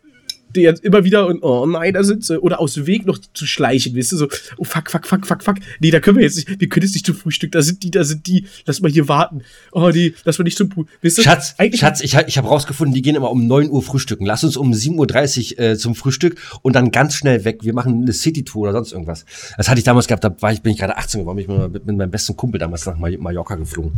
die 0.55 0.61
jetzt 0.61 0.83
immer 0.83 1.03
wieder 1.03 1.27
und 1.27 1.43
oh 1.43 1.65
nein, 1.65 1.93
da 1.93 2.03
sind 2.03 2.23
sie. 2.23 2.39
Oder 2.39 2.59
aus 2.59 2.73
dem 2.73 2.87
Weg 2.87 3.05
noch 3.05 3.17
zu 3.33 3.45
schleichen, 3.45 3.95
weißt 3.95 4.11
du, 4.13 4.17
so, 4.17 4.27
oh 4.57 4.63
fuck, 4.63 4.89
fuck, 4.89 5.05
fuck, 5.05 5.25
fuck, 5.25 5.43
fuck. 5.43 5.55
Nee, 5.79 5.91
da 5.91 5.99
können 5.99 6.17
wir 6.17 6.23
jetzt 6.23 6.35
nicht, 6.35 6.59
wir 6.59 6.69
können 6.69 6.85
jetzt 6.85 6.93
nicht 6.93 7.05
zum 7.05 7.15
Frühstück, 7.15 7.51
da 7.51 7.61
sind 7.61 7.83
die, 7.83 7.91
da 7.91 8.03
sind 8.03 8.27
die, 8.27 8.45
lass 8.65 8.81
mal 8.81 8.91
hier 8.91 9.07
warten. 9.07 9.41
Oh 9.71 9.89
nee, 9.89 10.13
lass 10.23 10.37
mal 10.37 10.43
nicht 10.43 10.57
zum 10.57 10.69
Pool. 10.69 10.85
Weißt 11.03 11.17
du, 11.17 11.21
Schatz, 11.21 11.55
Schatz, 11.73 12.01
ich, 12.01 12.15
ich 12.15 12.37
habe 12.37 12.47
rausgefunden, 12.47 12.93
die 12.93 13.01
gehen 13.01 13.15
immer 13.15 13.31
um 13.31 13.47
9 13.47 13.69
Uhr 13.69 13.81
frühstücken. 13.81 14.25
Lass 14.25 14.43
uns 14.43 14.57
um 14.57 14.71
7.30 14.71 15.53
Uhr 15.53 15.59
äh, 15.59 15.77
zum 15.77 15.95
Frühstück 15.95 16.39
und 16.61 16.75
dann 16.75 16.91
ganz 16.91 17.15
schnell 17.15 17.45
weg. 17.45 17.59
Wir 17.63 17.73
machen 17.73 18.01
eine 18.03 18.13
City-Tour 18.13 18.63
oder 18.63 18.73
sonst 18.73 18.91
irgendwas. 18.91 19.25
Das 19.57 19.69
hatte 19.69 19.79
ich 19.79 19.85
damals 19.85 20.07
gehabt, 20.07 20.23
da 20.23 20.35
war 20.41 20.51
ich, 20.51 20.61
bin 20.61 20.71
ich 20.71 20.79
gerade 20.79 20.97
18 20.97 21.21
geworden, 21.21 21.37
ich 21.39 21.47
bin 21.47 21.71
mit, 21.71 21.85
mit 21.85 21.97
meinem 21.97 22.11
besten 22.11 22.35
Kumpel 22.35 22.59
damals 22.59 22.85
nach 22.85 22.97
Mallorca 22.97 23.55
geflogen. 23.55 23.91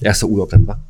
Erster 0.00 0.28
Urlaub 0.28 0.50
dann 0.50 0.66
war. 0.66 0.80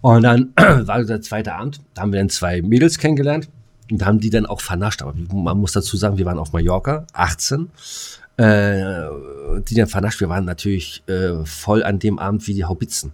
Und 0.00 0.22
dann 0.22 0.52
war 0.56 1.04
der 1.04 1.22
zweite 1.22 1.54
Abend, 1.54 1.80
da 1.94 2.02
haben 2.02 2.12
wir 2.12 2.18
dann 2.18 2.28
zwei 2.28 2.62
Mädels 2.62 2.98
kennengelernt 2.98 3.48
und 3.92 4.04
haben 4.04 4.20
die 4.20 4.30
dann 4.30 4.46
auch 4.46 4.60
vernascht. 4.60 5.02
Aber 5.02 5.14
man 5.32 5.58
muss 5.58 5.72
dazu 5.72 5.96
sagen, 5.96 6.18
wir 6.18 6.26
waren 6.26 6.38
auf 6.38 6.52
Mallorca, 6.52 7.06
18. 7.12 7.70
Äh, 8.38 9.08
die 9.68 9.74
dann 9.74 9.86
vernascht. 9.86 10.20
Wir 10.20 10.28
waren 10.28 10.46
natürlich 10.46 11.02
äh, 11.06 11.44
voll 11.44 11.82
an 11.82 11.98
dem 11.98 12.18
Abend 12.18 12.46
wie 12.46 12.54
die 12.54 12.64
Haubitzen. 12.64 13.12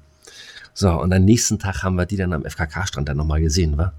So, 0.75 0.91
und 0.91 1.13
am 1.13 1.25
nächsten 1.25 1.59
Tag 1.59 1.83
haben 1.83 1.97
wir 1.97 2.07
die 2.07 2.17
dann 2.17 2.33
am 2.33 2.45
FKK-Strand 2.45 3.09
dann 3.09 3.17
nochmal 3.17 3.41
gesehen, 3.41 3.77
wa? 3.77 3.93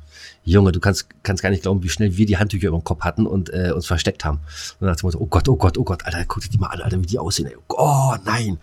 Junge, 0.46 0.72
du 0.72 0.80
kannst, 0.80 1.08
kannst 1.24 1.44
gar 1.44 1.50
nicht 1.50 1.64
glauben, 1.64 1.84
wie 1.84 1.90
schnell 1.90 2.16
wir 2.16 2.26
die 2.26 2.38
Handtücher 2.38 2.70
über 2.70 2.78
dem 2.78 2.86
Kopf 2.86 3.02
hatten 3.02 3.28
und 3.28 3.54
äh, 3.54 3.72
uns 3.76 3.86
versteckt 3.86 4.24
haben. 4.24 4.38
Und 4.38 4.88
dann 4.88 4.90
dachte 4.90 5.06
ich 5.06 5.12
so, 5.12 5.20
oh 5.20 5.26
Gott, 5.26 5.50
oh 5.50 5.58
Gott, 5.58 5.78
oh 5.78 5.84
Gott, 5.84 6.06
Alter, 6.06 6.24
guck 6.26 6.42
dir 6.42 6.50
die 6.50 6.58
mal 6.58 6.68
an, 6.68 6.82
Alter, 6.82 7.02
wie 7.02 7.06
die 7.06 7.20
aussehen. 7.20 7.48
Ey. 7.48 7.58
Oh 7.68 8.16
nein, 8.24 8.58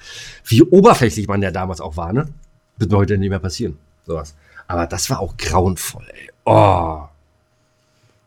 wie 0.46 0.62
oberflächlich 0.62 1.28
man 1.28 1.42
ja 1.42 1.50
damals 1.50 1.82
auch 1.82 1.98
war, 1.98 2.14
ne? 2.14 2.26
Wird 2.78 2.90
mir 2.90 2.96
heute 2.96 3.18
nicht 3.18 3.28
mehr 3.28 3.38
passieren, 3.38 3.76
sowas. 4.06 4.34
Aber 4.66 4.86
das 4.86 5.10
war 5.10 5.20
auch 5.20 5.36
grauenvoll, 5.36 6.06
ey. 6.08 6.30
Oh. 6.46 7.02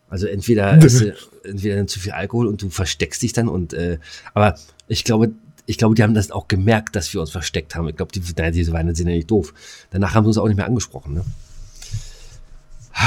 Also 0.10 0.28
entweder 0.28 0.78
ist 0.84 1.04
entweder 1.44 1.86
zu 1.88 2.00
viel 2.00 2.12
Alkohol 2.12 2.48
und 2.48 2.62
du 2.62 2.70
versteckst 2.70 3.22
dich 3.22 3.34
dann 3.34 3.48
und 3.48 3.74
äh, 3.74 4.00
aber 4.34 4.56
ich 4.88 5.04
glaube, 5.04 5.32
ich 5.66 5.78
glaube, 5.78 5.94
die 5.94 6.02
haben 6.02 6.16
das 6.16 6.32
auch 6.32 6.48
gemerkt, 6.48 6.96
dass 6.96 7.14
wir 7.14 7.22
uns 7.22 7.30
versteckt 7.30 7.76
haben. 7.76 7.88
Ich 7.88 7.96
glaube, 7.96 8.12
die, 8.12 8.22
naja, 8.36 8.50
diese 8.50 8.74
Weine 8.74 8.96
sind 8.96 9.08
ja 9.08 9.14
nicht 9.14 9.30
doof. 9.30 9.54
Danach 9.92 10.16
haben 10.16 10.24
sie 10.24 10.30
uns 10.30 10.38
auch 10.40 10.48
nicht 10.48 10.58
mehr 10.58 10.66
angesprochen, 10.66 11.14
ne? 11.14 11.26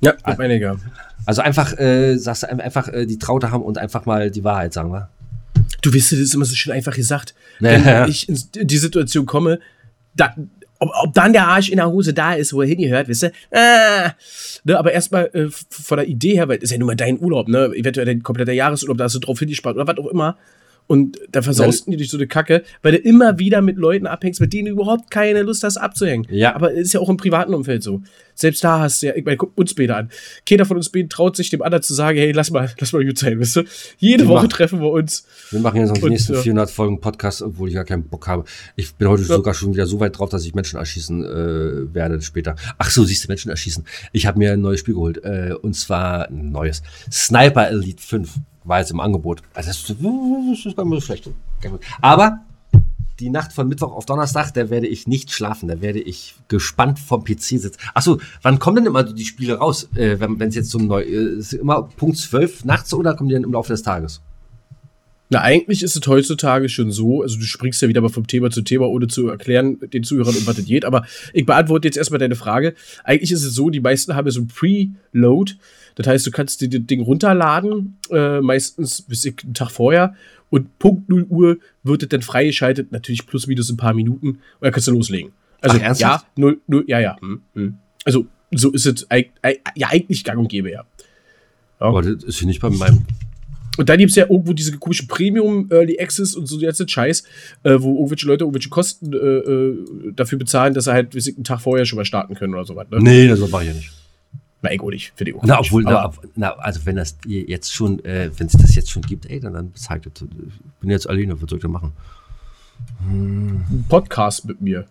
Ja, 0.00 0.14
auf 0.22 0.38
einiger. 0.38 0.78
Also 1.26 1.42
einfach, 1.42 1.76
äh, 1.76 2.16
sagst 2.16 2.44
du, 2.44 2.46
einfach 2.46 2.86
äh, 2.86 3.04
die 3.04 3.18
Traute 3.18 3.50
haben 3.50 3.64
und 3.64 3.78
einfach 3.78 4.06
mal 4.06 4.30
die 4.30 4.44
Wahrheit 4.44 4.72
sagen, 4.72 4.92
wa? 4.92 5.08
Du 5.82 5.92
weißt, 5.92 6.12
das 6.12 6.20
ist 6.20 6.34
immer 6.34 6.44
so 6.44 6.54
schön 6.54 6.72
einfach 6.72 6.94
gesagt. 6.94 7.34
Wenn 7.58 7.84
ja. 7.84 8.06
ich 8.06 8.28
in 8.28 8.68
die 8.68 8.78
Situation 8.78 9.26
komme, 9.26 9.58
da, 10.14 10.34
ob, 10.78 10.90
ob 11.02 11.14
dann 11.14 11.32
der 11.32 11.48
Arsch 11.48 11.70
in 11.70 11.76
der 11.76 11.90
Hose 11.90 12.14
da 12.14 12.34
ist, 12.34 12.52
wo 12.52 12.62
er 12.62 12.68
hingehört, 12.68 13.08
wisst 13.08 13.24
ihr? 13.24 13.32
Ah, 13.50 14.12
ne, 14.64 14.78
aber 14.78 14.92
erstmal 14.92 15.26
äh, 15.32 15.48
von 15.48 15.98
der 15.98 16.08
Idee 16.08 16.34
her, 16.34 16.48
weil 16.48 16.58
das 16.58 16.64
ist 16.64 16.70
ja 16.72 16.78
nun 16.78 16.86
mal 16.86 16.96
dein 16.96 17.20
Urlaub, 17.20 17.48
ne? 17.48 17.70
Eventuell 17.74 18.06
dein 18.06 18.22
kompletter 18.22 18.52
Jahresurlaub, 18.52 18.98
da 18.98 19.04
hast 19.04 19.14
du 19.14 19.18
drauf 19.18 19.38
hingespart 19.38 19.76
oder 19.76 19.86
was 19.86 19.98
auch 19.98 20.08
immer. 20.08 20.36
Und 20.88 21.18
da 21.30 21.42
versausten 21.42 21.90
die 21.90 21.98
dich 21.98 22.10
so 22.10 22.16
eine 22.16 22.26
Kacke, 22.26 22.64
weil 22.82 22.92
du 22.92 22.98
immer 22.98 23.38
wieder 23.38 23.60
mit 23.60 23.76
Leuten 23.76 24.06
abhängst, 24.06 24.40
mit 24.40 24.54
denen 24.54 24.66
du 24.66 24.72
überhaupt 24.72 25.10
keine 25.10 25.42
Lust 25.42 25.62
hast 25.62 25.76
abzuhängen. 25.76 26.26
Ja. 26.30 26.54
Aber 26.54 26.72
ist 26.72 26.94
ja 26.94 27.00
auch 27.00 27.10
im 27.10 27.18
privaten 27.18 27.52
Umfeld 27.52 27.82
so. 27.82 28.00
Selbst 28.34 28.64
da 28.64 28.80
hast 28.80 29.02
du 29.02 29.08
ja, 29.08 29.14
ich 29.14 29.24
meine, 29.24 29.36
guck 29.36 29.52
uns 29.58 29.74
beide 29.74 29.96
an. 29.96 30.10
Keiner 30.48 30.64
von 30.64 30.78
uns 30.78 30.88
beiden 30.88 31.10
traut 31.10 31.36
sich 31.36 31.50
dem 31.50 31.60
anderen 31.60 31.82
zu 31.82 31.92
sagen, 31.92 32.16
hey, 32.16 32.32
lass 32.32 32.50
mal, 32.50 32.72
lass 32.78 32.94
mal 32.94 33.04
gut 33.04 33.18
sein, 33.18 33.38
weißt 33.38 33.56
du? 33.56 33.62
Jede 33.98 34.24
wir 34.24 34.28
Woche 34.28 34.36
machen, 34.36 34.50
treffen 34.50 34.80
wir 34.80 34.90
uns. 34.90 35.26
Wir 35.50 35.60
machen 35.60 35.78
jetzt 35.80 35.90
noch 35.90 35.98
die 35.98 36.08
nächsten 36.08 36.32
ja. 36.32 36.40
400 36.40 36.70
Folgen 36.70 37.00
Podcast, 37.00 37.42
obwohl 37.42 37.68
ich 37.68 37.74
gar 37.74 37.84
keinen 37.84 38.04
Bock 38.04 38.26
habe. 38.26 38.44
Ich 38.74 38.94
bin 38.94 39.08
heute 39.08 39.22
ja. 39.22 39.28
sogar 39.28 39.52
schon 39.52 39.74
wieder 39.74 39.86
so 39.86 40.00
weit 40.00 40.18
drauf, 40.18 40.30
dass 40.30 40.46
ich 40.46 40.54
Menschen 40.54 40.78
erschießen 40.78 41.22
äh, 41.22 41.94
werde 41.94 42.22
später. 42.22 42.56
Ach 42.78 42.90
so, 42.90 43.04
siehst 43.04 43.24
du, 43.24 43.28
Menschen 43.28 43.50
erschießen. 43.50 43.84
Ich 44.12 44.24
habe 44.24 44.38
mir 44.38 44.52
ein 44.52 44.62
neues 44.62 44.80
Spiel 44.80 44.94
geholt. 44.94 45.22
Äh, 45.22 45.54
und 45.60 45.74
zwar 45.74 46.30
ein 46.30 46.50
neues. 46.50 46.82
Sniper 47.10 47.68
Elite 47.68 48.02
5 48.02 48.30
war 48.68 48.80
jetzt 48.80 48.90
im 48.90 49.00
Angebot. 49.00 49.42
Also 49.54 49.68
das, 49.68 49.82
das 49.82 49.96
ist 50.66 50.76
gar 50.76 50.84
nicht 50.84 50.94
so 50.94 51.00
schlecht. 51.00 51.30
Aber 52.00 52.40
die 53.20 53.30
Nacht 53.30 53.52
von 53.52 53.68
Mittwoch 53.68 53.92
auf 53.92 54.06
Donnerstag, 54.06 54.52
da 54.52 54.70
werde 54.70 54.86
ich 54.86 55.06
nicht 55.06 55.32
schlafen. 55.32 55.68
Da 55.68 55.80
werde 55.80 56.00
ich 56.00 56.36
gespannt 56.46 56.98
vom 56.98 57.24
PC 57.24 57.42
sitzen. 57.42 57.80
Achso, 57.94 58.20
wann 58.42 58.58
kommen 58.58 58.76
denn 58.76 58.86
immer 58.86 59.02
die 59.02 59.24
Spiele 59.24 59.58
raus? 59.58 59.88
Äh, 59.94 60.20
wenn 60.20 60.40
es 60.40 60.54
jetzt 60.54 60.70
zum 60.70 60.86
Neu. 60.86 61.02
Äh, 61.02 61.38
ist 61.38 61.52
immer 61.52 61.82
Punkt 61.82 62.16
12 62.16 62.64
nachts 62.64 62.94
oder 62.94 63.14
kommen 63.14 63.28
die 63.28 63.34
dann 63.34 63.44
im 63.44 63.52
Laufe 63.52 63.72
des 63.72 63.82
Tages? 63.82 64.20
Na, 65.30 65.42
eigentlich 65.42 65.82
ist 65.82 65.94
es 65.94 66.06
heutzutage 66.06 66.68
schon 66.68 66.90
so, 66.90 67.22
also 67.22 67.38
du 67.38 67.44
springst 67.44 67.82
ja 67.82 67.88
wieder 67.88 68.00
mal 68.00 68.08
vom 68.08 68.26
Thema 68.26 68.50
zu 68.50 68.62
Thema, 68.62 68.88
ohne 68.88 69.08
zu 69.08 69.28
erklären 69.28 69.78
den 69.92 70.02
Zuhörern, 70.02 70.34
um 70.34 70.46
was 70.46 70.56
das 70.56 70.64
geht, 70.64 70.86
aber 70.86 71.06
ich 71.34 71.44
beantworte 71.44 71.86
jetzt 71.86 71.98
erstmal 71.98 72.18
deine 72.18 72.34
Frage. 72.34 72.74
Eigentlich 73.04 73.32
ist 73.32 73.44
es 73.44 73.54
so, 73.54 73.68
die 73.68 73.80
meisten 73.80 74.14
haben 74.14 74.26
ja 74.26 74.30
so 74.30 74.40
ein 74.40 74.48
Preload, 74.48 75.52
das 75.96 76.06
heißt, 76.06 76.26
du 76.26 76.30
kannst 76.30 76.60
dir 76.62 76.70
das 76.70 76.80
Ding 76.86 77.02
runterladen, 77.02 77.98
äh, 78.10 78.40
meistens 78.40 79.02
bis 79.02 79.24
ich 79.26 79.44
einen 79.44 79.54
Tag 79.54 79.70
vorher, 79.70 80.14
und 80.50 80.78
Punkt 80.78 81.10
0 81.10 81.26
Uhr 81.28 81.58
wird 81.82 82.02
es 82.02 82.08
dann 82.08 82.22
freigeschaltet, 82.22 82.90
natürlich 82.90 83.26
plus 83.26 83.46
minus 83.46 83.68
ein 83.68 83.76
paar 83.76 83.92
Minuten, 83.92 84.28
und 84.28 84.40
dann 84.60 84.72
kannst 84.72 84.88
du 84.88 84.92
loslegen. 84.92 85.32
Also, 85.60 85.78
Ach, 85.82 85.98
ja, 85.98 86.22
0, 86.36 86.60
0, 86.66 86.84
ja, 86.86 87.00
ja. 87.00 87.16
Hm, 87.20 87.42
hm. 87.54 87.74
Also, 88.04 88.26
so 88.52 88.70
ist 88.70 88.86
es 88.86 89.06
ja 89.10 89.88
eigentlich 89.88 90.24
gang 90.24 90.38
und 90.38 90.48
gäbe, 90.48 90.70
ja. 90.70 90.84
ja. 91.80 91.86
Aber 91.86 92.00
das 92.00 92.24
ist 92.24 92.38
hier 92.38 92.46
nicht 92.46 92.60
bei 92.60 92.70
meinem 92.70 93.04
und 93.78 93.88
dann 93.88 93.98
gibt 93.98 94.10
es 94.10 94.16
ja 94.16 94.24
irgendwo 94.24 94.52
diese 94.52 94.76
komischen 94.76 95.06
Premium 95.06 95.68
Early 95.70 95.98
Access 96.00 96.34
und 96.34 96.46
so 96.46 96.58
jetzt 96.58 96.90
Scheiß, 96.90 97.22
äh, 97.62 97.76
wo 97.78 97.94
irgendwelche 97.94 98.26
Leute 98.26 98.44
irgendwelche 98.44 98.68
Kosten 98.68 99.12
äh, 99.12 99.16
äh, 99.16 100.12
dafür 100.14 100.38
bezahlen, 100.38 100.74
dass 100.74 100.84
sie 100.84 100.92
halt 100.92 101.14
wie 101.14 101.34
einen 101.34 101.44
Tag 101.44 101.60
vorher 101.60 101.86
schon 101.86 101.96
mal 101.96 102.04
starten 102.04 102.34
können 102.34 102.54
oder 102.54 102.64
so 102.64 102.74
was. 102.74 102.90
Ne? 102.90 102.98
Nee, 103.00 103.28
das 103.28 103.38
mache 103.48 103.62
ich 103.62 103.68
ja 103.68 103.74
nicht. 103.74 103.92
Na, 104.60 104.72
ego 104.72 104.90
nicht, 104.90 105.12
für 105.14 105.24
die 105.24 105.32
auch 105.32 105.44
Na, 105.44 105.60
obwohl, 105.60 105.84
na, 105.84 106.12
na, 106.34 106.50
also 106.54 106.84
wenn 106.84 106.96
das 106.96 107.16
jetzt 107.24 107.72
schon, 107.72 108.04
äh, 108.04 108.30
wenn 108.36 108.48
es 108.48 108.54
das 108.54 108.74
jetzt 108.74 108.90
schon 108.90 109.02
gibt, 109.02 109.26
ey, 109.26 109.38
dann, 109.38 109.52
dann 109.52 109.70
bezahlt 109.70 110.06
das. 110.06 110.22
Ich 110.22 110.80
bin 110.80 110.90
jetzt 110.90 111.08
alleine, 111.08 111.40
was 111.40 111.48
soll 111.48 111.58
ich 111.58 111.62
da 111.62 111.68
machen? 111.68 111.92
Hm. 113.08 113.64
Ein 113.70 113.86
Podcast 113.88 114.44
mit 114.44 114.60
mir. 114.60 114.86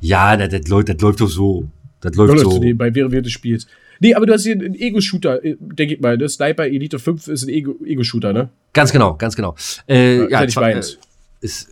Ja, 0.00 0.36
das, 0.36 0.50
das, 0.50 0.68
läuft, 0.68 0.90
das 0.90 1.00
läuft 1.00 1.22
doch 1.22 1.28
so. 1.28 1.66
Das 2.00 2.14
läuft 2.14 2.34
ja, 2.34 2.40
so. 2.40 2.58
Nebenbei, 2.58 2.94
während 2.94 3.12
wir 3.12 3.22
das 3.22 3.32
spielst. 3.32 3.68
Nee, 4.00 4.14
aber 4.14 4.26
du 4.26 4.32
hast 4.32 4.44
hier 4.44 4.54
einen 4.54 4.74
Ego-Shooter, 4.74 5.44
äh, 5.44 5.56
denke 5.58 5.94
ich 5.94 6.00
mal. 6.00 6.16
Ne? 6.16 6.28
Sniper 6.28 6.66
Elite 6.66 6.98
5 6.98 7.28
ist 7.28 7.44
ein 7.44 7.48
Ego-Shooter, 7.48 8.32
ne? 8.32 8.50
Ganz 8.72 8.92
genau, 8.92 9.14
ganz 9.14 9.36
genau. 9.36 9.54
Äh, 9.88 10.18
ja, 10.18 10.28
ja 10.28 10.44
ich 10.44 10.56
meins. 10.56 10.94
Äh, 10.94 10.98
ist, 11.40 11.68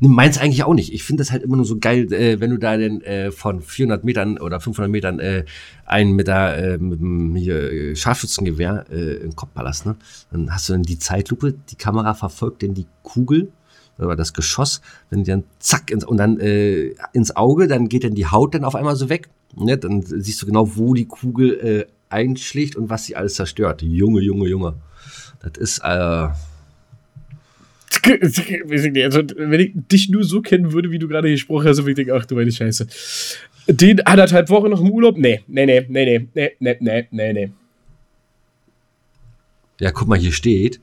ne, 0.00 0.08
meins 0.08 0.38
eigentlich 0.38 0.64
auch 0.64 0.74
nicht. 0.74 0.92
Ich 0.92 1.04
finde 1.04 1.20
das 1.22 1.30
halt 1.30 1.42
immer 1.42 1.56
nur 1.56 1.64
so 1.64 1.78
geil, 1.78 2.12
äh, 2.12 2.40
wenn 2.40 2.50
du 2.50 2.58
da 2.58 2.76
denn 2.76 3.02
äh, 3.02 3.30
von 3.30 3.60
400 3.60 4.04
Metern 4.04 4.38
oder 4.38 4.60
500 4.60 4.90
Metern 4.90 5.20
äh, 5.20 5.44
einen 5.84 6.12
mit, 6.12 6.26
der, 6.26 6.56
äh, 6.56 6.78
mit 6.78 7.00
dem 7.00 7.36
hier, 7.36 7.72
äh, 7.72 7.96
Scharfschützengewehr 7.96 8.86
äh, 8.90 9.16
im 9.16 9.36
Kopf 9.36 9.50
ballerst, 9.50 9.86
ne? 9.86 9.96
Dann 10.30 10.52
hast 10.52 10.68
du 10.68 10.72
dann 10.72 10.82
die 10.82 10.98
Zeitlupe, 10.98 11.54
die 11.70 11.76
Kamera 11.76 12.14
verfolgt 12.14 12.62
denn 12.62 12.74
die 12.74 12.86
Kugel 13.02 13.52
oder 14.00 14.16
das 14.16 14.32
Geschoss, 14.32 14.80
wenn 15.10 15.24
die 15.24 15.30
dann 15.30 15.44
zack 15.58 15.90
ins, 15.90 16.04
und 16.04 16.16
dann 16.16 16.40
äh, 16.40 16.94
ins 17.12 17.36
Auge, 17.36 17.68
dann 17.68 17.88
geht 17.88 18.04
dann 18.04 18.14
die 18.14 18.26
Haut 18.26 18.54
dann 18.54 18.64
auf 18.64 18.74
einmal 18.74 18.96
so 18.96 19.08
weg 19.08 19.28
Ne, 19.56 19.76
dann 19.76 20.02
siehst 20.02 20.40
du 20.42 20.46
genau, 20.46 20.76
wo 20.76 20.94
die 20.94 21.06
Kugel 21.06 21.58
äh, 21.60 21.86
einschlägt 22.08 22.76
und 22.76 22.88
was 22.88 23.06
sie 23.06 23.16
alles 23.16 23.34
zerstört. 23.34 23.82
Junge, 23.82 24.20
Junge, 24.20 24.48
Junge. 24.48 24.74
Das 25.42 25.58
ist, 25.58 25.78
äh, 25.80 26.28
also, 28.22 29.22
wenn 29.36 29.60
ich 29.60 29.72
dich 29.74 30.08
nur 30.08 30.24
so 30.24 30.40
kennen 30.40 30.72
würde, 30.72 30.90
wie 30.90 30.98
du 30.98 31.08
gerade 31.08 31.30
gesprochen 31.30 31.66
hast, 31.66 31.78
würde 31.78 31.90
ich 31.90 31.96
denken, 31.96 32.12
ach 32.14 32.26
du 32.26 32.36
meine 32.36 32.52
Scheiße. 32.52 32.86
Den 33.66 34.00
anderthalb 34.06 34.48
Wochen 34.50 34.70
noch 34.70 34.80
im 34.80 34.90
Urlaub? 34.90 35.18
Nee, 35.18 35.42
nee, 35.48 35.66
nee, 35.66 35.86
nee, 35.88 36.04
nee, 36.04 36.28
nee, 36.34 36.50
nee, 36.60 36.76
nee, 36.80 37.08
nee, 37.10 37.32
nee. 37.32 37.50
Ja, 39.80 39.90
guck 39.90 40.08
mal, 40.08 40.18
hier 40.18 40.32
steht, 40.32 40.80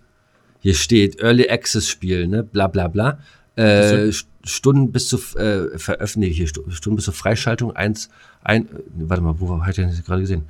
hier 0.68 0.76
steht 0.76 1.22
Early 1.22 1.50
Access 1.50 1.88
Spiel, 1.88 2.28
ne, 2.28 2.44
bla 2.44 2.68
bla 2.68 2.90
bla. 2.90 3.20
Äh, 3.56 4.12
Stunden 4.44 4.92
bis 4.92 5.08
zur 5.08 5.20
äh, 5.40 5.80
Veröffentlichung, 5.80 6.36
hier, 6.36 6.48
Stunden 6.74 6.98
bis 6.98 7.06
zur 7.06 7.14
Freischaltung, 7.14 7.74
eins, 7.74 8.10
ein, 8.44 8.68
warte 8.98 9.24
mal, 9.24 9.40
wo 9.40 9.66
hat 9.66 9.78
er 9.78 9.86
gerade 9.86 10.20
gesehen? 10.20 10.44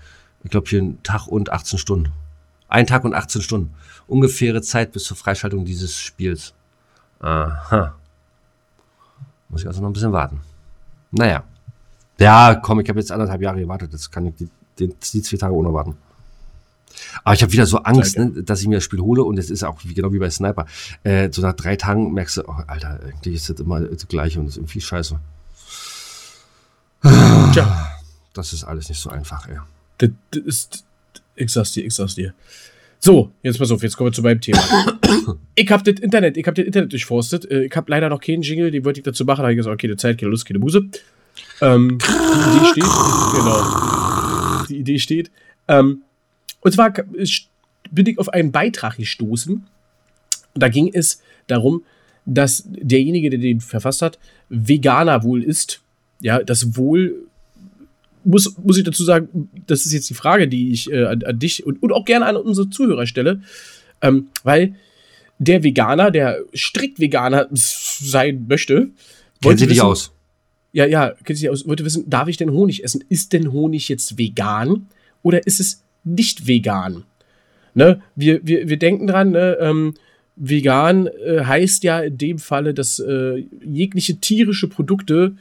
Ich 0.44 0.50
glaube 0.50 0.68
hier 0.68 0.82
ein 0.82 1.04
Tag 1.04 1.28
und 1.28 1.52
18 1.52 1.78
Stunden. 1.78 2.14
Ein 2.68 2.88
Tag 2.88 3.04
und 3.06 3.14
18 3.14 3.44
Stunden. 3.44 3.76
Ungefähre 4.08 4.64
Zeit 4.64 4.92
bis 4.92 5.04
zur 5.04 5.16
Freischaltung 5.16 5.66
dieses 5.66 5.96
Spiels. 5.96 6.56
Aha. 7.20 7.94
Muss 9.50 9.62
ich 9.62 9.68
also 9.68 9.82
noch 9.82 9.90
ein 9.90 9.94
bisschen 9.94 10.14
warten. 10.14 10.42
Naja. 11.12 11.44
Ja, 12.20 12.56
komm, 12.56 12.80
ich 12.80 12.90
habe 12.90 12.98
jetzt 12.98 13.12
anderthalb 13.12 13.44
Jahre 13.44 13.60
gewartet. 13.60 13.94
Das 13.94 14.10
kann 14.10 14.26
ich 14.26 14.34
die, 14.34 14.50
die, 14.80 14.88
die 14.88 15.22
zwei 15.22 15.38
Tage 15.38 15.54
ohne 15.54 15.72
warten. 15.72 15.96
Aber 17.24 17.34
ich 17.34 17.42
habe 17.42 17.52
wieder 17.52 17.66
so 17.66 17.80
Angst, 17.80 18.18
ne, 18.18 18.32
dass 18.44 18.62
ich 18.62 18.68
mir 18.68 18.76
das 18.76 18.84
Spiel 18.84 19.00
hole 19.00 19.24
und 19.24 19.38
es 19.38 19.50
ist 19.50 19.64
auch 19.64 19.80
wie, 19.84 19.94
genau 19.94 20.14
wie 20.14 20.20
bei 20.20 20.30
Sniper. 20.30 20.66
Äh, 21.04 21.30
so 21.32 21.42
nach 21.42 21.54
drei 21.54 21.76
Tagen 21.76 22.14
merkst 22.14 22.38
du, 22.38 22.44
oh, 22.48 22.56
Alter, 22.68 23.00
eigentlich 23.04 23.36
ist 23.36 23.50
das 23.50 23.60
immer 23.60 23.82
das 23.82 24.08
Gleiche 24.08 24.40
und 24.40 24.46
das 24.46 24.54
ist 24.54 24.58
irgendwie 24.58 24.82
scheiße. 24.82 25.20
Tja. 27.02 27.94
Das 28.34 28.54
ist 28.54 28.64
alles 28.64 28.90
nicht 28.90 29.00
so 29.00 29.10
einfach, 29.10 29.48
ey. 29.48 29.58
Das, 29.98 30.12
ist, 30.44 30.86
ich 31.36 31.52
sag's 31.52 31.72
dir, 31.72 31.86
ich 31.86 31.94
sag's 31.94 32.16
dir. 32.16 32.34
So, 33.00 33.32
jetzt 33.44 33.58
pass 33.60 33.72
auf, 33.72 33.82
jetzt 33.84 33.96
kommen 33.98 34.10
wir 34.10 34.14
zu 34.14 34.22
meinem 34.22 34.42
Thema. 34.42 34.60
ich 35.56 35.70
hab 35.72 35.84
das 35.84 35.96
Internet, 36.00 36.38
ich 36.38 36.46
hab 36.46 36.56
das 36.56 36.66
Internet 36.66 36.92
durchforstet. 36.92 37.50
Äh, 37.50 37.66
ich 37.66 37.76
hab 37.76 37.90
leider 37.90 38.10
noch 38.10 38.20
keinen 38.20 38.42
Jingle, 38.42 38.72
den 38.72 38.86
wollte 38.86 39.00
ich 39.00 39.04
dazu 39.04 39.26
machen. 39.26 39.40
Da 39.40 39.44
habe 39.44 39.54
ich 39.54 39.58
gesagt, 39.58 39.74
okay, 39.74 39.88
keine 39.88 39.98
Zeit, 39.98 40.18
keine 40.20 40.32
Lust, 40.32 40.46
keine 40.46 40.60
Muse. 40.60 40.88
Ähm, 41.62 41.98
die 42.00 42.58
Idee 42.58 42.66
steht, 42.72 42.84
genau. 42.84 44.66
Die 44.70 44.78
Idee 44.78 45.00
steht. 45.00 45.32
Ähm, 45.68 46.04
und 46.68 46.74
zwar 46.74 46.92
bin 47.92 48.06
ich 48.06 48.20
auf 48.20 48.30
einen 48.30 48.52
Beitrag 48.52 48.98
gestoßen. 48.98 49.66
Da 50.54 50.68
ging 50.68 50.92
es 50.94 51.22
darum, 51.48 51.84
dass 52.26 52.64
derjenige, 52.68 53.30
der 53.30 53.40
den 53.40 53.62
verfasst 53.62 54.02
hat, 54.02 54.20
Veganer 54.50 55.24
wohl 55.24 55.44
ist. 55.44 55.82
Ja, 56.20 56.44
das 56.44 56.76
wohl 56.76 57.28
muss, 58.26 58.54
muss 58.62 58.78
ich 58.78 58.84
dazu 58.84 59.06
sagen, 59.06 59.50
das 59.66 59.86
ist 59.86 59.94
jetzt 59.94 60.10
die 60.10 60.14
Frage, 60.14 60.50
die 60.50 60.72
ich 60.72 60.92
äh, 60.92 61.06
an, 61.06 61.24
an, 61.24 61.40
dich 61.40 61.66
und, 61.66 61.82
und, 61.82 61.94
auch 61.94 62.04
gerne 62.04 62.26
an 62.26 62.36
unsere 62.36 62.70
Zuhörer 62.70 63.08
stelle, 63.08 63.42
ähm, 64.02 64.28
weil 64.44 64.76
der 65.40 65.64
Veganer, 65.64 66.12
der 66.12 66.44
strikt 66.54 67.00
Veganer 67.00 67.48
sein 67.52 68.46
möchte, 68.50 68.90
kennt 69.42 69.60
sie 69.60 69.68
dich 69.68 69.82
aus. 69.82 70.12
Ja, 70.74 70.86
ja, 70.86 71.12
kennt 71.24 71.40
sie 71.40 71.50
aus. 71.50 71.66
Wollte 71.66 71.86
wissen, 71.86 72.10
darf 72.10 72.28
ich 72.28 72.36
denn 72.36 72.52
Honig 72.52 72.84
essen? 72.84 73.06
Ist 73.08 73.32
denn 73.32 73.54
Honig 73.54 73.88
jetzt 73.88 74.18
vegan 74.18 74.88
oder 75.24 75.48
ist 75.48 75.62
es 75.62 75.84
nicht 76.08 76.48
vegan. 76.48 77.04
Ne? 77.74 78.02
Wir, 78.16 78.40
wir, 78.44 78.70
wir 78.70 78.78
denken 78.78 79.08
dran, 79.08 79.32
ne? 79.32 79.58
ähm, 79.60 79.94
vegan 80.36 81.08
äh, 81.08 81.44
heißt 81.44 81.84
ja 81.84 82.00
in 82.00 82.18
dem 82.18 82.40
Falle, 82.40 82.74
dass 82.74 83.00
äh, 83.00 83.44
jegliche 83.64 84.18
tierische 84.18 84.68
Produkte 84.68 85.36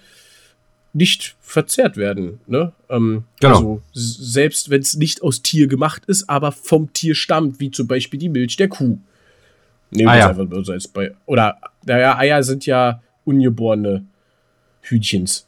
nicht 0.93 1.37
verzehrt 1.41 1.97
werden. 1.97 2.41
Ne? 2.47 2.73
Ähm, 2.89 3.25
genau. 3.41 3.57
Also 3.57 3.83
selbst 3.93 4.71
wenn 4.71 4.81
es 4.81 4.97
nicht 4.97 5.23
aus 5.23 5.43
Tier 5.43 5.67
gemacht 5.67 6.05
ist, 6.07 6.29
aber 6.29 6.53
vom 6.53 6.93
Tier 6.93 7.15
stammt, 7.15 7.61
wie 7.61 7.71
zum 7.71 7.87
Beispiel 7.87 8.19
die 8.19 8.31
Milch 8.31 8.57
der 8.57 8.69
Kuh. 8.69 8.99
Nehmen 9.91 10.13
wir 10.13 10.29
einfach 10.29 10.65
so 10.65 10.73
als 10.73 10.89
bei. 10.89 11.15
Oder, 11.27 11.59
naja, 11.85 12.17
Eier 12.17 12.43
sind 12.43 12.67
ja 12.67 13.03
ungeborene 13.25 14.05
Hühnchens. 14.81 15.47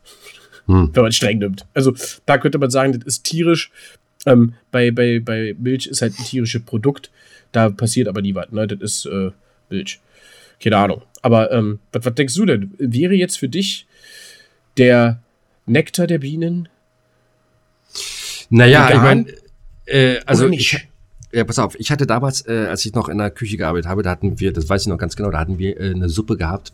Hm. 0.66 0.90
Wenn 0.94 1.02
man 1.02 1.12
streng 1.12 1.38
nimmt. 1.38 1.66
Also 1.74 1.94
da 2.26 2.38
könnte 2.38 2.58
man 2.58 2.70
sagen, 2.70 2.92
das 2.92 3.04
ist 3.04 3.24
tierisch. 3.24 3.72
Ähm, 4.26 4.54
bei, 4.70 4.90
bei, 4.90 5.20
bei 5.20 5.54
Milch 5.58 5.86
ist 5.86 6.02
halt 6.02 6.18
ein 6.18 6.24
tierisches 6.24 6.62
Produkt. 6.62 7.10
Da 7.52 7.70
passiert 7.70 8.08
aber 8.08 8.20
nie 8.22 8.34
was. 8.34 8.50
Ne? 8.50 8.66
Das 8.66 8.80
ist 8.80 9.06
äh, 9.06 9.30
Milch. 9.70 10.00
Keine 10.62 10.76
Ahnung. 10.76 11.02
Aber 11.22 11.50
ähm, 11.52 11.78
was, 11.92 12.04
was 12.04 12.14
denkst 12.14 12.34
du 12.34 12.46
denn? 12.46 12.74
Wäre 12.78 13.14
jetzt 13.14 13.38
für 13.38 13.48
dich 13.48 13.86
der 14.76 15.22
Nektar 15.66 16.06
der 16.06 16.18
Bienen? 16.18 16.68
Naja, 18.50 18.90
ich 18.90 19.00
meine, 19.00 19.26
äh, 19.86 20.20
also 20.24 20.48
ich, 20.48 20.88
ja, 21.32 21.44
pass 21.44 21.58
auf, 21.58 21.78
ich 21.78 21.90
hatte 21.90 22.06
damals, 22.06 22.46
äh, 22.46 22.66
als 22.68 22.84
ich 22.84 22.94
noch 22.94 23.08
in 23.08 23.18
der 23.18 23.30
Küche 23.30 23.56
gearbeitet 23.56 23.88
habe, 23.88 24.02
da 24.02 24.10
hatten 24.10 24.40
wir, 24.40 24.52
das 24.52 24.68
weiß 24.68 24.82
ich 24.82 24.88
noch 24.88 24.98
ganz 24.98 25.16
genau, 25.16 25.30
da 25.30 25.38
hatten 25.38 25.58
wir 25.58 25.78
äh, 25.78 25.90
eine 25.90 26.08
Suppe 26.08 26.36
gehabt 26.36 26.72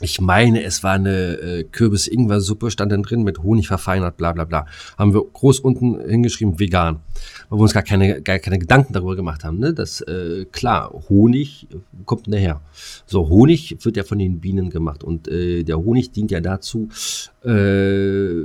ich 0.00 0.20
meine, 0.20 0.62
es 0.62 0.82
war 0.82 0.92
eine 0.92 1.40
äh, 1.40 1.64
Kürbis-Ingwer-Suppe, 1.64 2.70
stand 2.70 2.92
dann 2.92 3.02
drin 3.02 3.22
mit 3.22 3.42
Honig 3.42 3.68
verfeinert, 3.68 4.16
bla 4.16 4.32
bla 4.32 4.44
bla. 4.44 4.66
Haben 4.96 5.12
wir 5.12 5.22
groß 5.24 5.60
unten 5.60 6.00
hingeschrieben, 6.08 6.58
vegan. 6.58 7.00
Weil 7.48 7.58
wir 7.58 7.62
uns 7.62 7.74
gar 7.74 7.82
keine, 7.82 8.22
gar 8.22 8.38
keine 8.38 8.58
Gedanken 8.58 8.92
darüber 8.92 9.16
gemacht 9.16 9.44
haben. 9.44 9.58
Ne? 9.58 9.74
Das, 9.74 10.00
äh, 10.02 10.46
klar, 10.52 10.92
Honig 11.08 11.66
kommt 12.04 12.28
nachher. 12.28 12.60
So, 13.06 13.28
Honig 13.28 13.76
wird 13.84 13.96
ja 13.96 14.04
von 14.04 14.18
den 14.18 14.40
Bienen 14.40 14.70
gemacht. 14.70 15.02
Und 15.02 15.28
äh, 15.28 15.64
der 15.64 15.78
Honig 15.78 16.12
dient 16.12 16.30
ja 16.30 16.40
dazu, 16.40 16.88
äh, 17.44 18.42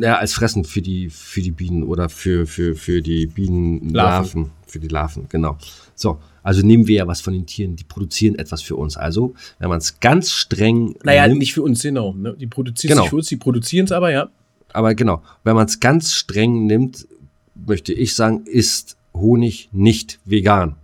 ja, 0.00 0.16
als 0.16 0.34
Fressen 0.34 0.64
für 0.64 0.82
die, 0.82 1.08
für 1.10 1.40
die 1.40 1.50
Bienen 1.50 1.82
oder 1.82 2.08
für, 2.08 2.46
für, 2.46 2.74
für 2.74 3.02
die 3.02 3.26
Bienenlarven. 3.26 4.50
Für 4.66 4.80
die 4.80 4.88
Larven, 4.88 5.26
genau. 5.30 5.56
So, 5.94 6.18
also 6.48 6.64
nehmen 6.64 6.86
wir 6.86 6.96
ja 6.96 7.06
was 7.06 7.20
von 7.20 7.34
den 7.34 7.44
Tieren, 7.44 7.76
die 7.76 7.84
produzieren 7.84 8.38
etwas 8.38 8.62
für 8.62 8.74
uns. 8.74 8.96
Also, 8.96 9.34
wenn 9.58 9.68
man 9.68 9.76
es 9.80 10.00
ganz 10.00 10.32
streng. 10.32 10.96
Naja, 11.04 11.28
nimmt, 11.28 11.40
nicht 11.40 11.52
für 11.52 11.62
uns, 11.62 11.82
genau. 11.82 12.14
Ne? 12.14 12.36
Die 12.40 12.46
produzieren 12.46 12.92
genau. 12.92 13.02
nicht 13.02 13.10
für 13.10 13.16
uns, 13.16 13.26
die 13.26 13.36
produzieren 13.36 13.84
es 13.84 13.92
aber, 13.92 14.10
ja. 14.10 14.30
Aber 14.72 14.94
genau, 14.94 15.22
wenn 15.44 15.54
man 15.54 15.66
es 15.66 15.78
ganz 15.78 16.14
streng 16.14 16.64
nimmt, 16.64 17.06
möchte 17.54 17.92
ich 17.92 18.14
sagen, 18.14 18.46
ist 18.46 18.96
Honig 19.12 19.68
nicht 19.72 20.20
vegan. 20.24 20.76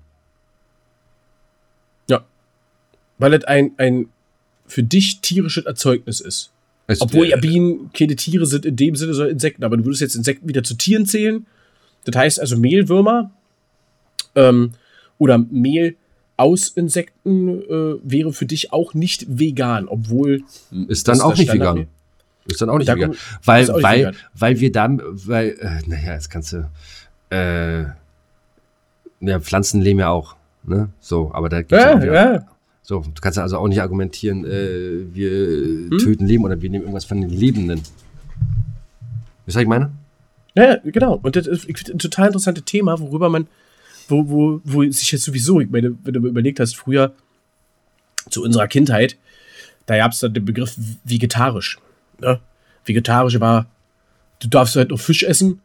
Ja. 2.10 2.26
Weil 3.16 3.32
es 3.32 3.44
ein, 3.44 3.70
ein 3.78 4.10
für 4.66 4.82
dich 4.82 5.22
tierisches 5.22 5.64
Erzeugnis 5.64 6.20
ist. 6.20 6.50
Es, 6.88 7.00
Obwohl 7.00 7.28
ja 7.28 7.38
Bienen 7.38 7.90
keine 7.94 8.16
Tiere 8.16 8.44
sind 8.44 8.66
in 8.66 8.76
dem 8.76 8.96
Sinne, 8.96 9.14
sondern 9.14 9.32
Insekten. 9.32 9.64
Aber 9.64 9.78
du 9.78 9.86
würdest 9.86 10.02
jetzt 10.02 10.14
Insekten 10.14 10.46
wieder 10.46 10.62
zu 10.62 10.74
Tieren 10.74 11.06
zählen. 11.06 11.46
Das 12.04 12.16
heißt 12.16 12.38
also 12.38 12.58
Mehlwürmer. 12.58 13.30
Ähm, 14.34 14.74
oder 15.18 15.38
Mehl 15.38 15.96
aus 16.36 16.68
Insekten 16.68 17.62
äh, 17.62 17.96
wäre 18.02 18.32
für 18.32 18.46
dich 18.46 18.72
auch 18.72 18.94
nicht 18.94 19.26
vegan, 19.38 19.88
obwohl. 19.88 20.42
Ist 20.88 21.08
dann 21.08 21.20
auch 21.20 21.36
nicht 21.36 21.52
vegan. 21.52 21.86
Ist 22.46 22.60
dann 22.60 22.70
auch 22.70 22.78
nicht 22.78 22.88
da 22.88 22.96
vegan. 22.96 23.14
Weil, 23.44 23.68
weil, 23.68 23.98
vegan. 23.98 24.16
weil 24.34 24.60
wir 24.60 24.72
dann, 24.72 25.02
weil, 25.04 25.50
äh, 25.60 25.80
naja, 25.86 26.14
jetzt 26.14 26.30
kannst 26.30 26.52
du, 26.52 26.70
äh, 27.30 27.84
ja, 29.20 29.40
Pflanzen 29.40 29.80
leben 29.80 30.00
ja 30.00 30.10
auch, 30.10 30.36
ne? 30.64 30.90
So, 31.00 31.30
aber 31.32 31.48
da 31.48 31.62
gibt's 31.62 31.82
ja, 31.82 31.96
auch 31.96 32.02
wieder, 32.02 32.14
ja. 32.14 32.46
So, 32.82 33.00
du 33.00 33.20
kannst 33.22 33.38
also 33.38 33.56
auch 33.56 33.68
nicht 33.68 33.80
argumentieren, 33.80 34.44
äh, 34.44 35.14
wir 35.14 35.30
hm? 35.30 35.98
töten 35.98 36.26
Leben 36.26 36.44
oder 36.44 36.60
wir 36.60 36.68
nehmen 36.68 36.82
irgendwas 36.82 37.06
von 37.06 37.20
den 37.20 37.30
Lebenden. 37.30 37.80
Was 39.46 39.56
ich 39.56 39.66
meine? 39.66 39.90
Ja, 40.54 40.76
genau. 40.84 41.18
Und 41.22 41.36
das 41.36 41.46
ist 41.46 41.66
ein 41.68 41.98
total 41.98 42.26
interessantes 42.26 42.64
Thema, 42.64 43.00
worüber 43.00 43.28
man 43.30 43.46
wo, 44.08 44.28
wo, 44.28 44.60
wo 44.64 44.90
sich 44.90 45.12
jetzt 45.12 45.24
sowieso, 45.24 45.60
ich 45.60 45.70
meine, 45.70 45.94
wenn 46.04 46.14
du 46.14 46.20
mir 46.20 46.28
überlegt 46.28 46.60
hast, 46.60 46.76
früher 46.76 47.12
zu 48.30 48.42
unserer 48.42 48.68
Kindheit, 48.68 49.16
da 49.86 49.96
gab 49.96 50.12
es 50.12 50.20
dann 50.20 50.34
den 50.34 50.44
Begriff 50.44 50.74
vegetarisch. 51.04 51.78
Ne? 52.20 52.40
Vegetarisch 52.84 53.38
war, 53.40 53.66
du 54.40 54.48
darfst 54.48 54.76
halt 54.76 54.90
nur 54.90 54.98
Fisch 54.98 55.22
essen, 55.22 55.60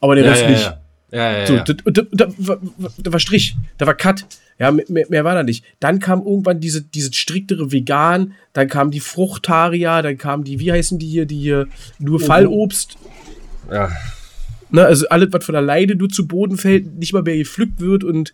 aber 0.00 0.14
der 0.14 0.24
ja, 0.24 0.30
Rest 0.30 0.42
ja, 0.42 0.50
nicht. 0.50 0.64
Ja. 0.64 0.78
Ja, 1.12 1.46
so, 1.46 1.54
ja. 1.56 1.64
Da, 1.64 1.74
da, 1.74 2.02
da, 2.10 2.56
da, 2.98 3.12
war 3.12 3.20
Strich, 3.20 3.54
da 3.76 3.86
war 3.86 3.94
Cut. 3.94 4.24
Ja, 4.58 4.70
mehr, 4.70 4.84
mehr, 4.88 5.24
war 5.24 5.34
da 5.34 5.42
nicht. 5.42 5.62
Dann 5.78 5.98
kam 5.98 6.24
irgendwann 6.24 6.60
diese, 6.60 6.82
diese 6.82 7.12
striktere 7.12 7.70
Vegan, 7.70 8.32
dann 8.54 8.68
kam 8.68 8.90
die 8.90 9.00
Fruchtaria, 9.00 10.00
dann 10.00 10.16
kam 10.16 10.44
die, 10.44 10.58
wie 10.58 10.72
heißen 10.72 10.98
die 10.98 11.06
hier, 11.06 11.26
die 11.26 11.38
hier 11.38 11.68
nur 11.98 12.18
Fallobst. 12.18 12.96
Ja. 13.70 13.90
Ne, 14.72 14.86
also 14.86 15.06
alles, 15.08 15.28
was 15.32 15.44
von 15.44 15.54
alleine 15.54 15.94
nur 15.94 16.08
zu 16.08 16.26
Boden 16.26 16.56
fällt, 16.56 16.98
nicht 16.98 17.12
mal 17.12 17.22
mehr 17.22 17.36
gepflückt 17.36 17.80
wird 17.80 18.04
und 18.04 18.32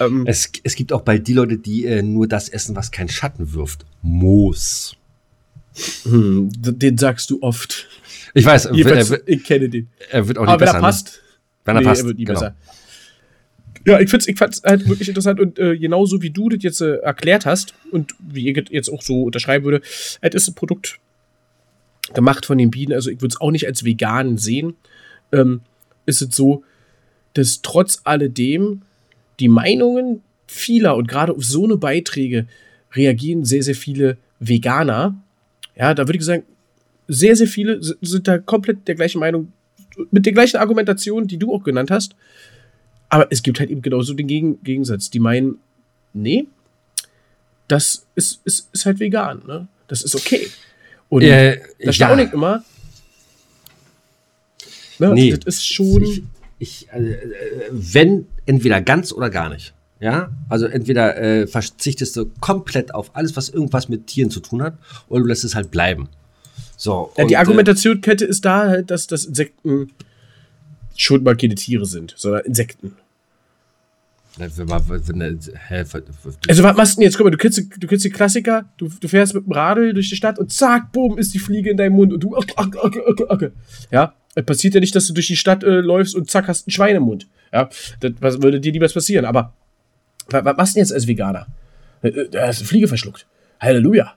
ähm, 0.00 0.24
es, 0.26 0.52
es 0.62 0.76
gibt 0.76 0.92
auch 0.92 1.00
bald 1.00 1.26
die 1.26 1.32
Leute, 1.32 1.56
die 1.56 1.86
äh, 1.86 2.02
nur 2.02 2.28
das 2.28 2.50
essen, 2.50 2.76
was 2.76 2.90
keinen 2.90 3.08
Schatten 3.08 3.54
wirft. 3.54 3.86
Moos. 4.02 4.96
Hm, 6.02 6.50
den 6.52 6.98
sagst 6.98 7.30
du 7.30 7.42
oft. 7.42 7.88
Ich 8.34 8.44
weiß, 8.44 8.66
er 8.66 8.74
wird, 8.74 9.22
ich 9.24 9.44
kenne 9.44 9.70
den. 9.70 9.88
Er 10.10 10.28
wird 10.28 10.36
auch 10.36 10.42
nicht 10.42 10.50
Aber 10.50 10.58
besser. 10.58 10.74
Wenn 10.74 10.78
er 10.78 10.86
passt. 10.86 11.06
Ne? 11.06 11.12
Wenn 11.64 11.76
er 11.76 11.80
nee, 11.80 11.86
passt. 11.86 12.02
Er 12.02 12.06
wird 12.06 12.18
nie 12.18 12.24
genau. 12.24 12.40
besser. 12.40 12.56
Ja, 13.86 14.00
ich, 14.00 14.12
ich 14.12 14.36
fand's 14.36 14.62
halt 14.62 14.86
wirklich 14.86 15.08
interessant 15.08 15.40
und 15.40 15.58
äh, 15.58 15.78
genauso 15.78 16.20
wie 16.20 16.30
du 16.30 16.50
das 16.50 16.62
jetzt 16.62 16.82
äh, 16.82 16.96
erklärt 16.96 17.46
hast 17.46 17.72
und 17.90 18.14
wie 18.18 18.50
ich 18.50 18.68
jetzt 18.70 18.90
auch 18.90 19.00
so 19.00 19.22
unterschreiben 19.22 19.64
würde, 19.64 19.80
es 20.20 20.34
ist 20.34 20.48
ein 20.48 20.54
Produkt 20.54 20.98
gemacht 22.12 22.44
von 22.44 22.58
den 22.58 22.70
Bienen, 22.70 22.92
also 22.92 23.08
ich 23.08 23.22
würde 23.22 23.32
es 23.32 23.40
auch 23.40 23.50
nicht 23.50 23.66
als 23.66 23.84
vegan 23.84 24.36
sehen. 24.36 24.74
Ähm, 25.32 25.62
ist 26.08 26.22
es 26.22 26.34
so, 26.34 26.64
dass 27.34 27.62
trotz 27.62 28.00
alledem 28.04 28.82
die 29.38 29.48
Meinungen 29.48 30.22
vieler 30.46 30.96
und 30.96 31.06
gerade 31.06 31.32
auf 31.32 31.44
so 31.44 31.64
eine 31.64 31.76
Beiträge 31.76 32.46
reagieren 32.94 33.44
sehr, 33.44 33.62
sehr 33.62 33.74
viele 33.74 34.16
Veganer. 34.40 35.14
Ja, 35.76 35.94
da 35.94 36.08
würde 36.08 36.18
ich 36.18 36.24
sagen, 36.24 36.42
sehr, 37.06 37.36
sehr 37.36 37.46
viele 37.46 37.78
sind 37.80 38.26
da 38.26 38.38
komplett 38.38 38.88
der 38.88 38.94
gleichen 38.94 39.20
Meinung, 39.20 39.52
mit 40.10 40.26
der 40.26 40.32
gleichen 40.32 40.56
Argumentation, 40.56 41.26
die 41.26 41.38
du 41.38 41.54
auch 41.54 41.62
genannt 41.62 41.90
hast. 41.90 42.16
Aber 43.08 43.26
es 43.30 43.42
gibt 43.42 43.60
halt 43.60 43.70
eben 43.70 43.82
genauso 43.82 44.14
den 44.14 44.26
Gegen 44.26 44.62
Gegensatz. 44.62 45.10
Die 45.10 45.18
meinen, 45.18 45.58
nee, 46.12 46.46
das 47.68 48.06
ist, 48.14 48.40
ist, 48.44 48.68
ist 48.72 48.86
halt 48.86 49.00
vegan, 49.00 49.42
ne? 49.46 49.68
Das 49.86 50.02
ist 50.02 50.14
okay. 50.14 50.48
Und 51.08 51.22
Äh, 51.22 51.60
da 51.82 51.92
staune 51.92 52.24
ich 52.24 52.32
immer. 52.32 52.64
Ne? 54.98 55.12
Nee. 55.14 55.30
Das 55.30 55.56
ist 55.56 55.66
schon. 55.66 56.02
Ich, 56.02 56.22
ich, 56.58 56.88
äh, 56.92 57.12
äh, 57.12 57.26
wenn, 57.70 58.26
entweder 58.46 58.80
ganz 58.80 59.12
oder 59.12 59.30
gar 59.30 59.48
nicht. 59.48 59.74
Ja, 60.00 60.30
also 60.48 60.66
entweder 60.66 61.20
äh, 61.20 61.46
verzichtest 61.48 62.16
du 62.16 62.26
komplett 62.40 62.94
auf 62.94 63.16
alles, 63.16 63.36
was 63.36 63.48
irgendwas 63.48 63.88
mit 63.88 64.06
Tieren 64.06 64.30
zu 64.30 64.38
tun 64.38 64.62
hat, 64.62 64.78
oder 65.08 65.22
du 65.22 65.26
lässt 65.26 65.42
es 65.42 65.56
halt 65.56 65.72
bleiben. 65.72 66.08
So. 66.76 67.12
ja, 67.16 67.24
die 67.24 67.24
und, 67.24 67.30
äh, 67.32 67.36
Argumentationskette 67.36 68.24
ist 68.24 68.44
da 68.44 68.68
halt, 68.68 68.92
dass, 68.92 69.08
dass 69.08 69.24
Insekten 69.24 69.90
schon 70.96 71.24
mal 71.24 71.36
keine 71.36 71.56
Tiere 71.56 71.86
sind, 71.86 72.14
sondern 72.16 72.44
Insekten. 72.44 72.92
Also, 76.48 76.62
was 76.62 76.76
machst 76.76 76.92
du 76.92 77.00
denn 77.00 77.02
jetzt? 77.02 77.16
Guck 77.16 77.24
mal, 77.24 77.30
du 77.30 77.38
kennst, 77.38 77.58
du 77.58 77.86
kennst 77.88 78.04
die 78.04 78.10
Klassiker, 78.10 78.66
du, 78.76 78.88
du 78.88 79.08
fährst 79.08 79.34
mit 79.34 79.46
dem 79.46 79.52
Radl 79.52 79.92
durch 79.92 80.10
die 80.10 80.16
Stadt 80.16 80.38
und 80.38 80.52
zack, 80.52 80.92
boom, 80.92 81.18
ist 81.18 81.34
die 81.34 81.40
Fliege 81.40 81.70
in 81.70 81.76
deinem 81.76 81.96
Mund 81.96 82.12
und 82.12 82.22
du. 82.22 82.36
Okay, 82.36 82.54
okay, 82.56 83.00
okay, 83.04 83.24
okay. 83.28 83.50
Ja, 83.90 84.14
passiert 84.46 84.74
ja 84.74 84.80
nicht, 84.80 84.94
dass 84.94 85.06
du 85.06 85.14
durch 85.14 85.26
die 85.26 85.36
Stadt 85.36 85.64
äh, 85.64 85.80
läufst 85.80 86.14
und 86.14 86.30
zack, 86.30 86.48
hast 86.48 86.66
ein 86.66 86.70
Schwein 86.70 86.96
im 86.96 87.04
Mund. 87.04 87.26
Ja, 87.52 87.68
das 88.00 88.12
was 88.20 88.42
würde 88.42 88.60
dir 88.60 88.72
niemals 88.72 88.92
passieren. 88.92 89.24
Aber 89.24 89.52
was, 90.30 90.44
was 90.44 90.56
machst 90.56 90.72
du 90.72 90.78
denn 90.78 90.82
jetzt 90.84 90.92
als 90.92 91.06
Veganer? 91.06 91.46
Äh, 92.02 92.08
äh, 92.08 92.28
Da 92.28 92.46
hast 92.46 92.60
du 92.60 92.62
eine 92.62 92.68
Fliege 92.68 92.88
verschluckt. 92.88 93.26
Halleluja. 93.60 94.14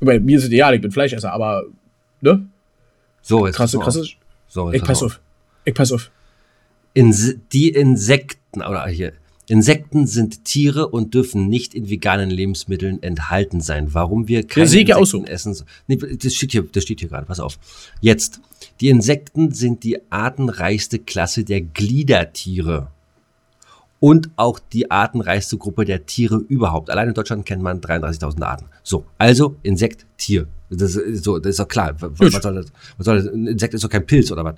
Ich 0.00 0.06
meine, 0.06 0.20
mir 0.20 0.38
ist 0.38 0.44
es 0.44 0.50
egal, 0.50 0.74
ich 0.74 0.80
bin 0.80 0.90
Fleischesser, 0.90 1.32
aber, 1.32 1.64
ne? 2.20 2.46
so, 3.22 3.46
jetzt 3.46 3.56
Krasse, 3.56 3.78
mal 3.78 3.84
krasse. 3.84 4.00
auf. 4.00 4.08
So, 4.48 4.72
jetzt 4.72 4.82
Ich 4.82 4.86
pass 4.86 5.02
auf. 5.02 5.20
Ich 5.64 5.74
pass 5.74 5.92
auf. 5.92 6.10
Ins 6.92 7.34
die 7.52 7.70
Insekten, 7.70 8.62
oder 8.62 8.86
hier, 8.86 9.12
Insekten 9.46 10.06
sind 10.06 10.44
Tiere 10.44 10.88
und 10.88 11.12
dürfen 11.12 11.48
nicht 11.48 11.74
in 11.74 11.90
veganen 11.90 12.30
Lebensmitteln 12.30 13.02
enthalten 13.02 13.60
sein. 13.60 13.92
Warum 13.92 14.26
wir 14.28 14.46
keine 14.46 14.66
ich 14.66 14.94
auch 14.94 15.04
so. 15.04 15.18
Insekten 15.18 15.50
essen. 15.50 15.66
Nee, 15.86 15.96
das 15.96 16.34
steht 16.34 16.52
hier, 16.52 16.66
das 16.70 16.84
steht 16.84 17.00
hier 17.00 17.08
gerade, 17.08 17.26
pass 17.26 17.40
auf. 17.40 17.58
Jetzt. 18.00 18.40
Die 18.80 18.88
Insekten 18.88 19.52
sind 19.52 19.84
die 19.84 19.98
artenreichste 20.10 20.98
Klasse 20.98 21.44
der 21.44 21.60
Gliedertiere. 21.60 22.88
Und 24.00 24.30
auch 24.36 24.58
die 24.58 24.90
artenreichste 24.90 25.56
Gruppe 25.56 25.84
der 25.84 26.06
Tiere 26.06 26.36
überhaupt. 26.36 26.90
Allein 26.90 27.08
in 27.08 27.14
Deutschland 27.14 27.46
kennt 27.46 27.62
man 27.62 27.80
33.000 27.80 28.42
Arten. 28.42 28.66
So, 28.82 29.06
also 29.16 29.56
Insekt, 29.62 30.06
Tier. 30.18 30.46
Das 30.70 30.96
ist, 30.96 31.24
so, 31.24 31.38
das 31.38 31.50
ist 31.50 31.60
doch 31.60 31.68
klar. 31.68 31.94
Was, 32.00 32.10
was, 32.18 32.42
soll 32.42 32.54
das, 32.54 32.66
was 32.96 33.04
soll 33.04 33.16
das? 33.16 33.32
Ein 33.32 33.46
Insekt 33.46 33.74
ist 33.74 33.84
doch 33.84 33.88
kein 33.88 34.04
Pilz 34.04 34.30
oder 34.30 34.44
was? 34.44 34.56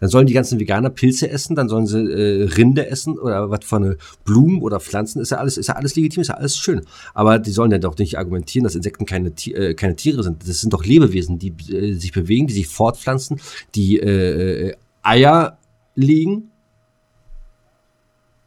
Dann 0.00 0.08
sollen 0.08 0.26
die 0.26 0.32
ganzen 0.34 0.60
Veganer 0.60 0.90
Pilze 0.90 1.30
essen, 1.30 1.56
dann 1.56 1.68
sollen 1.68 1.86
sie 1.86 1.98
äh, 1.98 2.44
Rinde 2.44 2.88
essen 2.88 3.18
oder 3.18 3.50
was 3.50 3.64
von 3.64 3.92
äh, 3.92 3.96
Blumen 4.24 4.60
oder 4.60 4.80
Pflanzen. 4.80 5.20
Ist 5.20 5.30
ja 5.30 5.38
alles, 5.38 5.56
ist 5.56 5.68
ja 5.68 5.76
alles 5.76 5.96
legitim, 5.96 6.20
ist 6.20 6.28
ja 6.28 6.34
alles 6.34 6.56
schön. 6.56 6.82
Aber 7.14 7.38
die 7.38 7.50
sollen 7.50 7.70
ja 7.70 7.78
doch 7.78 7.96
nicht 7.96 8.18
argumentieren, 8.18 8.64
dass 8.64 8.74
Insekten 8.74 9.06
keine, 9.06 9.32
äh, 9.46 9.74
keine 9.74 9.96
Tiere 9.96 10.22
sind. 10.22 10.46
Das 10.46 10.60
sind 10.60 10.72
doch 10.72 10.84
Lebewesen, 10.84 11.38
die 11.38 11.54
äh, 11.72 11.94
sich 11.94 12.12
bewegen, 12.12 12.46
die 12.46 12.54
sich 12.54 12.68
fortpflanzen, 12.68 13.40
die 13.74 13.98
äh, 13.98 14.68
äh, 14.68 14.74
Eier 15.02 15.58
legen. 15.94 16.50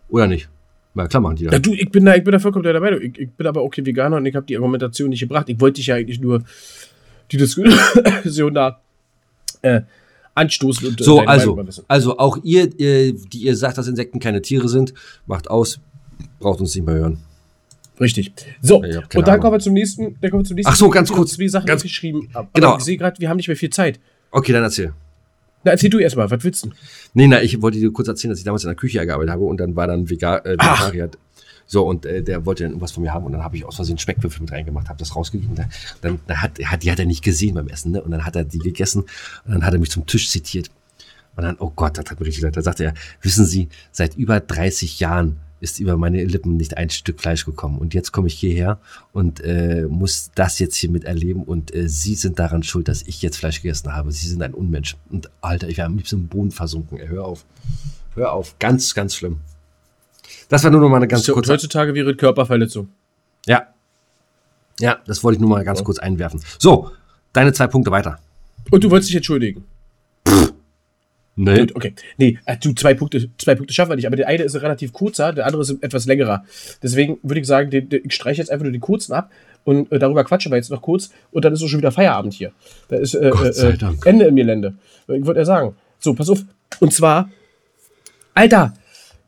Oder 0.10 0.28
nicht? 0.28 0.50
Na 0.94 1.08
klar 1.08 1.22
machen 1.22 1.36
die 1.36 1.46
Ja, 1.46 1.52
das. 1.52 1.62
du, 1.62 1.74
ich 1.74 1.90
bin 1.90 2.06
da, 2.06 2.16
ich 2.16 2.24
bin 2.24 2.32
da 2.32 2.40
vollkommen 2.40 2.66
Meinung. 2.80 3.02
Ich, 3.02 3.18
ich 3.18 3.32
bin 3.32 3.48
aber 3.48 3.62
auch 3.62 3.70
kein 3.70 3.86
Veganer 3.86 4.18
und 4.18 4.26
ich 4.26 4.36
habe 4.36 4.46
die 4.46 4.58
Argumentation 4.58 5.10
nicht 5.10 5.20
gebracht. 5.20 5.50
Ich 5.50 5.60
wollte 5.60 5.76
dich 5.76 5.88
ja 5.88 5.96
eigentlich 5.96 6.20
nur 6.20 6.44
die 7.32 7.38
Diskussion 7.38 8.54
da 8.54 8.82
äh, 9.62 9.82
anstoßen 10.40 10.88
und 10.88 11.00
äh, 11.02 11.04
So, 11.04 11.20
also, 11.22 11.60
also 11.88 12.18
auch 12.18 12.38
ihr, 12.44 12.64
äh, 12.80 13.14
die 13.14 13.44
ihr 13.44 13.56
sagt, 13.56 13.78
dass 13.78 13.88
Insekten 13.88 14.20
keine 14.20 14.42
Tiere 14.42 14.68
sind, 14.70 14.94
macht 15.28 15.50
aus, 15.50 15.80
braucht 16.40 16.60
uns 16.62 16.74
nicht 16.76 16.86
mehr 16.86 16.96
hören. 16.96 17.20
Richtig. 18.00 18.32
So, 18.62 18.78
und 18.78 18.86
dann 19.14 19.24
Ahnung. 19.26 19.40
kommen 19.42 19.54
wir 19.56 19.60
zum 19.60 19.74
nächsten. 19.74 20.16
Dann 20.22 20.32
kommen 20.32 20.44
wir 20.44 20.48
zum 20.48 20.56
nächsten 20.56 20.72
Ach 20.72 20.76
so, 20.78 20.90
ganz 20.90 21.12
kurz, 21.12 21.34
Zwei 21.34 21.48
Sachen 21.50 21.66
ganz- 21.68 21.84
geschrieben. 21.84 22.30
Aber 22.34 22.48
Genau. 22.54 22.78
ich 22.78 22.84
sehe 22.86 22.98
gerade, 22.98 23.20
wir 23.20 23.28
haben 23.30 23.38
nicht 23.38 23.48
mehr 23.50 23.58
viel 23.58 23.70
Zeit. 23.72 24.00
Okay, 24.32 24.54
dann 24.54 24.64
erzähl. 24.64 24.94
Na, 25.66 25.72
erzähl 25.72 25.90
du 25.90 26.00
erstmal, 26.00 26.32
was 26.32 26.42
willst 26.46 26.64
du? 26.64 26.70
Nee, 27.14 27.28
na, 27.28 27.42
ich 27.42 27.62
wollte 27.62 27.78
dir 27.78 27.92
kurz 27.92 28.08
erzählen, 28.08 28.30
dass 28.30 28.40
ich 28.40 28.46
damals 28.46 28.64
in 28.64 28.70
der 28.70 28.76
Küche 28.78 29.06
gearbeitet 29.06 29.32
habe 29.34 29.44
und 29.44 29.58
dann 29.60 29.76
war 29.76 29.88
dann 29.88 30.10
Vega 30.10 30.38
äh, 30.38 30.52
Vegetarier. 30.54 31.10
So, 31.72 31.86
und 31.86 32.08
äh, 32.08 32.24
der 32.24 32.48
wollte 32.48 32.64
dann 32.64 32.72
irgendwas 32.72 32.94
von 32.94 33.04
mir 33.04 33.14
haben 33.14 33.28
und 33.28 33.32
dann 33.32 33.44
habe 33.44 33.56
ich 33.56 33.64
aus 33.64 33.76
Versehen 33.76 34.00
Speckwürfel 34.00 34.42
mit 34.42 34.52
reingemacht, 34.52 34.90
habe 34.90 34.98
das 34.98 35.16
rausgegeben. 35.16 35.54
Dann, 35.54 35.70
dann, 36.02 36.20
dann 36.26 36.42
hat, 36.42 36.60
hat, 36.66 36.82
die 36.82 36.92
hat 36.92 36.98
er 36.98 37.06
nicht 37.06 37.24
gesehen 37.24 37.54
beim 37.54 37.68
Essen, 37.68 37.92
ne? 37.92 38.02
Und 38.02 38.10
dann 38.10 38.26
hat 38.26 38.36
er 38.36 38.44
die 38.44 38.58
gegessen 38.58 39.04
und 39.46 39.54
dann 39.54 39.64
hat 39.64 39.74
er 39.74 39.80
mich 39.80 39.92
zum 39.92 40.08
Tisch 40.08 40.32
zitiert. 40.32 40.72
Und 41.36 41.44
dann, 41.44 41.58
oh 41.60 41.72
Gott, 41.76 41.96
das 41.96 42.06
hat 42.10 42.20
mir 42.20 42.26
richtig 42.26 42.42
leid. 42.42 42.58
Da 42.58 42.64
sagte 42.64 42.86
er, 42.86 42.96
wissen 43.22 43.46
Sie, 43.46 43.70
seit 43.92 44.16
über 44.16 44.40
30 44.40 45.00
Jahren 45.00 45.38
ist 45.60 45.80
über 45.80 45.96
meine 45.96 46.24
Lippen 46.24 46.58
nicht 46.58 46.76
ein 46.76 46.90
Stück 46.90 47.22
Fleisch 47.22 47.46
gekommen. 47.46 47.78
Und 47.78 47.94
jetzt 47.94 48.12
komme 48.12 48.30
ich 48.30 48.34
hierher 48.34 48.80
und 49.14 49.40
äh, 49.42 49.86
muss 49.88 50.32
das 50.34 50.58
jetzt 50.58 50.76
hier 50.76 50.90
miterleben. 50.90 51.44
Und 51.44 51.76
äh, 51.76 51.88
Sie 51.88 52.16
sind 52.16 52.40
daran 52.40 52.64
schuld, 52.64 52.88
dass 52.88 53.04
ich 53.04 53.22
jetzt 53.22 53.38
Fleisch 53.38 53.62
gegessen 53.62 53.94
habe. 53.94 54.12
Sie 54.12 54.28
sind 54.28 54.42
ein 54.42 54.56
Unmensch. 54.56 54.98
Und 55.12 55.30
Alter, 55.42 55.70
ich 55.70 55.78
wäre 55.78 55.86
am 55.86 55.98
liebsten 55.98 56.16
im 56.16 56.28
Boden 56.30 56.50
versunken. 56.50 56.98
Hör 56.98 57.26
auf. 57.26 57.46
Hör 58.16 58.34
auf. 58.34 58.58
Ganz, 58.58 58.96
ganz 58.96 59.14
schlimm. 59.14 59.42
Das 60.50 60.64
war 60.64 60.72
nur 60.72 60.82
noch 60.82 60.90
mal 60.90 60.98
eine 60.98 61.08
ganz 61.08 61.24
So, 61.24 61.34
kurze. 61.34 61.52
heutzutage 61.54 61.94
wäre 61.94 62.16
Körperverletzung. 62.16 62.90
Ja. 63.46 63.68
Ja, 64.80 64.98
das 65.06 65.24
wollte 65.24 65.36
ich 65.38 65.42
nur 65.42 65.50
mal 65.50 65.64
ganz 65.64 65.80
Ja. 65.80 65.86
kurz 65.86 66.00
einwerfen. 66.00 66.42
So, 66.58 66.92
deine 67.34 67.54
zwei 67.54 67.68
Punkte 67.68 67.92
weiter. 67.92 68.20
Und 68.72 68.84
du 68.84 68.90
wolltest 68.92 69.10
dich 69.10 69.18
entschuldigen. 69.18 69.66
Nee. 71.36 71.60
Gut, 71.60 71.76
okay. 71.76 71.94
Nee, 72.18 72.38
äh, 72.46 72.58
du, 72.58 72.74
zwei 72.74 72.94
Punkte, 72.94 73.30
zwei 73.38 73.56
Punkte 73.56 73.74
schaffen 73.74 73.92
wir 73.92 73.96
nicht, 73.96 74.08
aber 74.08 74.18
der 74.18 74.28
eine 74.28 74.44
ist 74.44 74.56
relativ 74.62 74.92
kurzer, 74.92 75.32
der 75.32 75.46
andere 75.46 75.62
ist 75.62 75.70
etwas 75.82 76.06
längerer. 76.06 76.44
Deswegen 76.84 77.18
würde 77.24 77.40
ich 77.40 77.48
sagen, 77.48 77.70
den, 77.70 77.88
den, 77.88 78.02
ich 78.04 78.14
streiche 78.14 78.42
jetzt 78.42 78.52
einfach 78.52 78.66
nur 78.66 78.74
den 78.74 78.82
kurzen 78.82 79.14
ab 79.14 79.32
und 79.64 79.90
äh, 79.90 80.00
darüber 80.00 80.26
quatschen 80.26 80.52
wir 80.52 80.58
jetzt 80.58 80.70
noch 80.70 80.82
kurz 80.82 81.12
und 81.32 81.46
dann 81.46 81.54
ist 81.54 81.64
auch 81.64 81.68
schon 81.70 81.80
wieder 81.80 81.94
Feierabend 81.94 82.34
hier. 82.34 82.52
Da 82.90 82.98
ist 82.98 83.14
äh, 83.14 83.30
Gott 83.30 83.56
sei 83.56 83.70
äh, 83.70 83.78
Dank. 83.78 84.06
Ende 84.06 84.26
im 84.26 84.36
Gelände. 84.36 84.74
Ich 85.08 85.26
wollte 85.26 85.40
ja 85.40 85.46
sagen. 85.46 85.76
So, 86.00 86.14
pass 86.14 86.30
auf. 86.30 86.44
Und 86.82 86.94
zwar, 86.94 87.30
Alter, 88.34 88.74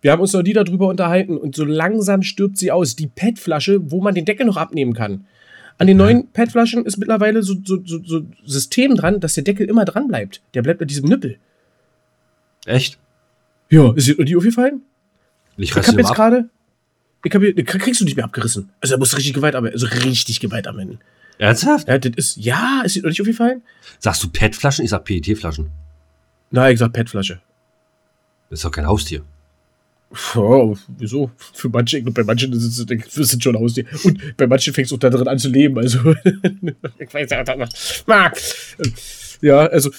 wir 0.02 0.12
haben 0.12 0.22
uns 0.22 0.34
noch 0.34 0.42
nie 0.42 0.54
darüber 0.54 0.88
unterhalten 0.88 1.38
und 1.38 1.56
so 1.56 1.64
langsam 1.64 2.24
stirbt 2.24 2.58
sie 2.58 2.72
aus. 2.72 2.96
Die 2.96 3.08
PET-Flasche, 3.08 3.92
wo 3.92 4.02
man 4.02 4.16
den 4.16 4.26
Deckel 4.26 4.46
noch 4.46 4.58
abnehmen 4.58 4.94
kann. 4.94 5.26
An 5.78 5.88
den 5.88 5.98
neuen 5.98 6.28
PET-Flaschen 6.28 6.86
ist 6.86 6.98
mittlerweile 6.98 7.44
so, 7.44 7.56
so, 7.64 7.80
so, 7.86 8.00
so 8.04 8.26
System 8.46 8.96
dran, 8.96 9.20
dass 9.20 9.36
der 9.36 9.44
Deckel 9.44 9.68
immer 9.70 9.86
dran 9.86 10.08
bleibt. 10.08 10.42
Der 10.54 10.62
bleibt 10.62 10.82
an 10.82 10.88
diesem 10.88 11.08
Nippel. 11.08 11.38
Echt? 12.66 12.98
Ja, 13.70 13.92
ist 13.94 14.08
dir 14.08 14.16
nie 14.24 14.36
aufgefallen? 14.36 14.82
Ich 15.58 15.76
Ich 15.76 15.88
hab 15.88 15.98
jetzt 15.98 16.14
gerade. 16.14 16.50
Ich 17.24 17.34
hab 17.34 17.42
hier, 17.42 17.54
kriegst 17.54 18.02
du 18.02 18.06
nicht 18.06 18.16
mehr 18.16 18.26
abgerissen. 18.26 18.70
Also, 18.82 18.98
musst 18.98 19.14
du 19.14 19.18
richtig 19.18 19.34
Gewalt 19.34 19.56
anwenden. 19.56 19.76
Also, 19.76 19.88
richtig 19.88 20.40
Gewalt 20.40 20.68
anwenden. 20.68 21.00
Ernsthaft? 21.38 21.88
Ja, 21.88 21.98
das 21.98 22.12
ist, 22.16 22.38
ja, 22.38 22.82
ist 22.84 22.96
dir 22.96 23.02
noch 23.04 23.10
nicht 23.10 23.22
aufgefallen? 23.22 23.62
Sagst 24.00 24.24
du 24.24 24.30
PET-Flaschen? 24.30 24.84
Ich 24.84 24.92
sag 24.92 25.04
PET-Flaschen. 25.06 25.70
Nein, 26.52 26.74
ich 26.74 26.80
sag 26.80 26.94
PET-Flasche. 26.94 27.42
Das 28.50 28.60
ist 28.60 28.66
doch 28.66 28.72
kein 28.72 28.86
Haustier. 28.86 29.24
Oh, 30.36 30.76
wieso? 30.98 31.32
Für 31.54 31.70
manche, 31.70 32.02
bei 32.02 32.24
manchen 32.24 32.52
ist 32.52 32.64
es, 32.64 32.80
es 33.18 33.42
schon 33.42 33.56
ein 33.56 33.62
Haustier. 33.62 33.86
Und 34.04 34.36
bei 34.38 34.46
manchen 34.46 34.74
fängst 34.74 34.92
du 34.92 34.96
auch 34.96 35.00
da 35.00 35.10
drin 35.10 35.28
an 35.28 35.40
zu 35.40 35.50
leben. 35.50 35.78
Also, 35.78 36.00
ich 37.00 37.14
weiß 37.14 37.30
ja, 37.30 37.46
was 37.58 38.04
mag. 38.06 38.38
Ja, 39.42 39.60
also, 39.68 39.90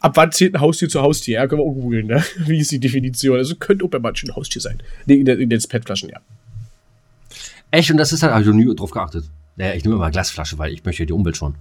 ab 0.00 0.12
wann 0.16 0.30
zählt 0.30 0.54
ein 0.54 0.60
Haustier 0.60 0.88
zu 0.88 1.02
Haustier? 1.02 1.34
Ja, 1.40 1.46
können 1.48 1.62
wir 1.62 1.66
auch 1.66 1.74
googeln, 1.74 2.06
ne? 2.06 2.24
Wie 2.46 2.58
ist 2.58 2.70
die 2.70 2.78
Definition? 2.78 3.38
Also, 3.38 3.56
könnte 3.56 3.84
auch 3.84 3.90
bei 3.90 3.98
manchen 3.98 4.30
ein 4.30 4.36
Haustier 4.36 4.62
sein. 4.62 4.80
Nee, 5.06 5.14
in, 5.16 5.24
der- 5.24 5.38
in 5.38 5.50
den 5.50 5.60
PET-Flaschen, 5.60 6.10
ja. 6.10 6.20
Echt? 7.72 7.90
Und 7.90 7.96
das 7.96 8.12
ist 8.12 8.22
halt, 8.22 8.32
habe 8.32 8.42
ich 8.42 8.48
noch 8.48 8.54
nie 8.54 8.72
drauf 8.74 8.90
geachtet. 8.92 9.24
Naja, 9.56 9.74
ich 9.74 9.82
nehme 9.84 9.96
immer 9.96 10.10
Glasflasche, 10.12 10.58
weil 10.58 10.72
ich 10.72 10.84
möchte 10.84 11.02
ja 11.02 11.06
die 11.06 11.12
Umwelt 11.12 11.36
schon. 11.36 11.56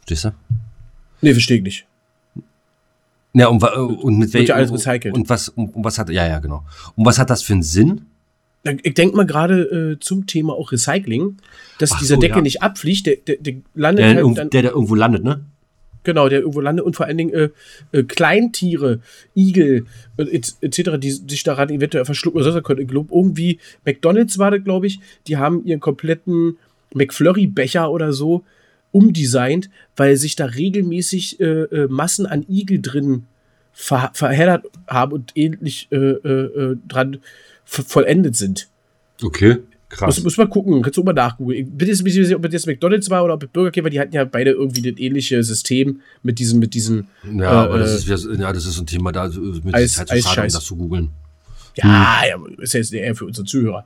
Verstehst 0.00 0.24
du? 0.24 0.30
Nee, 1.20 1.32
verstehe 1.32 1.58
ich 1.58 1.62
nicht. 1.62 1.86
Ja, 3.34 3.48
und, 3.48 3.62
und 3.62 4.18
mit 4.18 4.32
ja 4.32 4.54
alles 4.54 4.70
welchem- 4.70 4.90
recycelt. 4.90 5.14
Und 5.14 5.28
was, 5.28 5.48
und, 5.50 5.74
und 5.74 5.84
was 5.84 5.98
hat, 5.98 6.08
ja, 6.10 6.26
ja, 6.26 6.38
genau. 6.38 6.64
Und 6.96 7.04
was 7.04 7.18
hat 7.18 7.30
das 7.30 7.42
für 7.42 7.52
einen 7.52 7.62
Sinn? 7.62 8.02
Ich 8.82 8.94
denke 8.94 9.14
mal 9.16 9.26
gerade 9.26 9.94
äh, 9.96 10.00
zum 10.00 10.26
Thema 10.26 10.54
auch 10.54 10.72
Recycling, 10.72 11.36
dass 11.78 11.92
Ach 11.92 11.98
dieser 11.98 12.14
so, 12.14 12.20
Deckel 12.20 12.38
ja. 12.38 12.42
nicht 12.42 12.62
abfliegt, 12.62 13.06
der, 13.06 13.16
der, 13.16 13.36
der 13.36 13.54
landet 13.74 14.04
Der, 14.04 14.14
halt 14.24 14.38
dann, 14.38 14.50
der, 14.50 14.62
der 14.62 14.70
irgendwo 14.70 14.94
landet, 14.94 15.22
ne? 15.24 15.44
genau, 16.02 16.28
der 16.28 16.40
irgendwo 16.40 16.60
landet 16.60 16.84
und 16.84 16.94
vor 16.96 17.06
allen 17.06 17.16
Dingen 17.18 17.32
äh, 17.32 17.48
äh, 17.92 18.02
Kleintiere, 18.04 19.00
Igel 19.34 19.86
äh, 20.18 20.22
et- 20.24 20.54
etc., 20.60 20.92
die 20.98 21.10
sich 21.10 21.42
daran 21.44 21.70
eventuell 21.70 22.04
verschlucken 22.04 22.40
oder 22.42 22.54
was 22.54 22.62
können. 22.62 22.82
Ich 22.82 22.88
glaube, 22.88 23.08
irgendwie, 23.14 23.58
McDonalds 23.86 24.38
war 24.38 24.50
das, 24.50 24.62
glaube 24.64 24.86
ich, 24.86 25.00
die 25.26 25.38
haben 25.38 25.64
ihren 25.64 25.80
kompletten 25.80 26.56
McFlurry-Becher 26.94 27.90
oder 27.90 28.12
so 28.12 28.44
umdesignt, 28.94 29.68
weil 29.96 30.16
sich 30.16 30.36
da 30.36 30.46
regelmäßig 30.46 31.40
äh, 31.40 31.44
äh, 31.44 31.88
Massen 31.88 32.26
an 32.26 32.44
Igel 32.48 32.80
drin 32.80 33.24
ver 33.72 34.10
verheddert 34.14 34.64
haben 34.86 35.12
und 35.12 35.32
ähnlich 35.34 35.88
äh, 35.90 35.96
äh, 35.96 36.72
äh, 36.72 36.76
dran 36.86 37.18
vollendet 37.64 38.36
sind. 38.36 38.68
Okay, 39.22 39.54
Muss, 39.54 39.60
krass. 39.88 40.22
muss 40.22 40.36
mal 40.36 40.48
gucken, 40.48 40.80
kannst 40.82 40.96
du 40.96 41.00
auch 41.02 41.06
mal 41.06 41.12
nachgoogeln. 41.12 41.58
Ich 41.58 41.66
bin 41.72 41.88
jetzt 41.88 42.00
ein 42.00 42.04
bisschen 42.04 42.34
ob 42.36 42.44
es 42.44 42.52
jetzt 42.52 42.66
McDonalds 42.66 43.10
war 43.10 43.24
oder 43.24 43.34
ob 43.34 43.42
es 43.42 43.48
Burger 43.48 43.70
King 43.72 43.82
war, 43.84 43.90
die 43.90 43.98
hatten 43.98 44.14
ja 44.14 44.24
beide 44.24 44.50
irgendwie 44.52 44.82
das 44.92 45.00
ähnliche 45.00 45.42
System 45.42 46.00
mit 46.22 46.38
diesen, 46.38 46.60
mit 46.60 46.74
diesen, 46.74 47.08
Ja, 47.36 47.42
äh, 47.64 47.66
aber 47.66 47.78
das 47.78 47.94
ist, 48.06 48.22
so- 48.22 48.32
ja, 48.32 48.52
das 48.52 48.64
ist 48.66 48.74
so 48.74 48.82
ein 48.82 48.86
Thema, 48.86 49.10
da 49.12 49.26
ist 49.26 49.36
mit 49.64 49.74
Eis- 49.74 49.94
Zeit 49.94 50.08
zu 50.08 50.18
schade, 50.18 50.46
um 50.46 50.52
das 50.52 50.64
zu 50.64 50.76
googeln. 50.76 51.10
ja, 51.76 52.22
ja, 52.28 52.36
ist 52.58 52.74
ja 52.74 52.78
jetzt 52.80 52.92
eher 52.92 53.14
für 53.16 53.24
unsere 53.26 53.44
Zuhörer. 53.46 53.84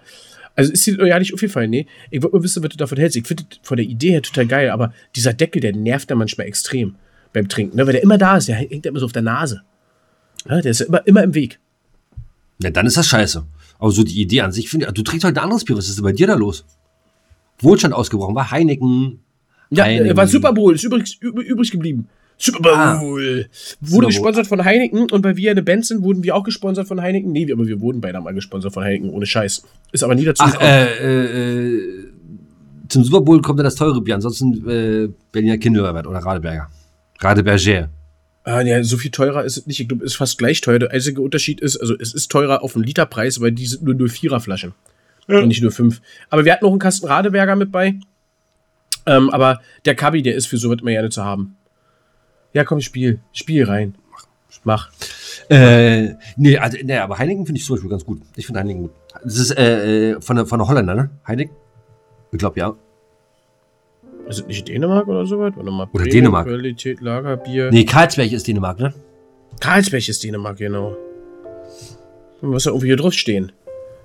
Also 0.58 0.72
ist 0.72 0.86
dir 0.86 1.06
ja 1.06 1.18
nicht 1.18 1.32
aufgefallen, 1.32 1.70
nee. 1.70 1.86
Ich 2.10 2.20
wollte 2.22 2.36
mal 2.36 2.42
wissen, 2.42 2.62
was 2.62 2.70
du 2.70 2.76
davon 2.76 2.98
hältst. 2.98 3.16
Ich 3.16 3.26
finde 3.26 3.44
von 3.62 3.76
der 3.76 3.86
Idee 3.86 4.10
her 4.10 4.22
total 4.22 4.46
geil, 4.46 4.70
aber 4.70 4.92
dieser 5.14 5.32
Deckel, 5.32 5.60
der 5.60 5.74
nervt 5.74 6.10
dann 6.10 6.18
manchmal 6.18 6.46
extrem 6.48 6.96
beim 7.32 7.48
Trinken, 7.48 7.76
ne? 7.76 7.86
weil 7.86 7.92
der 7.92 8.02
immer 8.02 8.18
da 8.18 8.36
ist, 8.38 8.48
der 8.48 8.56
hängt 8.56 8.84
immer 8.86 8.98
so 8.98 9.06
auf 9.06 9.12
der 9.12 9.22
Nase. 9.22 9.62
Ja, 10.48 10.60
der 10.60 10.70
ist 10.72 10.80
ja 10.80 10.86
immer, 10.86 11.06
immer 11.06 11.22
im 11.22 11.34
Weg. 11.34 11.58
Ja, 12.62 12.70
dann 12.70 12.86
ist 12.86 12.96
das 12.96 13.06
scheiße. 13.06 13.44
Aber 13.78 13.90
so 13.92 14.02
die 14.02 14.20
Idee 14.20 14.40
an 14.40 14.50
sich 14.52 14.68
finde 14.68 14.86
ich, 14.86 14.92
du 14.92 15.02
trinkst 15.02 15.24
heute 15.24 15.38
ein 15.40 15.44
anderes 15.44 15.64
Bier, 15.64 15.76
was 15.76 15.88
ist 15.88 15.96
denn 15.98 16.04
bei 16.04 16.12
dir 16.12 16.26
da 16.26 16.34
los? 16.34 16.64
Wohlstand 17.60 17.94
ausgebrochen, 17.94 18.34
war 18.34 18.50
Heineken. 18.50 19.20
Ja, 19.70 19.84
Heineken. 19.84 20.06
äh, 20.10 20.16
war 20.16 20.26
Super 20.26 20.52
Bowl, 20.52 20.74
ist 20.74 20.82
übrig, 20.84 21.18
üb- 21.22 21.40
übrig 21.42 21.70
geblieben. 21.70 22.08
Super 22.38 22.62
Bowl. 22.62 22.72
Ah. 22.72 23.00
Wurde 23.00 23.46
Super 23.50 23.90
Bowl. 23.90 24.06
gesponsert 24.06 24.46
von 24.46 24.64
Heineken 24.64 25.10
und 25.10 25.24
weil 25.24 25.36
wir 25.36 25.50
eine 25.50 25.62
Band 25.62 25.84
sind, 25.86 26.02
wurden 26.02 26.22
wir 26.22 26.36
auch 26.36 26.44
gesponsert 26.44 26.86
von 26.86 27.00
Heineken. 27.00 27.32
Nee, 27.32 27.52
aber 27.52 27.66
wir 27.66 27.80
wurden 27.80 28.00
beide 28.00 28.20
mal 28.20 28.32
gesponsert 28.32 28.72
von 28.72 28.84
Heineken, 28.84 29.10
ohne 29.10 29.26
Scheiß. 29.26 29.62
Ist 29.92 30.04
aber 30.04 30.14
nie 30.14 30.24
dazu 30.24 30.44
Ach, 30.44 30.52
gekommen. 30.52 30.70
äh, 30.70 30.94
äh, 30.94 31.74
äh, 31.74 32.12
zum 32.88 33.04
Super 33.04 33.20
Bowl 33.20 33.42
kommt 33.42 33.58
dann 33.58 33.64
das 33.64 33.74
teure 33.74 34.00
Bier, 34.00 34.14
ansonsten 34.14 34.68
äh, 34.68 35.08
Berliner 35.32 35.58
Kindelwert 35.58 36.06
oder 36.06 36.20
Radeberger. 36.20 36.70
Radeberger. 37.20 37.90
Ah, 38.44 38.62
ja, 38.62 38.82
so 38.82 38.96
viel 38.96 39.10
teurer 39.10 39.44
ist 39.44 39.58
es 39.58 39.66
nicht. 39.66 39.80
Ich 39.80 39.88
glaube, 39.88 40.04
es 40.04 40.12
ist 40.12 40.16
fast 40.16 40.38
gleich 40.38 40.62
teuer. 40.62 40.78
Der 40.78 40.90
einzige 40.90 41.20
Unterschied 41.20 41.60
ist, 41.60 41.76
also 41.76 41.94
es 41.98 42.14
ist 42.14 42.30
teurer 42.30 42.62
auf 42.62 42.72
den 42.72 42.82
Literpreis, 42.82 43.42
weil 43.42 43.52
die 43.52 43.66
sind 43.66 43.82
nur 43.82 43.94
04er 43.94 44.40
Flaschen. 44.40 44.72
Und 45.26 45.48
nicht 45.48 45.60
nur 45.60 45.70
5. 45.70 46.00
Aber 46.30 46.46
wir 46.46 46.52
hatten 46.52 46.64
noch 46.64 46.70
einen 46.70 46.80
Kasten 46.80 47.06
Radeberger 47.06 47.56
mit 47.56 47.70
bei. 47.70 47.96
Ähm, 49.04 49.28
aber 49.28 49.60
der 49.84 49.94
Kabi, 49.94 50.22
der 50.22 50.34
ist 50.34 50.46
für 50.46 50.56
sowas 50.56 50.78
immer 50.80 50.92
gerne 50.92 51.10
zu 51.10 51.22
haben. 51.22 51.57
Ja, 52.52 52.64
komm, 52.64 52.80
spiel. 52.80 53.20
Spiel 53.32 53.64
rein. 53.64 53.94
Mach. 54.64 54.90
Äh, 55.48 56.14
nee, 56.36 56.58
also, 56.58 56.78
nee, 56.82 56.96
aber 56.96 57.18
Heineken 57.18 57.46
finde 57.46 57.60
ich 57.60 57.64
zum 57.64 57.76
Beispiel 57.76 57.90
ganz 57.90 58.04
gut. 58.04 58.20
Ich 58.36 58.46
finde 58.46 58.60
Heineken 58.60 58.82
gut. 58.82 58.90
Das 59.22 59.38
ist 59.38 59.50
äh, 59.56 60.10
äh, 60.10 60.20
von, 60.20 60.36
der, 60.36 60.46
von 60.46 60.58
der 60.58 60.68
Holländer, 60.68 60.94
ne? 60.94 61.10
Heineken? 61.26 61.54
Ich 62.32 62.38
glaube, 62.38 62.60
ja. 62.60 62.74
Ist 64.28 64.40
es 64.40 64.46
nicht 64.46 64.68
Dänemark 64.68 65.08
oder 65.08 65.24
sowas? 65.24 65.52
Warte 65.56 65.70
mal. 65.70 65.88
Oder 65.92 66.04
Dänemark. 66.04 66.46
Qualität, 66.46 67.00
Lagerbier. 67.00 67.70
Nee, 67.70 67.84
Karlsberg 67.84 68.30
ist 68.30 68.46
Dänemark, 68.46 68.78
ne? 68.78 68.92
Karlsberg 69.60 70.06
ist 70.06 70.22
Dänemark, 70.22 70.58
genau. 70.58 70.96
Was 72.42 72.64
da 72.64 72.70
irgendwie 72.70 72.88
hier 72.88 72.96
drauf 72.96 73.14
stehen. 73.14 73.52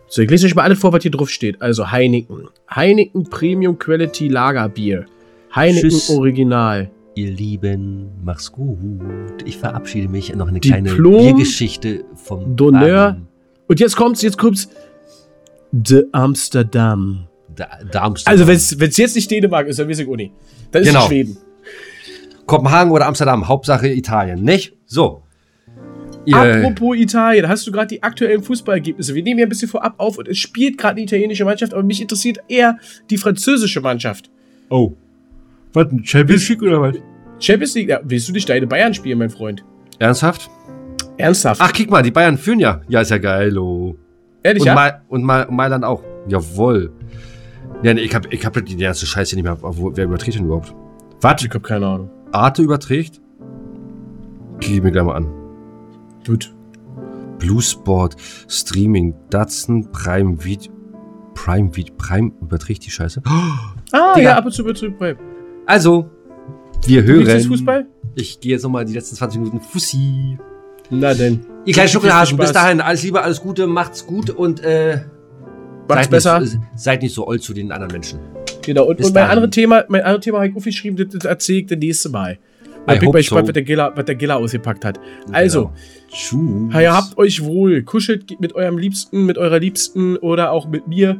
So, 0.08 0.22
ich 0.22 0.30
lese 0.30 0.46
euch 0.46 0.56
mal 0.56 0.64
alles 0.64 0.80
vor, 0.80 0.94
was 0.94 1.02
hier 1.02 1.12
drauf 1.12 1.30
steht. 1.30 1.62
Also 1.62 1.92
Heineken. 1.92 2.48
Heineken 2.74 3.26
Premium 3.26 3.78
Quality 3.78 4.30
Lagerbier. 4.30 5.06
Heineken 5.54 5.90
Tschüss. 5.90 6.10
Original. 6.10 6.90
Ihr 7.16 7.30
Lieben, 7.32 8.10
mach's 8.24 8.52
gut. 8.52 9.00
Ich 9.46 9.58
verabschiede 9.58 10.08
mich 10.08 10.34
noch 10.36 10.48
eine 10.48 10.60
Diplom 10.60 10.84
kleine 10.84 11.20
Biergeschichte 11.34 12.06
vom 12.16 12.56
d'honneur. 12.56 13.12
Baden. 13.12 13.28
Und 13.68 13.80
jetzt 13.80 13.96
kommt's, 13.96 14.22
jetzt 14.22 14.38
kommt's. 14.38 14.70
De 15.72 16.06
Amsterdam. 16.12 17.28
Da, 17.56 17.68
Darmstadt. 17.92 18.32
Also, 18.32 18.48
wenn 18.48 18.56
es 18.56 18.98
jetzt 18.98 19.16
nicht 19.16 19.30
Dänemark 19.30 19.68
ist, 19.68 19.78
dann 19.80 19.88
auch 19.88 20.16
nicht. 20.16 20.34
Dann 20.72 20.82
ist 20.82 20.88
Genau. 20.88 21.02
es 21.02 21.06
Schweden. 21.08 21.38
Kopenhagen 22.46 22.92
oder 22.92 23.06
Amsterdam, 23.06 23.48
Hauptsache 23.48 23.88
Italien, 23.90 24.44
nicht? 24.44 24.74
So. 24.86 25.24
Ihr, 26.26 26.36
Apropos 26.38 26.96
Italien, 26.98 27.48
hast 27.48 27.68
du 27.68 27.72
gerade 27.72 27.88
die 27.88 28.02
aktuellen 28.04 28.42
Fußballergebnisse? 28.42 29.14
Wir 29.14 29.24
nehmen 29.24 29.40
ja 29.40 29.46
ein 29.46 29.50
bisschen 29.50 29.68
vorab 29.70 29.96
auf 29.98 30.18
und 30.18 30.28
es 30.28 30.38
spielt 30.38 30.78
gerade 30.78 30.94
eine 30.96 31.04
italienische 31.04 31.46
Mannschaft, 31.46 31.74
aber 31.74 31.84
mich 31.84 32.02
interessiert 32.02 32.40
eher 32.48 32.78
die 33.10 33.18
französische 33.18 33.82
Mannschaft. 33.82 34.30
oh. 34.70 34.94
Was, 35.74 35.92
ein 35.92 36.06
Champions 36.06 36.48
League 36.50 36.62
oder 36.62 36.82
was? 36.82 36.96
Champions 37.40 37.76
League, 37.76 37.90
ja, 37.90 38.00
willst 38.04 38.30
du 38.30 38.32
nicht 38.34 38.48
deine 38.48 38.68
Bayern 38.68 38.94
spielen, 38.94 39.18
mein 39.20 39.30
Freund? 39.30 39.66
Ernsthaft? 40.00 40.50
Ernsthaft? 41.18 41.62
Ach, 41.62 41.72
guck 41.76 41.90
mal, 41.90 42.02
die 42.02 42.12
Bayern 42.12 42.38
führen 42.38 42.60
ja. 42.60 42.82
Ja, 42.88 43.02
ist 43.02 43.12
ja 43.12 43.18
geil, 43.18 43.58
oh. 43.58 43.96
ehrlich, 44.44 44.62
Und, 44.62 44.68
ja? 44.68 44.76
Ma 44.76 44.92
und 45.08 45.24
Ma 45.24 45.48
Mailand 45.50 45.84
auch. 45.84 46.04
Jawohl. 46.28 46.92
Ja, 47.82 47.94
nee, 47.94 48.02
ich 48.02 48.16
hab, 48.16 48.32
ich 48.32 48.46
hab 48.46 48.66
die 48.66 48.78
ganze 48.78 49.06
Scheiße 49.06 49.36
nicht 49.36 49.44
mehr. 49.44 49.58
Wo, 49.62 49.92
wer 49.96 50.06
überträgt 50.06 50.38
denn 50.38 50.46
überhaupt? 50.46 50.74
Was? 51.22 51.44
Ich 51.44 51.54
hab 51.54 51.64
keine 51.64 51.88
Ahnung. 51.88 52.10
Arte 52.32 52.62
überträgt? 52.62 53.20
Krieg 54.62 54.76
ich 54.78 54.84
mir 54.84 54.92
gleich 54.92 55.04
mal 55.04 55.16
an. 55.16 55.28
Gut. 56.26 56.54
Blue 57.40 57.62
Sport, 57.62 58.16
Streaming, 58.48 59.14
Datsun, 59.30 59.92
Prime 59.92 60.44
Video. 60.44 60.72
Prime 61.34 61.76
Video. 61.76 61.94
Prime 61.98 62.32
überträgt 62.42 62.86
die 62.86 62.92
Scheiße. 62.92 63.22
Ah, 63.26 64.14
Digga. 64.16 64.22
ja, 64.22 64.38
ab 64.38 64.46
und 64.46 64.52
zu 64.52 64.64
wird 64.64 64.78
zurück. 64.78 65.18
Also, 65.66 66.10
wir 66.86 67.02
Du 67.02 67.08
hören. 67.14 67.26
liebst 67.28 67.48
Fußball? 67.48 67.86
Ich 68.16 68.40
gehe 68.40 68.52
jetzt 68.54 68.64
nochmal 68.64 68.86
die 68.86 68.94
letzten 68.94 69.16
20 69.16 69.40
Minuten 69.40 69.62
Fussi. 69.62 70.38
Na 70.90 71.14
denn. 71.14 71.46
Ihr 71.66 71.74
kleinen 71.74 71.90
Schnuckelhasen, 71.90 72.36
Spaß. 72.38 72.48
bis 72.50 72.54
dahin 72.54 72.82
alles 72.82 73.04
Liebe, 73.04 73.22
alles 73.22 73.42
Gute, 73.42 73.66
macht's 73.68 74.06
gut 74.06 74.30
und 74.30 74.62
äh, 74.64 75.00
Macht's 75.88 76.04
seid, 76.04 76.12
besser. 76.12 76.40
Nicht, 76.42 76.58
seid 76.76 77.02
nicht 77.02 77.14
so 77.16 77.28
old 77.28 77.42
zu 77.42 77.54
den 77.54 77.72
anderen 77.72 77.92
Menschen. 77.92 78.20
Genau. 78.62 78.86
Und, 78.86 78.98
Bis 78.98 79.08
und 79.08 79.16
mein 79.16 79.30
anderes 79.30 79.50
Thema, 79.52 79.84
mein 79.88 80.02
anderes 80.02 80.24
Thema 80.24 80.38
habe 80.40 80.48
ich 80.50 80.56
aufgeschrieben, 80.56 80.98
das, 80.98 81.18
das 81.20 81.26
erzähle 81.30 81.60
ich 81.60 81.66
das 81.68 81.78
nächste 81.80 82.10
Mal. 82.10 82.38
Da 82.86 82.96
bin 82.96 83.10
ich 83.10 83.16
gespannt, 83.16 83.46
so. 83.46 83.50
was 83.50 83.54
der 83.54 83.64
Gilla, 83.64 83.92
was 83.96 84.06
der 84.06 84.16
Gilla 84.16 84.36
ausgepackt 84.36 84.84
hat. 84.84 85.00
Also, 85.32 85.72
Genau. 86.30 86.74
Ja, 86.74 86.82
ihr 86.82 86.94
habt 86.94 87.18
euch 87.18 87.44
wohl. 87.44 87.82
Kuschelt 87.84 88.40
mit 88.40 88.54
eurem 88.56 88.78
Liebsten, 88.78 89.26
mit 89.26 89.38
eurer 89.38 89.58
Liebsten 89.60 90.18
oder 90.18 90.52
auch 90.52 90.68
mit 90.68 90.88
mir 90.88 91.18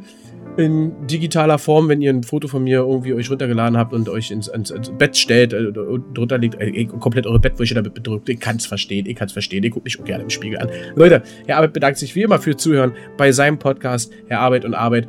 in 0.56 1.06
digitaler 1.06 1.58
Form, 1.58 1.88
wenn 1.88 2.00
ihr 2.00 2.12
ein 2.12 2.22
Foto 2.22 2.48
von 2.48 2.62
mir 2.62 2.78
irgendwie 2.78 3.14
euch 3.14 3.30
runtergeladen 3.30 3.76
habt 3.76 3.92
und 3.92 4.08
euch 4.08 4.30
ins, 4.30 4.48
ins, 4.48 4.70
ins 4.70 4.90
Bett 4.90 5.16
stellt 5.16 5.52
äh, 5.52 5.66
und 5.66 6.16
drunter 6.16 6.38
liegt, 6.38 6.60
äh, 6.60 6.84
komplett 6.84 7.26
eure 7.26 7.40
Bettwäsche 7.40 7.74
damit 7.74 7.94
bedrückt. 7.94 8.28
Ich 8.28 8.40
kann's 8.40 8.66
verstehen, 8.66 9.06
ich 9.06 9.16
kann's 9.16 9.32
verstehen. 9.32 9.64
Ich 9.64 9.72
gucke 9.72 9.84
mich 9.84 10.00
auch 10.00 10.04
gerne 10.04 10.24
im 10.24 10.30
Spiegel 10.30 10.58
an. 10.58 10.68
Leute, 10.94 11.22
Herr 11.46 11.56
Arbeit 11.56 11.72
bedankt 11.72 11.98
sich 11.98 12.14
wie 12.14 12.22
immer 12.22 12.38
für 12.38 12.56
Zuhören 12.56 12.92
bei 13.16 13.32
seinem 13.32 13.58
Podcast 13.58 14.12
Herr 14.28 14.40
Arbeit 14.40 14.64
und 14.64 14.74
Arbeit. 14.74 15.06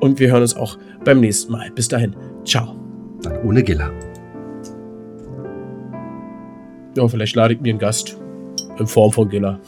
Und 0.00 0.18
wir 0.18 0.30
hören 0.30 0.42
uns 0.42 0.56
auch 0.56 0.78
beim 1.04 1.20
nächsten 1.20 1.52
Mal. 1.52 1.70
Bis 1.70 1.88
dahin. 1.88 2.14
Ciao. 2.44 2.76
Dann 3.22 3.40
ohne 3.44 3.62
Giller. 3.62 3.92
Ja, 6.96 7.08
vielleicht 7.08 7.36
lade 7.36 7.54
ich 7.54 7.60
mir 7.60 7.70
einen 7.70 7.78
Gast 7.78 8.18
in 8.78 8.86
Form 8.86 9.12
von 9.12 9.28
Giller. 9.28 9.60